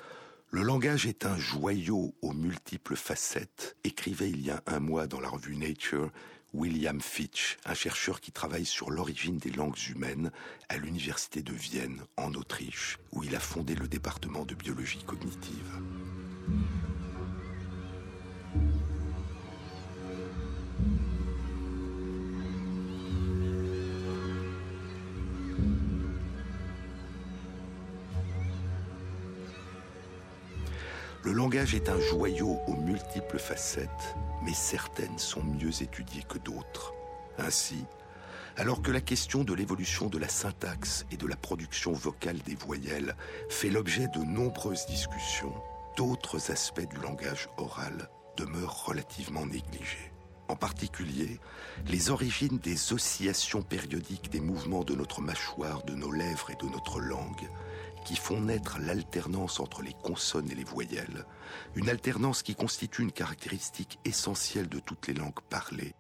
Le 0.54 0.64
langage 0.64 1.06
est 1.06 1.26
un 1.26 1.38
joyau 1.38 2.14
aux 2.22 2.34
multiples 2.34 2.98
facettes, 2.98 3.78
écrivait 3.86 4.30
il 4.30 4.46
y 4.46 4.52
a 4.52 4.62
un 4.68 4.82
mois 4.82 5.08
dans 5.08 5.22
la 5.22 5.30
revue 5.30 5.56
Nature 5.56 6.12
William 6.54 7.00
Fitch, 7.00 7.58
un 7.64 7.74
chercheur 7.74 8.20
qui 8.20 8.34
travaille 8.34 8.66
sur 8.66 8.92
l'origine 8.92 9.38
des 9.38 9.52
langues 9.52 9.80
humaines 9.88 10.30
à 10.68 10.76
l'université 10.76 11.42
de 11.42 11.54
Vienne, 11.54 12.02
en 12.18 12.34
Autriche, 12.34 13.00
où 13.14 13.24
il 13.24 13.34
a 13.34 13.40
fondé 13.40 13.76
le 13.76 13.88
département 13.88 14.44
de 14.44 14.54
biologie 14.54 15.06
cognitive. 15.06 15.80
Langage 31.52 31.76
est 31.76 31.90
un 31.90 32.00
joyau 32.00 32.60
aux 32.66 32.78
multiples 32.78 33.38
facettes, 33.38 34.16
mais 34.42 34.54
certaines 34.54 35.20
sont 35.20 35.44
mieux 35.44 35.84
étudiées 35.84 36.24
que 36.24 36.38
d'autres. 36.38 36.94
Ainsi, 37.38 37.84
alors 38.56 38.82
que 38.82 38.90
la 38.90 39.02
question 39.02 39.44
de 39.44 39.54
l'évolution 39.54 40.08
de 40.08 40.18
la 40.18 40.30
syntaxe 40.30 41.06
et 41.12 41.18
de 41.18 41.28
la 41.28 41.36
production 41.36 41.92
vocale 41.92 42.40
des 42.46 42.56
voyelles 42.56 43.18
fait 43.50 43.70
l'objet 43.70 44.08
de 44.08 44.20
nombreuses 44.20 44.86
discussions, 44.86 45.54
d'autres 45.98 46.52
aspects 46.52 46.88
du 46.88 46.96
langage 47.02 47.50
oral 47.58 48.10
demeurent 48.38 48.86
relativement 48.86 49.46
négligés. 49.46 50.11
En 50.52 50.58
particulier, 50.58 51.40
les 51.88 52.10
origines 52.10 52.58
des 52.58 52.92
oscillations 52.92 53.62
périodiques 53.62 54.30
des 54.30 54.42
mouvements 54.42 54.84
de 54.84 54.94
notre 54.94 55.22
mâchoire, 55.22 55.82
de 55.86 55.94
nos 55.94 56.12
lèvres 56.12 56.52
et 56.52 56.62
de 56.62 56.70
notre 56.70 57.00
langue, 57.00 57.50
qui 58.04 58.18
font 58.18 58.42
naître 58.42 58.78
l'alternance 58.78 59.62
entre 59.62 59.82
les 59.82 59.96
consonnes 60.04 60.52
et 60.52 60.56
les 60.56 60.66
voyelles, 60.66 61.26
une 61.76 61.88
alternance 61.88 62.44
qui 62.44 62.54
constitue 62.54 63.02
une 63.02 63.14
caractéristique 63.14 63.98
essentielle 64.04 64.68
de 64.68 64.80
toutes 64.80 65.08
les 65.08 65.14
langues 65.14 65.40
parlées. 65.50 65.96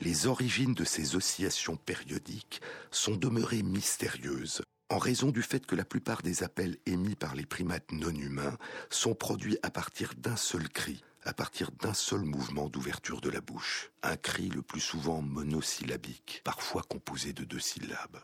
Les 0.00 0.26
origines 0.26 0.72
de 0.72 0.84
ces 0.84 1.14
oscillations 1.14 1.76
périodiques 1.76 2.62
sont 2.90 3.16
demeurées 3.16 3.62
mystérieuses 3.62 4.62
en 4.88 4.96
raison 4.96 5.30
du 5.30 5.42
fait 5.42 5.66
que 5.66 5.76
la 5.76 5.84
plupart 5.84 6.22
des 6.22 6.42
appels 6.42 6.78
émis 6.86 7.14
par 7.14 7.34
les 7.34 7.46
primates 7.46 7.92
non 7.92 8.14
humains 8.14 8.56
sont 8.88 9.14
produits 9.14 9.58
à 9.62 9.70
partir 9.70 10.14
d'un 10.16 10.36
seul 10.36 10.68
cri, 10.70 11.02
à 11.24 11.32
partir 11.32 11.70
d'un 11.72 11.94
seul 11.94 12.22
mouvement 12.22 12.68
d'ouverture 12.68 13.20
de 13.20 13.30
la 13.30 13.40
bouche, 13.40 13.90
un 14.02 14.16
cri 14.16 14.48
le 14.48 14.62
plus 14.62 14.80
souvent 14.80 15.22
monosyllabique, 15.22 16.40
parfois 16.44 16.82
composé 16.82 17.32
de 17.32 17.44
deux 17.44 17.60
syllabes. 17.60 18.20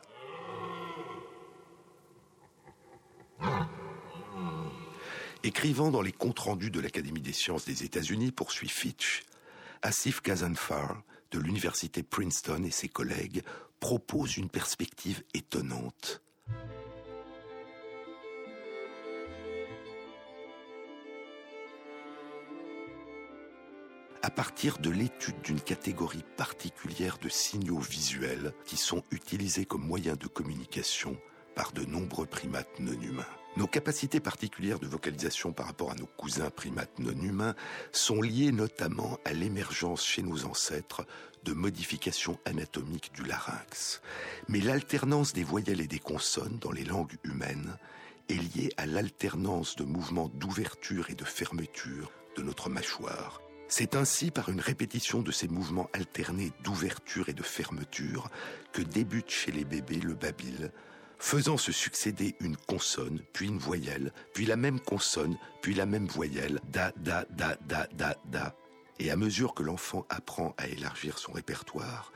Écrivant 5.44 5.90
dans 5.90 6.02
les 6.02 6.12
comptes 6.12 6.40
rendus 6.40 6.70
de 6.70 6.80
l'Académie 6.80 7.20
des 7.20 7.32
sciences 7.32 7.64
des 7.64 7.84
États-Unis, 7.84 8.32
poursuit 8.32 8.68
Fitch, 8.68 9.22
Asif 9.82 10.20
Kazanfar 10.20 11.02
de 11.30 11.38
l'université 11.38 12.02
Princeton 12.02 12.64
et 12.64 12.70
ses 12.70 12.88
collègues 12.88 13.42
proposent 13.78 14.36
une 14.36 14.50
perspective 14.50 15.22
étonnante. 15.34 16.22
À 24.22 24.30
partir 24.30 24.78
de 24.78 24.90
l'étude 24.90 25.40
d'une 25.42 25.60
catégorie 25.60 26.24
particulière 26.36 27.18
de 27.18 27.28
signaux 27.28 27.78
visuels 27.78 28.52
qui 28.64 28.76
sont 28.76 29.02
utilisés 29.10 29.64
comme 29.64 29.86
moyen 29.86 30.16
de 30.16 30.26
communication 30.26 31.16
par 31.54 31.72
de 31.72 31.84
nombreux 31.84 32.26
primates 32.26 32.80
non 32.80 33.00
humains. 33.00 33.26
Nos 33.56 33.66
capacités 33.66 34.20
particulières 34.20 34.78
de 34.78 34.86
vocalisation 34.86 35.52
par 35.52 35.66
rapport 35.66 35.90
à 35.90 35.94
nos 35.94 36.06
cousins 36.06 36.50
primates 36.50 36.98
non 36.98 37.20
humains 37.20 37.54
sont 37.92 38.22
liées 38.22 38.52
notamment 38.52 39.18
à 39.24 39.32
l'émergence 39.32 40.04
chez 40.04 40.22
nos 40.22 40.44
ancêtres 40.44 41.06
de 41.44 41.52
modifications 41.52 42.38
anatomiques 42.44 43.12
du 43.14 43.24
larynx. 43.24 44.00
Mais 44.48 44.60
l'alternance 44.60 45.32
des 45.32 45.44
voyelles 45.44 45.80
et 45.80 45.86
des 45.88 45.98
consonnes 45.98 46.58
dans 46.60 46.72
les 46.72 46.84
langues 46.84 47.16
humaines 47.24 47.76
est 48.28 48.34
liée 48.34 48.70
à 48.76 48.86
l'alternance 48.86 49.76
de 49.76 49.84
mouvements 49.84 50.30
d'ouverture 50.34 51.10
et 51.10 51.14
de 51.14 51.24
fermeture 51.24 52.12
de 52.36 52.42
notre 52.42 52.68
mâchoire. 52.68 53.40
C'est 53.70 53.96
ainsi 53.96 54.30
par 54.30 54.48
une 54.48 54.60
répétition 54.60 55.20
de 55.20 55.30
ces 55.30 55.46
mouvements 55.46 55.90
alternés 55.92 56.52
d'ouverture 56.64 57.28
et 57.28 57.34
de 57.34 57.42
fermeture 57.42 58.30
que 58.72 58.80
débute 58.80 59.30
chez 59.30 59.52
les 59.52 59.64
bébés 59.64 60.00
le 60.00 60.14
babil, 60.14 60.72
faisant 61.18 61.58
se 61.58 61.70
succéder 61.70 62.34
une 62.40 62.56
consonne, 62.56 63.20
puis 63.34 63.46
une 63.46 63.58
voyelle, 63.58 64.12
puis 64.32 64.46
la 64.46 64.56
même 64.56 64.80
consonne, 64.80 65.36
puis 65.60 65.74
la 65.74 65.84
même 65.84 66.06
voyelle, 66.06 66.60
da, 66.72 66.92
da, 66.96 67.26
da, 67.30 67.56
da, 67.66 67.86
da, 67.92 68.16
da. 68.24 68.56
Et 69.00 69.10
à 69.10 69.16
mesure 69.16 69.54
que 69.54 69.62
l'enfant 69.62 70.06
apprend 70.08 70.54
à 70.56 70.66
élargir 70.66 71.18
son 71.18 71.32
répertoire, 71.32 72.12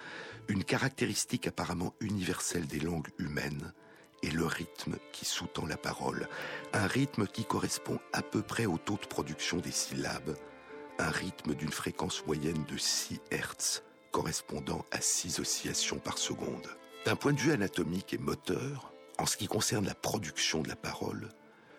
une 0.48 0.64
caractéristique 0.64 1.46
apparemment 1.46 1.94
universelle 2.00 2.66
des 2.66 2.80
langues 2.80 3.10
humaines 3.18 3.72
est 4.22 4.30
le 4.30 4.46
rythme 4.46 4.96
qui 5.12 5.24
sous-tend 5.24 5.66
la 5.66 5.76
parole, 5.76 6.28
un 6.72 6.86
rythme 6.86 7.26
qui 7.26 7.44
correspond 7.44 7.98
à 8.12 8.22
peu 8.22 8.40
près 8.40 8.66
au 8.66 8.78
taux 8.78 8.98
de 9.00 9.06
production 9.06 9.58
des 9.58 9.70
syllabes, 9.70 10.34
un 11.02 11.10
rythme 11.10 11.54
d'une 11.54 11.72
fréquence 11.72 12.24
moyenne 12.26 12.64
de 12.68 12.76
6 12.76 13.20
Hz, 13.32 13.82
correspondant 14.12 14.86
à 14.92 15.00
6 15.00 15.40
oscillations 15.40 15.98
par 15.98 16.16
seconde. 16.16 16.68
D'un 17.04 17.16
point 17.16 17.32
de 17.32 17.40
vue 17.40 17.50
anatomique 17.50 18.14
et 18.14 18.18
moteur, 18.18 18.92
en 19.18 19.26
ce 19.26 19.36
qui 19.36 19.48
concerne 19.48 19.84
la 19.84 19.96
production 19.96 20.62
de 20.62 20.68
la 20.68 20.76
parole, 20.76 21.28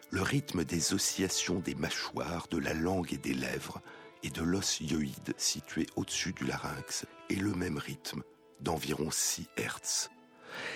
le 0.09 0.21
rythme 0.21 0.65
des 0.65 0.93
oscillations 0.93 1.59
des 1.59 1.73
mâchoires, 1.73 2.47
de 2.51 2.57
la 2.57 2.73
langue 2.73 3.13
et 3.13 3.17
des 3.17 3.33
lèvres 3.33 3.81
et 4.23 4.29
de 4.29 4.41
l'os 4.41 4.81
hyoïde 4.81 5.33
situé 5.37 5.87
au-dessus 5.95 6.33
du 6.33 6.45
larynx 6.45 7.05
est 7.29 7.35
le 7.35 7.53
même 7.53 7.77
rythme 7.77 8.23
d'environ 8.59 9.09
6 9.09 9.47
Hertz. 9.55 10.09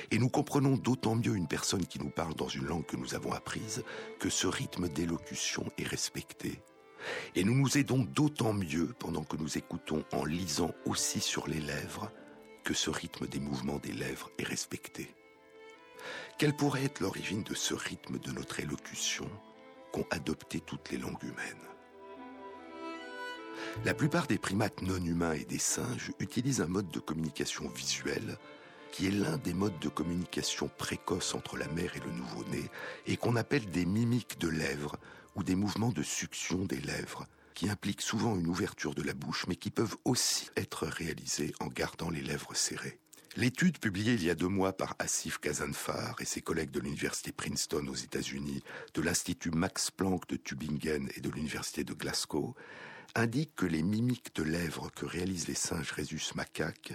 Et 0.10 0.20
nous 0.20 0.30
comprenons 0.30 0.78
d'autant 0.78 1.16
mieux 1.16 1.36
une 1.36 1.48
personne 1.48 1.86
qui 1.86 2.00
nous 2.00 2.10
parle 2.10 2.34
dans 2.34 2.48
une 2.48 2.66
langue 2.66 2.86
que 2.86 2.98
nous 2.98 3.14
avons 3.14 3.34
apprise 3.34 3.84
que 4.20 4.30
ce 4.30 4.48
rythme 4.48 4.88
d'élocution 4.88 5.66
est 5.78 5.88
respecté. 5.88 6.62
Et 7.36 7.43
nous 7.43 7.55
nous 7.55 7.78
aidons 7.78 7.99
d'autant 7.99 8.53
mieux 8.53 8.93
pendant 8.99 9.24
que 9.24 9.38
nous 9.38 9.58
écoutons 9.58 10.03
en 10.12 10.26
lisant 10.26 10.74
aussi 10.86 11.20
sur 11.20 11.47
les 11.47 11.60
lèvres 11.60 12.12
que 12.64 12.74
ce 12.74 12.89
rythme 12.89 13.28
des 13.28 13.39
mouvements 13.39 13.80
des 13.80 13.93
lèvres 13.93 14.30
est 14.38 14.47
respecté. 14.47 15.14
Quelle 16.38 16.55
pourrait 16.55 16.86
être 16.86 16.99
l'origine 16.99 17.43
de 17.43 17.55
ce 17.55 17.74
rythme 17.74 18.20
de 18.20 18.32
notre 18.32 18.60
élocution 18.60 19.30
qu'ont 19.91 20.05
adopté 20.12 20.60
toutes 20.60 20.91
les 20.91 20.97
langues 20.97 21.24
humaines? 21.24 21.68
La 23.86 23.93
plupart 23.93 24.28
des 24.28 24.38
primates 24.38 24.82
non 24.82 25.03
humains 25.03 25.34
et 25.34 25.45
des 25.45 25.60
singes 25.60 26.12
utilisent 26.20 26.62
un 26.62 26.68
mode 26.68 26.89
de 26.89 26.99
communication 26.99 27.68
visuelle 27.70 28.38
qui 28.91 29.08
est 29.08 29.12
l'un 29.12 29.38
des 29.38 29.53
modes 29.53 29.80
de 29.80 29.89
communication 29.89 30.70
précoces 30.78 31.36
entre 31.36 31.58
la 31.58 31.68
mère 31.68 31.95
et 31.95 31.99
le 31.99 32.12
nouveau-né 32.12 32.64
et 33.05 33.18
qu'on 33.18 33.36
appelle 33.36 33.70
des 33.70 33.86
mimiques 33.86 34.39
de 34.39 34.47
lèvres 34.47 34.97
ou 35.38 35.43
des 35.43 35.55
mouvements 35.55 35.91
de 35.91 36.03
succion 36.03 36.65
des 36.65 36.81
lèvres 36.81 37.27
qui 37.53 37.69
impliquent 37.69 38.01
souvent 38.01 38.35
une 38.35 38.47
ouverture 38.47 38.93
de 38.93 39.03
la 39.03 39.13
bouche 39.13 39.45
mais 39.47 39.55
qui 39.55 39.69
peuvent 39.71 39.95
aussi 40.03 40.49
être 40.57 40.85
réalisés 40.88 41.53
en 41.59 41.67
gardant 41.67 42.09
les 42.09 42.21
lèvres 42.21 42.55
serrées. 42.55 42.99
L'étude 43.35 43.77
publiée 43.77 44.13
il 44.13 44.23
y 44.23 44.31
a 44.31 44.35
deux 44.35 44.47
mois 44.47 44.73
par 44.73 44.95
Asif 44.97 45.38
Kazanfar 45.38 46.15
et 46.19 46.25
ses 46.25 46.41
collègues 46.41 46.71
de 46.71 46.79
l'université 46.79 47.31
Princeton 47.31 47.85
aux 47.88 47.95
États-Unis, 47.95 48.63
de 48.95 49.01
l'Institut 49.01 49.51
Max 49.51 49.91
Planck 49.91 50.27
de 50.27 50.38
Tübingen 50.38 51.09
et 51.15 51.21
de 51.21 51.29
l'université 51.29 51.83
de 51.83 51.93
Glasgow 51.93 52.55
indique 53.13 53.55
que 53.55 53.65
les 53.65 53.83
mimiques 53.83 54.35
de 54.35 54.43
lèvres 54.43 54.89
que 54.95 55.05
réalisent 55.05 55.47
les 55.47 55.53
singes 55.53 55.91
rhésus 55.91 56.33
macaques 56.35 56.93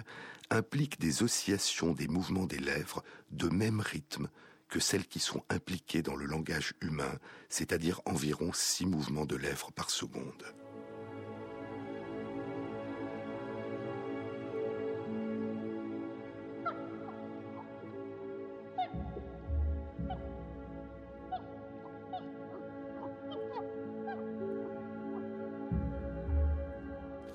impliquent 0.49 0.99
des 0.99 1.23
oscillations 1.23 1.93
des 1.93 2.07
mouvements 2.07 2.45
des 2.45 2.59
lèvres 2.59 3.03
de 3.31 3.47
même 3.47 3.79
rythme 3.79 4.27
que 4.73 4.79
celles 4.79 5.05
qui 5.05 5.19
sont 5.19 5.43
impliquées 5.51 6.01
dans 6.01 6.15
le 6.15 6.25
langage 6.25 6.73
humain, 6.81 7.19
c'est-à-dire 7.47 8.01
environ 8.05 8.51
six 8.53 8.87
mouvements 8.87 9.27
de 9.27 9.35
lèvres 9.35 9.71
par 9.71 9.91
seconde. 9.91 10.43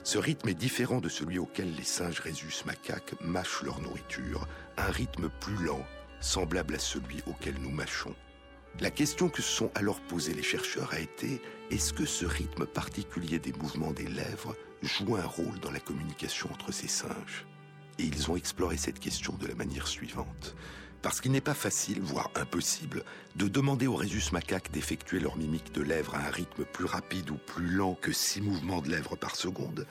Ce 0.02 0.18
rythme 0.18 0.48
est 0.48 0.54
différent 0.54 1.00
de 1.00 1.08
celui 1.08 1.38
auquel 1.38 1.72
les 1.76 1.84
singes 1.84 2.18
rhésus 2.18 2.64
macaques 2.66 3.14
mâchent 3.20 3.62
leur 3.62 3.80
nourriture, 3.80 4.48
un 4.76 4.90
rythme 4.90 5.28
plus 5.28 5.64
lent, 5.64 5.86
semblable 6.20 6.74
à 6.74 6.78
celui 6.78 7.22
auquel 7.26 7.54
nous 7.60 7.70
mâchons. 7.70 8.14
La 8.80 8.90
question 8.90 9.28
que 9.28 9.42
se 9.42 9.50
sont 9.50 9.70
alors 9.74 10.00
posées 10.02 10.34
les 10.34 10.42
chercheurs 10.42 10.92
a 10.92 11.00
été 11.00 11.42
est-ce 11.70 11.92
que 11.92 12.06
ce 12.06 12.24
rythme 12.24 12.64
particulier 12.64 13.38
des 13.38 13.52
mouvements 13.52 13.92
des 13.92 14.06
lèvres 14.06 14.56
joue 14.82 15.16
un 15.16 15.26
rôle 15.26 15.58
dans 15.60 15.72
la 15.72 15.80
communication 15.80 16.48
entre 16.52 16.72
ces 16.72 16.86
singes? 16.86 17.46
Et 17.98 18.04
ils 18.04 18.30
ont 18.30 18.36
exploré 18.36 18.76
cette 18.76 19.00
question 19.00 19.34
de 19.34 19.46
la 19.46 19.56
manière 19.56 19.88
suivante. 19.88 20.54
Parce 21.02 21.20
qu'il 21.20 21.32
n'est 21.32 21.40
pas 21.40 21.54
facile, 21.54 22.00
voire 22.00 22.30
impossible, 22.34 23.04
de 23.36 23.48
demander 23.48 23.86
aux 23.86 23.94
rhésus 23.94 24.32
macaques 24.32 24.70
d'effectuer 24.70 25.20
leur 25.20 25.36
mimique 25.36 25.72
de 25.72 25.82
lèvres 25.82 26.14
à 26.14 26.26
un 26.26 26.30
rythme 26.30 26.64
plus 26.64 26.86
rapide 26.86 27.30
ou 27.30 27.36
plus 27.36 27.68
lent 27.68 27.94
que 27.94 28.12
six 28.12 28.40
mouvements 28.40 28.80
de 28.80 28.90
lèvres 28.90 29.16
par 29.16 29.36
seconde, 29.36 29.86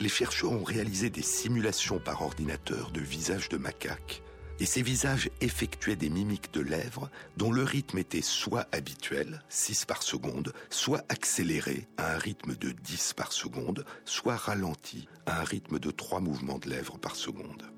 les 0.00 0.08
chercheurs 0.08 0.52
ont 0.52 0.64
réalisé 0.64 1.10
des 1.10 1.22
simulations 1.22 1.98
par 1.98 2.22
ordinateur 2.22 2.90
de 2.90 3.00
visages 3.00 3.48
de 3.48 3.56
macaques. 3.56 4.22
Et 4.62 4.64
ces 4.64 4.82
visages 4.82 5.28
effectuaient 5.40 5.96
des 5.96 6.08
mimiques 6.08 6.54
de 6.54 6.60
lèvres 6.60 7.10
dont 7.36 7.50
le 7.50 7.64
rythme 7.64 7.98
était 7.98 8.22
soit 8.22 8.68
habituel, 8.70 9.42
6 9.48 9.86
par 9.86 10.04
seconde, 10.04 10.52
soit 10.70 11.04
accéléré 11.08 11.88
à 11.96 12.14
un 12.14 12.18
rythme 12.18 12.54
de 12.54 12.70
10 12.70 13.14
par 13.14 13.32
seconde, 13.32 13.84
soit 14.04 14.36
ralenti 14.36 15.08
à 15.26 15.40
un 15.40 15.42
rythme 15.42 15.80
de 15.80 15.90
3 15.90 16.20
mouvements 16.20 16.60
de 16.60 16.70
lèvres 16.70 16.96
par 16.96 17.16
seconde. 17.16 17.72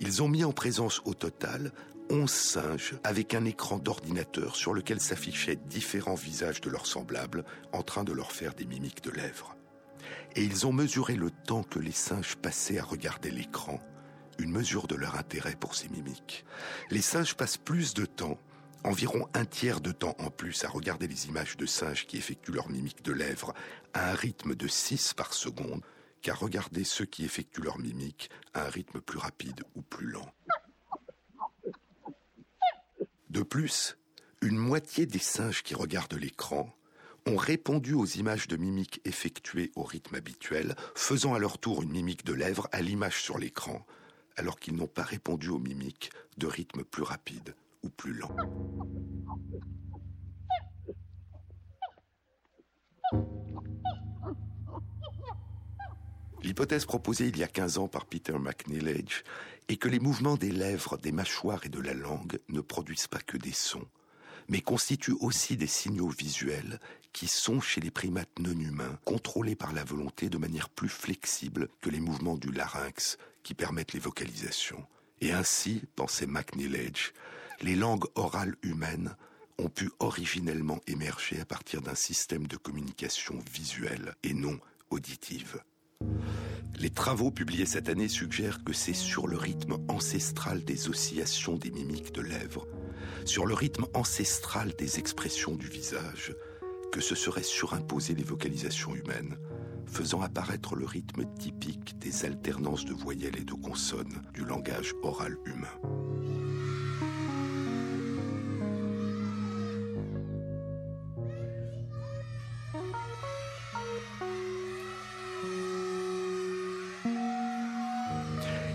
Ils 0.00 0.24
ont 0.24 0.28
mis 0.28 0.42
en 0.42 0.50
présence 0.50 1.02
au 1.04 1.14
total 1.14 1.70
11 2.10 2.28
singes 2.28 2.94
avec 3.04 3.32
un 3.34 3.44
écran 3.44 3.78
d'ordinateur 3.78 4.56
sur 4.56 4.74
lequel 4.74 5.00
s'affichaient 5.00 5.54
différents 5.54 6.16
visages 6.16 6.60
de 6.60 6.68
leurs 6.68 6.86
semblables 6.86 7.44
en 7.70 7.84
train 7.84 8.02
de 8.02 8.12
leur 8.12 8.32
faire 8.32 8.54
des 8.54 8.66
mimiques 8.66 9.04
de 9.04 9.12
lèvres. 9.12 9.54
Et 10.34 10.42
ils 10.42 10.66
ont 10.66 10.72
mesuré 10.72 11.14
le 11.14 11.30
temps 11.30 11.62
que 11.62 11.78
les 11.78 11.92
singes 11.92 12.34
passaient 12.34 12.80
à 12.80 12.84
regarder 12.84 13.30
l'écran, 13.30 13.78
une 14.38 14.50
mesure 14.50 14.86
de 14.86 14.94
leur 14.94 15.16
intérêt 15.16 15.56
pour 15.56 15.74
ces 15.74 15.88
mimiques. 15.88 16.44
Les 16.90 17.02
singes 17.02 17.34
passent 17.34 17.56
plus 17.56 17.94
de 17.94 18.06
temps, 18.06 18.38
environ 18.84 19.28
un 19.34 19.44
tiers 19.44 19.80
de 19.80 19.92
temps 19.92 20.16
en 20.18 20.30
plus, 20.30 20.64
à 20.64 20.68
regarder 20.68 21.06
les 21.06 21.26
images 21.26 21.56
de 21.56 21.66
singes 21.66 22.06
qui 22.06 22.16
effectuent 22.16 22.52
leurs 22.52 22.70
mimiques 22.70 23.02
de 23.02 23.12
lèvres 23.12 23.54
à 23.92 24.10
un 24.10 24.14
rythme 24.14 24.54
de 24.54 24.68
6 24.68 25.14
par 25.14 25.32
seconde 25.34 25.82
qu'à 26.22 26.34
regarder 26.34 26.84
ceux 26.84 27.04
qui 27.04 27.24
effectuent 27.24 27.62
leurs 27.62 27.78
mimiques 27.78 28.30
à 28.54 28.66
un 28.66 28.70
rythme 28.70 29.00
plus 29.00 29.18
rapide 29.18 29.62
ou 29.74 29.82
plus 29.82 30.06
lent. 30.06 30.32
De 33.28 33.42
plus, 33.42 33.98
une 34.40 34.56
moitié 34.56 35.06
des 35.06 35.18
singes 35.18 35.62
qui 35.62 35.74
regardent 35.74 36.14
l'écran 36.14 36.74
ont 37.26 37.36
répondu 37.36 37.94
aux 37.94 38.04
images 38.04 38.48
de 38.48 38.56
mimiques 38.56 39.00
effectuées 39.04 39.72
au 39.76 39.82
rythme 39.82 40.14
habituel, 40.14 40.76
faisant 40.94 41.34
à 41.34 41.38
leur 41.38 41.58
tour 41.58 41.82
une 41.82 41.90
mimique 41.90 42.24
de 42.24 42.34
lèvres 42.34 42.68
à 42.70 42.80
l'image 42.80 43.22
sur 43.22 43.38
l'écran, 43.38 43.86
alors 44.36 44.58
qu'ils 44.58 44.76
n'ont 44.76 44.86
pas 44.86 45.02
répondu 45.02 45.48
aux 45.48 45.58
mimiques 45.58 46.10
de 46.36 46.46
rythme 46.46 46.84
plus 46.84 47.02
rapide 47.02 47.54
ou 47.82 47.88
plus 47.88 48.14
lent. 48.14 48.34
L'hypothèse 56.42 56.84
proposée 56.84 57.28
il 57.28 57.38
y 57.38 57.42
a 57.42 57.48
15 57.48 57.78
ans 57.78 57.88
par 57.88 58.04
Peter 58.04 58.38
McNeilage 58.38 59.24
est 59.68 59.76
que 59.76 59.88
les 59.88 59.98
mouvements 59.98 60.36
des 60.36 60.50
lèvres, 60.50 60.98
des 60.98 61.12
mâchoires 61.12 61.64
et 61.64 61.70
de 61.70 61.80
la 61.80 61.94
langue 61.94 62.38
ne 62.50 62.60
produisent 62.60 63.06
pas 63.06 63.20
que 63.20 63.38
des 63.38 63.52
sons, 63.52 63.86
mais 64.48 64.60
constituent 64.60 65.16
aussi 65.20 65.56
des 65.56 65.66
signaux 65.66 66.10
visuels 66.10 66.80
qui 67.14 67.28
sont 67.28 67.62
chez 67.62 67.80
les 67.80 67.90
primates 67.90 68.38
non 68.40 68.58
humains 68.58 68.98
contrôlés 69.06 69.56
par 69.56 69.72
la 69.72 69.84
volonté 69.84 70.28
de 70.28 70.36
manière 70.36 70.68
plus 70.68 70.90
flexible 70.90 71.68
que 71.80 71.88
les 71.88 72.00
mouvements 72.00 72.36
du 72.36 72.52
larynx 72.52 73.16
qui 73.44 73.54
permettent 73.54 73.92
les 73.92 74.00
vocalisations. 74.00 74.84
Et 75.20 75.30
ainsi, 75.30 75.82
pensait 75.94 76.26
McNeilage, 76.26 77.12
les 77.60 77.76
langues 77.76 78.06
orales 78.16 78.56
humaines 78.62 79.14
ont 79.58 79.68
pu 79.68 79.90
originellement 80.00 80.80
émerger 80.88 81.40
à 81.40 81.44
partir 81.44 81.80
d'un 81.80 81.94
système 81.94 82.48
de 82.48 82.56
communication 82.56 83.38
visuelle 83.52 84.14
et 84.24 84.34
non 84.34 84.58
auditive. 84.90 85.62
Les 86.76 86.90
travaux 86.90 87.30
publiés 87.30 87.66
cette 87.66 87.88
année 87.88 88.08
suggèrent 88.08 88.64
que 88.64 88.72
c'est 88.72 88.94
sur 88.94 89.28
le 89.28 89.36
rythme 89.36 89.76
ancestral 89.88 90.64
des 90.64 90.88
oscillations 90.88 91.56
des 91.56 91.70
mimiques 91.70 92.12
de 92.12 92.20
lèvres, 92.20 92.66
sur 93.24 93.46
le 93.46 93.54
rythme 93.54 93.86
ancestral 93.94 94.74
des 94.76 94.98
expressions 94.98 95.54
du 95.54 95.68
visage, 95.68 96.34
que 96.90 97.00
se 97.00 97.14
serait 97.14 97.44
surimposée 97.44 98.14
les 98.14 98.24
vocalisations 98.24 98.94
humaines, 98.94 99.38
faisant 99.94 100.22
apparaître 100.22 100.74
le 100.74 100.86
rythme 100.86 101.24
typique 101.38 101.96
des 102.00 102.24
alternances 102.24 102.84
de 102.84 102.92
voyelles 102.92 103.36
et 103.38 103.44
de 103.44 103.52
consonnes 103.52 104.22
du 104.32 104.44
langage 104.44 104.92
oral 105.04 105.36
humain. 105.44 105.68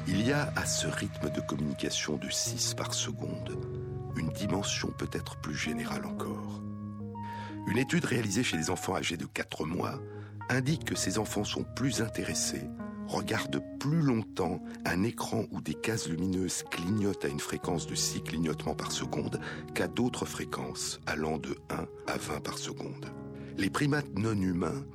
Il 0.07 0.25
y 0.25 0.31
a 0.31 0.53
à 0.55 0.65
ce 0.65 0.87
rythme 0.87 1.29
de 1.31 1.41
communication 1.41 2.15
de 2.15 2.29
6 2.29 2.75
par 2.75 2.93
seconde 2.93 3.59
une 4.15 4.29
dimension 4.29 4.89
peut-être 4.97 5.35
plus 5.41 5.55
générale 5.55 6.05
encore. 6.05 6.61
Une 7.67 7.77
étude 7.77 8.05
réalisée 8.05 8.43
chez 8.43 8.55
les 8.55 8.69
enfants 8.69 8.95
âgés 8.95 9.17
de 9.17 9.25
4 9.25 9.65
mois 9.65 9.99
indique 10.49 10.85
que 10.85 10.95
ces 10.95 11.19
enfants 11.19 11.43
sont 11.43 11.63
plus 11.63 12.01
intéressés, 12.01 12.69
regardent 13.07 13.63
plus 13.79 14.01
longtemps 14.01 14.61
un 14.85 15.03
écran 15.03 15.45
où 15.51 15.61
des 15.61 15.73
cases 15.73 16.07
lumineuses 16.07 16.63
clignotent 16.69 17.25
à 17.25 17.29
une 17.29 17.39
fréquence 17.39 17.87
de 17.87 17.95
6 17.95 18.21
clignotements 18.21 18.75
par 18.75 18.91
seconde 18.91 19.39
qu'à 19.73 19.87
d'autres 19.87 20.25
fréquences 20.25 20.99
allant 21.07 21.37
de 21.37 21.55
1 21.69 22.11
à 22.11 22.17
20 22.17 22.41
par 22.41 22.57
seconde. 22.57 23.05
Les 23.57 23.69
primates 23.69 24.17
non 24.17 24.39
humains 24.39 24.85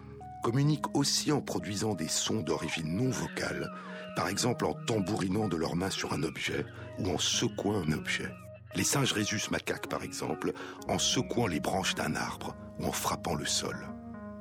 communiquent 0.42 0.96
aussi 0.96 1.32
en 1.32 1.40
produisant 1.40 1.94
des 1.94 2.08
sons 2.08 2.40
d'origine 2.40 2.96
non 2.96 3.10
vocale, 3.10 3.70
par 4.16 4.28
exemple 4.28 4.66
en 4.66 4.74
tambourinant 4.86 5.48
de 5.48 5.56
leurs 5.56 5.76
mains 5.76 5.90
sur 5.90 6.12
un 6.12 6.22
objet 6.22 6.64
ou 6.98 7.08
en 7.10 7.18
secouant 7.18 7.82
un 7.82 7.92
objet. 7.92 8.30
Les 8.76 8.84
singes 8.84 9.12
rhésus 9.12 9.50
macaques, 9.50 9.88
par 9.88 10.02
exemple, 10.02 10.52
en 10.88 10.98
secouant 10.98 11.46
les 11.46 11.60
branches 11.60 11.94
d'un 11.94 12.14
arbre 12.16 12.56
ou 12.78 12.86
en 12.86 12.92
frappant 12.92 13.34
le 13.34 13.46
sol. 13.46 13.76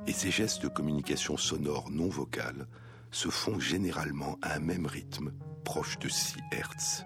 Et 0.06 0.12
ces 0.12 0.30
gestes 0.30 0.62
de 0.62 0.68
communication 0.68 1.36
sonore 1.36 1.90
non 1.90 2.08
vocale 2.08 2.66
se 3.10 3.28
font 3.28 3.58
généralement 3.58 4.38
à 4.42 4.54
un 4.54 4.60
même 4.60 4.86
rythme, 4.86 5.32
proche 5.64 5.98
de 5.98 6.08
6 6.08 6.36
Hertz. 6.52 7.04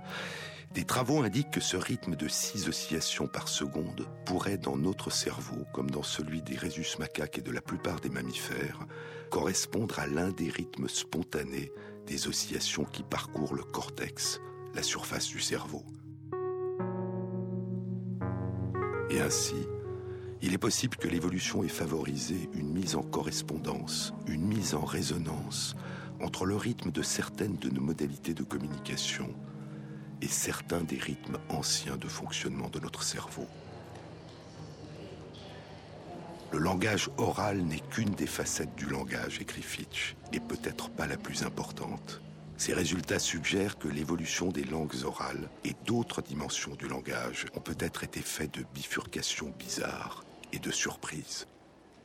Des 0.74 0.84
travaux 0.84 1.22
indiquent 1.22 1.52
que 1.52 1.60
ce 1.60 1.76
rythme 1.76 2.16
de 2.16 2.28
6 2.28 2.68
oscillations 2.68 3.28
par 3.28 3.48
seconde 3.48 4.06
pourrait, 4.26 4.58
dans 4.58 4.76
notre 4.76 5.10
cerveau, 5.10 5.64
comme 5.72 5.90
dans 5.90 6.02
celui 6.02 6.42
des 6.42 6.56
rhésus 6.56 6.98
macaques 6.98 7.38
et 7.38 7.42
de 7.42 7.52
la 7.52 7.60
plupart 7.60 8.00
des 8.00 8.10
mammifères, 8.10 8.80
correspondre 9.30 9.98
à 9.98 10.06
l'un 10.06 10.30
des 10.30 10.50
rythmes 10.50 10.88
spontanés 10.88 11.70
des 12.06 12.26
oscillations 12.26 12.84
qui 12.84 13.02
parcourent 13.02 13.54
le 13.54 13.62
cortex, 13.62 14.40
la 14.74 14.82
surface 14.82 15.28
du 15.28 15.40
cerveau. 15.40 15.84
Et 19.10 19.20
ainsi, 19.20 19.56
il 20.40 20.52
est 20.52 20.58
possible 20.58 20.96
que 20.96 21.08
l'évolution 21.08 21.64
ait 21.64 21.68
favorisé 21.68 22.48
une 22.54 22.70
mise 22.70 22.94
en 22.94 23.02
correspondance, 23.02 24.12
une 24.28 24.46
mise 24.46 24.74
en 24.74 24.84
résonance 24.84 25.74
entre 26.20 26.46
le 26.46 26.56
rythme 26.56 26.90
de 26.90 27.02
certaines 27.02 27.56
de 27.56 27.70
nos 27.70 27.80
modalités 27.80 28.34
de 28.34 28.44
communication 28.44 29.34
et 30.22 30.28
certains 30.28 30.82
des 30.82 30.98
rythmes 30.98 31.38
anciens 31.48 31.96
de 31.96 32.08
fonctionnement 32.08 32.68
de 32.68 32.80
notre 32.80 33.02
cerveau. 33.02 33.46
Le 36.52 36.58
langage 36.58 37.10
oral 37.18 37.58
n'est 37.58 37.82
qu'une 37.90 38.10
des 38.10 38.26
facettes 38.26 38.74
du 38.76 38.86
langage, 38.86 39.40
écrit 39.40 39.62
Fitch, 39.62 40.16
et 40.32 40.40
peut-être 40.40 40.88
pas 40.88 41.06
la 41.06 41.16
plus 41.16 41.42
importante. 41.42 42.22
Ces 42.56 42.74
résultats 42.74 43.20
suggèrent 43.20 43.78
que 43.78 43.86
l'évolution 43.86 44.48
des 44.48 44.64
langues 44.64 45.04
orales 45.04 45.50
et 45.64 45.74
d'autres 45.84 46.22
dimensions 46.22 46.74
du 46.74 46.88
langage 46.88 47.46
ont 47.54 47.60
peut-être 47.60 48.02
été 48.02 48.20
faits 48.20 48.54
de 48.54 48.64
bifurcations 48.74 49.52
bizarres 49.58 50.24
et 50.52 50.58
de 50.58 50.70
surprises, 50.70 51.46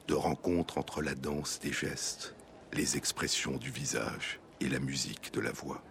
de 0.07 0.13
rencontres 0.13 0.77
entre 0.77 1.01
la 1.01 1.15
danse 1.15 1.59
des 1.59 1.71
gestes, 1.71 2.35
les 2.73 2.97
expressions 2.97 3.57
du 3.57 3.69
visage 3.69 4.39
et 4.59 4.69
la 4.69 4.79
musique 4.79 5.33
de 5.33 5.41
la 5.41 5.51
voix. 5.51 5.83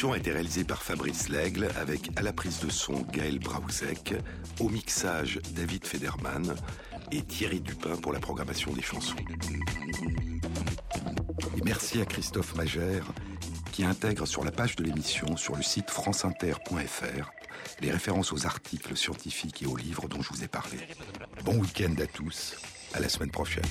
Émission 0.00 0.14
a 0.14 0.16
été 0.16 0.32
réalisée 0.32 0.64
par 0.64 0.82
Fabrice 0.82 1.28
Lègle 1.28 1.68
avec 1.78 2.08
à 2.16 2.22
la 2.22 2.32
prise 2.32 2.60
de 2.60 2.70
son 2.70 3.02
Gaël 3.12 3.38
Brausek, 3.38 4.14
au 4.58 4.70
mixage 4.70 5.38
David 5.50 5.86
Federman 5.86 6.54
et 7.12 7.20
Thierry 7.20 7.60
Dupin 7.60 7.96
pour 7.96 8.14
la 8.14 8.18
programmation 8.18 8.72
des 8.72 8.80
chansons. 8.80 9.16
Merci 11.66 12.00
à 12.00 12.06
Christophe 12.06 12.54
Magère 12.54 13.04
qui 13.72 13.84
intègre 13.84 14.24
sur 14.24 14.42
la 14.42 14.50
page 14.50 14.74
de 14.74 14.84
l'émission 14.84 15.36
sur 15.36 15.54
le 15.54 15.62
site 15.62 15.90
franceinter.fr 15.90 17.30
les 17.82 17.90
références 17.90 18.32
aux 18.32 18.46
articles 18.46 18.96
scientifiques 18.96 19.62
et 19.64 19.66
aux 19.66 19.76
livres 19.76 20.08
dont 20.08 20.22
je 20.22 20.30
vous 20.32 20.42
ai 20.42 20.48
parlé. 20.48 20.78
Bon 21.44 21.58
week-end 21.58 21.94
à 22.02 22.06
tous, 22.06 22.56
à 22.94 23.00
la 23.00 23.10
semaine 23.10 23.30
prochaine. 23.30 23.68